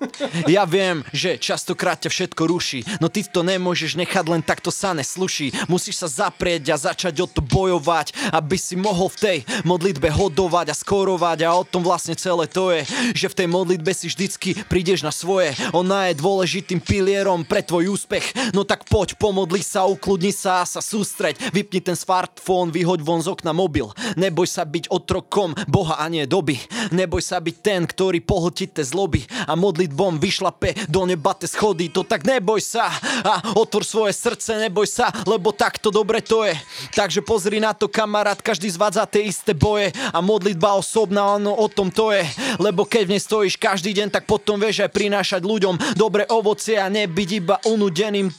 ja 0.51 0.64
viem, 0.66 1.07
že 1.14 1.38
častokrát 1.38 2.01
ťa 2.03 2.11
všetko 2.11 2.42
ruší, 2.48 2.81
no 2.98 3.07
ty 3.07 3.22
to 3.22 3.46
nemôžeš 3.46 3.94
nechať 3.94 4.25
len 4.27 4.42
takto 4.42 4.75
sa 4.75 4.96
nesluší. 4.96 5.55
Musíš 5.70 6.03
sa 6.03 6.29
zaprieť 6.29 6.75
a 6.75 6.77
začať 6.81 7.22
o 7.22 7.27
to 7.31 7.40
bojovať, 7.44 8.14
aby 8.35 8.57
si 8.59 8.75
mohol 8.75 9.07
v 9.12 9.20
tej 9.20 9.38
modlitbe 9.62 10.11
hodovať 10.11 10.72
a 10.72 10.79
skorovať 10.79 11.38
a 11.46 11.55
o 11.55 11.64
tom 11.66 11.87
vlastne 11.87 12.18
celé 12.18 12.51
to 12.51 12.75
je, 12.75 12.83
že 13.14 13.31
v 13.31 13.38
tej 13.44 13.48
modlitbe 13.48 13.92
si 13.94 14.11
vždycky 14.11 14.59
prídeš 14.66 15.07
na 15.07 15.14
svoje. 15.14 15.55
Ona 15.77 16.11
je 16.11 16.20
dôležitým 16.20 16.83
pilierom 16.83 17.46
pre 17.46 17.62
tvoj 17.62 17.94
úspech, 17.94 18.55
no 18.57 18.66
tak 18.66 18.88
poď, 18.88 19.14
pomodli 19.16 19.62
sa, 19.62 19.87
ukludni 19.87 20.35
sa 20.35 20.62
a 20.62 20.68
sa 20.68 20.83
sústreď. 20.83 21.38
Vypni 21.55 21.79
ten 21.83 21.94
smartfón, 21.94 22.75
vyhoď 22.75 23.01
von 23.03 23.22
z 23.22 23.31
okna 23.31 23.55
mobil. 23.55 23.90
Neboj 24.18 24.48
sa 24.48 24.66
byť 24.66 24.90
otrokom 24.90 25.55
Boha 25.68 26.01
a 26.03 26.07
nie 26.11 26.27
doby. 26.27 26.59
Neboj 26.90 27.22
sa 27.22 27.38
byť 27.38 27.57
ten, 27.62 27.87
ktorý 27.87 28.20
pohltí 28.25 28.68
te 28.68 28.83
zloby 28.83 29.25
modlitbom 29.55 30.19
vyšlape 30.19 30.88
do 30.88 31.07
neba 31.07 31.33
te 31.37 31.49
schody. 31.49 31.88
To 31.93 32.05
tak 32.05 32.25
neboj 32.27 32.61
sa 32.61 32.91
a 33.23 33.55
otvor 33.57 33.85
svoje 33.87 34.12
srdce, 34.17 34.59
neboj 34.59 34.87
sa, 34.88 35.11
lebo 35.25 35.53
takto 35.55 35.88
dobre 35.88 36.21
to 36.21 36.45
je. 36.47 36.55
Takže 36.95 37.21
pozri 37.25 37.59
na 37.62 37.73
to, 37.77 37.88
kamarát, 37.88 38.38
každý 38.38 38.69
zvádza 38.71 39.07
tie 39.09 39.29
isté 39.29 39.57
boje 39.57 39.93
a 40.12 40.19
modlitba 40.21 40.77
osobná, 40.77 41.37
ono 41.37 41.57
o 41.57 41.67
tom 41.69 41.88
to 41.93 42.12
je. 42.12 42.25
Lebo 42.59 42.85
keď 42.85 43.03
v 43.09 43.12
nej 43.17 43.23
stojíš 43.23 43.57
každý 43.57 43.97
deň, 43.97 44.09
tak 44.12 44.25
potom 44.29 44.59
vieš 44.59 44.85
aj 44.85 44.95
prinášať 44.95 45.43
ľuďom 45.43 45.97
dobre 45.97 46.29
ovocie 46.29 46.77
a 46.79 46.91
nebyť 46.91 47.29
iba 47.38 47.57
unudeným 47.67 48.33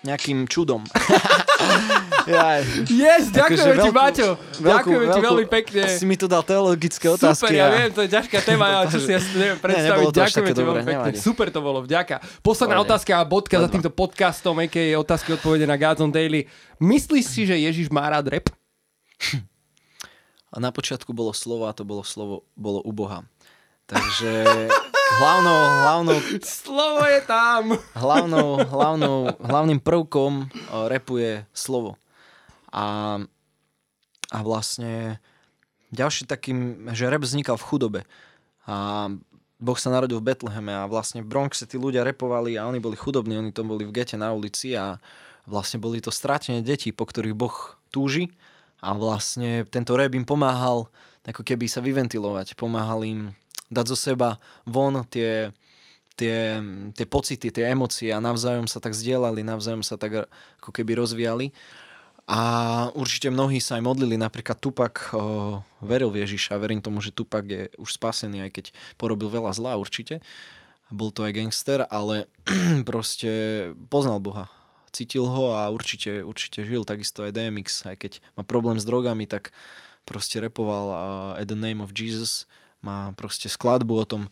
nejakým 0.00 0.48
čudom. 0.48 0.80
ja, 2.24 2.64
Yes, 2.88 3.28
ďakujeme 3.28 3.76
ti, 3.78 3.90
Maťo. 3.90 4.28
Ďakujeme 4.58 5.06
ti 5.06 5.20
veľmi 5.20 5.46
pekne. 5.46 5.82
Si 5.90 6.04
mi 6.04 6.16
tu 6.16 6.24
dal 6.24 6.40
teologické 6.40 7.04
otázky. 7.06 7.46
Super, 7.46 7.52
ja 7.52 7.66
a- 7.66 7.72
viem, 7.74 7.90
to 7.90 8.00
je 8.00 8.10
ťažká 8.10 8.38
téma, 8.40 8.64
ja 8.74 8.88
čo 8.88 8.96
si 8.96 9.12
asi 9.12 9.28
neviem 9.34 9.60
predstaviť. 9.60 10.04
to 10.06 10.16
až 10.16 10.32
Ďakujeme 10.32 10.48
ti 10.50 10.62
veľmi 10.62 10.82
pekne. 10.82 11.04
nevadí. 11.04 11.18
Super 11.18 11.46
to 11.48 11.60
bolo, 11.60 11.84
vďaka. 11.84 12.16
Posledná 12.40 12.74
Pohode. 12.74 12.88
otázka 12.88 13.12
a 13.12 13.22
bodka 13.22 13.56
za 13.56 13.62
Ledva. 13.62 13.74
týmto 13.76 13.90
podcastom, 13.90 14.56
a.k.a. 14.56 14.96
otázky 14.96 15.28
odpovede 15.32 15.64
na 15.64 15.76
Gods 15.76 16.00
on 16.00 16.08
Daily. 16.08 16.48
Myslíš 16.78 17.24
si, 17.26 17.44
že 17.44 17.60
Ježiš 17.60 17.88
má 17.88 18.06
rád 18.06 18.28
rap? 18.30 18.48
A 20.50 20.58
na 20.58 20.72
počiatku 20.72 21.12
bolo 21.12 21.30
slovo 21.30 21.62
a 21.64 21.72
to 21.72 21.84
bolo 21.84 22.02
slovo 22.02 22.42
bolo 22.52 22.80
u 22.80 22.90
Boha. 22.90 23.22
Takže 23.86 24.66
hlavnou, 25.18 25.60
hlavnou, 25.82 26.16
Slovo 26.44 27.02
je 27.06 27.20
tam. 27.26 27.74
hlavnou, 27.94 28.48
hlavnou, 28.68 29.16
hlavným 29.40 29.80
prvkom 29.82 30.46
o, 30.46 30.88
repu 30.88 31.18
je 31.18 31.42
slovo. 31.50 31.98
A, 32.70 33.18
a 34.30 34.38
vlastne 34.46 35.18
ďalší 35.90 36.30
takým, 36.30 36.90
že 36.94 37.10
rap 37.10 37.26
vznikal 37.26 37.58
v 37.58 37.66
chudobe. 37.66 38.00
A 38.70 39.08
Boh 39.60 39.76
sa 39.76 39.92
narodil 39.92 40.22
v 40.22 40.32
Betleheme 40.32 40.72
a 40.72 40.88
vlastne 40.88 41.20
v 41.20 41.28
Bronxe 41.28 41.68
tí 41.68 41.76
ľudia 41.76 42.06
repovali 42.06 42.56
a 42.56 42.64
oni 42.70 42.80
boli 42.80 42.96
chudobní, 42.96 43.36
oni 43.36 43.52
to 43.52 43.66
boli 43.66 43.84
v 43.84 43.92
gete 43.92 44.16
na 44.16 44.32
ulici 44.32 44.72
a 44.72 44.96
vlastne 45.44 45.82
boli 45.82 46.00
to 46.00 46.08
strátené 46.08 46.64
deti, 46.64 46.94
po 46.94 47.04
ktorých 47.04 47.36
Boh 47.36 47.56
túži 47.92 48.32
a 48.80 48.96
vlastne 48.96 49.68
tento 49.68 49.92
rap 49.98 50.16
im 50.16 50.24
pomáhal 50.24 50.88
ako 51.20 51.44
keby 51.44 51.68
sa 51.68 51.84
vyventilovať, 51.84 52.56
pomáhal 52.56 53.04
im 53.04 53.20
dať 53.70 53.86
zo 53.86 53.96
seba 53.96 54.36
von 54.66 55.00
tie, 55.06 55.54
tie, 56.18 56.60
tie 56.92 57.06
pocity, 57.06 57.48
tie 57.48 57.64
emócie 57.70 58.10
a 58.12 58.20
navzájom 58.20 58.66
sa 58.66 58.82
tak 58.82 58.92
zdieľali, 58.92 59.46
navzájom 59.46 59.86
sa 59.86 59.96
tak 59.96 60.28
ako 60.60 60.70
keby 60.74 60.98
rozvíjali. 60.98 61.54
A 62.30 62.42
určite 62.94 63.26
mnohí 63.26 63.58
sa 63.58 63.74
aj 63.74 63.82
modlili, 63.82 64.14
napríklad 64.14 64.54
Tupak 64.62 65.10
o, 65.10 65.58
veril 65.82 66.14
v 66.14 66.22
Ježiša, 66.22 66.62
verím 66.62 66.78
tomu, 66.78 67.02
že 67.02 67.10
Tupak 67.10 67.42
je 67.42 67.66
už 67.74 67.98
spasený, 67.98 68.46
aj 68.46 68.50
keď 68.54 68.64
porobil 68.94 69.26
veľa 69.26 69.50
zla 69.50 69.74
určite. 69.74 70.22
Bol 70.94 71.10
to 71.10 71.26
aj 71.26 71.34
gangster, 71.34 71.82
ale 71.90 72.30
proste 72.90 73.30
poznal 73.90 74.22
Boha. 74.22 74.46
Cítil 74.94 75.26
ho 75.26 75.58
a 75.58 75.70
určite, 75.74 76.22
určite 76.22 76.62
žil. 76.62 76.86
Takisto 76.86 77.26
aj 77.26 77.34
DMX, 77.34 77.86
aj 77.86 77.96
keď 77.98 78.12
má 78.38 78.46
problém 78.46 78.78
s 78.78 78.86
drogami, 78.86 79.26
tak 79.26 79.50
proste 80.06 80.38
repoval 80.38 80.86
uh, 80.90 80.98
At 81.38 81.50
the 81.50 81.58
Name 81.58 81.82
of 81.82 81.94
Jesus. 81.94 82.46
Má 82.80 83.12
proste 83.12 83.52
skladbu 83.52 83.94
o 83.94 84.08
tom. 84.08 84.22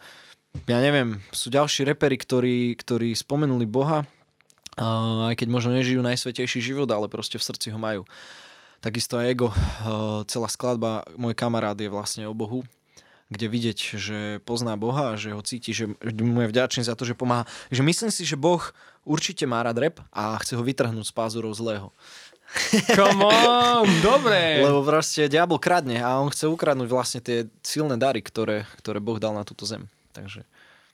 Ja 0.64 0.80
neviem, 0.80 1.20
sú 1.30 1.52
ďalší 1.52 1.84
repery, 1.84 2.16
ktorí, 2.16 2.72
ktorí 2.80 3.12
spomenuli 3.12 3.68
Boha, 3.68 4.08
aj 5.28 5.34
keď 5.36 5.48
možno 5.52 5.76
nežijú 5.76 6.00
najsvetejší 6.00 6.64
život, 6.64 6.88
ale 6.88 7.12
proste 7.12 7.36
v 7.36 7.44
srdci 7.44 7.68
ho 7.68 7.78
majú. 7.78 8.08
Takisto 8.78 9.18
aj 9.18 9.26
Ego, 9.26 9.50
celá 10.30 10.48
skladba 10.48 11.02
Môj 11.18 11.34
kamarát 11.34 11.74
je 11.74 11.90
vlastne 11.90 12.30
o 12.30 12.32
Bohu, 12.32 12.62
kde 13.28 13.50
vidieť, 13.50 13.78
že 14.00 14.18
pozná 14.48 14.78
Boha 14.80 15.18
že 15.20 15.36
ho 15.36 15.42
cíti, 15.44 15.76
že 15.76 15.92
mu 16.00 16.40
je 16.40 16.48
vďačný 16.48 16.86
za 16.86 16.96
to, 16.96 17.04
že 17.04 17.18
pomáha. 17.18 17.44
Že 17.68 17.82
myslím 17.84 18.10
si, 18.14 18.24
že 18.24 18.40
Boh 18.40 18.62
určite 19.04 19.44
má 19.44 19.60
rád 19.60 19.82
rap 19.84 19.96
a 20.08 20.38
chce 20.40 20.56
ho 20.56 20.64
vytrhnúť 20.64 21.10
z 21.10 21.12
pázurov 21.12 21.52
zlého. 21.52 21.92
Come 22.96 23.28
on, 23.28 23.86
dobre. 24.00 24.64
Lebo 24.64 24.80
proste 24.80 25.28
diabol 25.28 25.60
kradne 25.60 26.00
a 26.00 26.16
on 26.16 26.32
chce 26.32 26.48
ukradnúť 26.48 26.88
vlastne 26.88 27.20
tie 27.20 27.44
silné 27.60 28.00
dary, 28.00 28.24
ktoré, 28.24 28.64
ktoré 28.80 28.98
Boh 28.98 29.20
dal 29.20 29.36
na 29.36 29.44
túto 29.44 29.68
zem. 29.68 29.84
Takže 30.16 30.42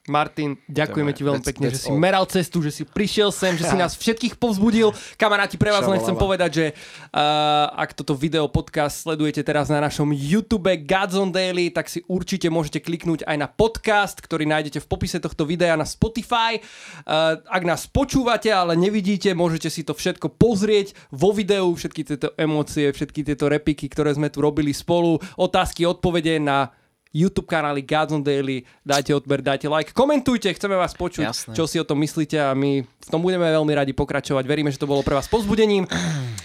Martin, 0.05 0.61
ďakujeme 0.69 1.17
ti 1.17 1.25
veľmi 1.25 1.41
that's- 1.41 1.49
pekne, 1.49 1.73
že 1.73 1.81
si 1.81 1.91
meral 1.97 2.29
cestu, 2.29 2.61
že 2.61 2.69
si 2.69 2.85
prišiel 2.85 3.33
sem, 3.33 3.57
že 3.57 3.65
si 3.65 3.73
nás 3.73 3.97
všetkých 3.97 4.37
povzbudil. 4.37 4.93
Kamaráti, 5.17 5.57
pre 5.57 5.73
vás 5.73 5.89
len 5.89 5.97
chcem 5.97 6.13
povedať, 6.13 6.51
že 6.53 6.67
uh, 6.77 7.73
ak 7.73 7.97
toto 7.97 8.13
video 8.13 8.45
podcast 8.53 9.09
sledujete 9.09 9.41
teraz 9.41 9.73
na 9.73 9.81
našom 9.81 10.13
YouTube 10.13 10.69
Gods 10.85 11.17
on 11.17 11.33
Daily, 11.33 11.73
tak 11.73 11.89
si 11.89 12.05
určite 12.05 12.53
môžete 12.53 12.85
kliknúť 12.85 13.25
aj 13.25 13.37
na 13.41 13.49
podcast, 13.49 14.21
ktorý 14.21 14.45
nájdete 14.45 14.85
v 14.85 14.87
popise 14.93 15.17
tohto 15.25 15.49
videa 15.49 15.73
na 15.73 15.89
Spotify. 15.89 16.61
Uh, 17.09 17.41
ak 17.49 17.65
nás 17.65 17.89
počúvate, 17.89 18.53
ale 18.53 18.77
nevidíte, 18.77 19.33
môžete 19.33 19.73
si 19.73 19.89
to 19.89 19.97
všetko 19.97 20.37
pozrieť 20.37 20.93
vo 21.17 21.33
videu, 21.33 21.73
všetky 21.73 22.05
tieto 22.05 22.29
emócie, 22.37 22.93
všetky 22.93 23.25
tieto 23.25 23.49
repiky, 23.49 23.89
ktoré 23.89 24.13
sme 24.13 24.29
tu 24.29 24.45
robili 24.45 24.77
spolu, 24.77 25.17
otázky, 25.41 25.89
odpovede 25.89 26.45
na 26.45 26.77
YouTube 27.15 27.47
kanály 27.47 27.87
Gods 27.87 28.11
on 28.11 28.27
Daily, 28.27 28.67
dajte 28.83 29.15
odber, 29.15 29.39
dajte 29.39 29.71
like, 29.71 29.95
komentujte, 29.95 30.51
chceme 30.51 30.75
vás 30.75 30.99
počuť, 30.99 31.25
Jasné. 31.31 31.53
čo 31.55 31.71
si 31.71 31.79
o 31.79 31.87
tom 31.87 32.03
myslíte 32.03 32.35
a 32.43 32.51
my 32.59 32.83
v 32.83 33.09
tom 33.09 33.23
budeme 33.23 33.47
veľmi 33.47 33.71
radi 33.71 33.95
pokračovať. 33.95 34.43
Veríme, 34.43 34.75
že 34.75 34.83
to 34.83 34.91
bolo 34.91 35.07
pre 35.07 35.15
vás 35.15 35.31
povzbudením. 35.31 35.87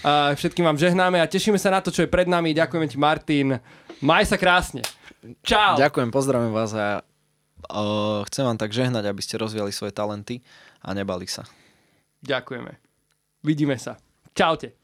A 0.00 0.32
všetkým 0.32 0.64
vám 0.64 0.80
žehnáme 0.80 1.20
a 1.20 1.28
tešíme 1.28 1.60
sa 1.60 1.68
na 1.68 1.84
to, 1.84 1.92
čo 1.92 2.00
je 2.00 2.08
pred 2.08 2.24
nami. 2.24 2.56
Ďakujeme 2.56 2.88
ti, 2.88 2.96
Martin. 2.96 3.60
Maj 4.00 4.32
sa 4.32 4.40
krásne. 4.40 4.80
Čau. 5.44 5.76
Ďakujem, 5.76 6.08
pozdravím 6.08 6.56
vás 6.56 6.72
a 6.72 7.04
uh, 7.68 8.24
chcem 8.24 8.48
vám 8.48 8.56
tak 8.56 8.72
žehnať, 8.72 9.04
aby 9.04 9.20
ste 9.20 9.36
rozvíjali 9.36 9.76
svoje 9.76 9.92
talenty 9.92 10.40
a 10.80 10.96
nebali 10.96 11.28
sa. 11.28 11.44
Ďakujeme. 12.24 12.80
Vidíme 13.44 13.76
sa. 13.76 14.00
Čaute. 14.32 14.79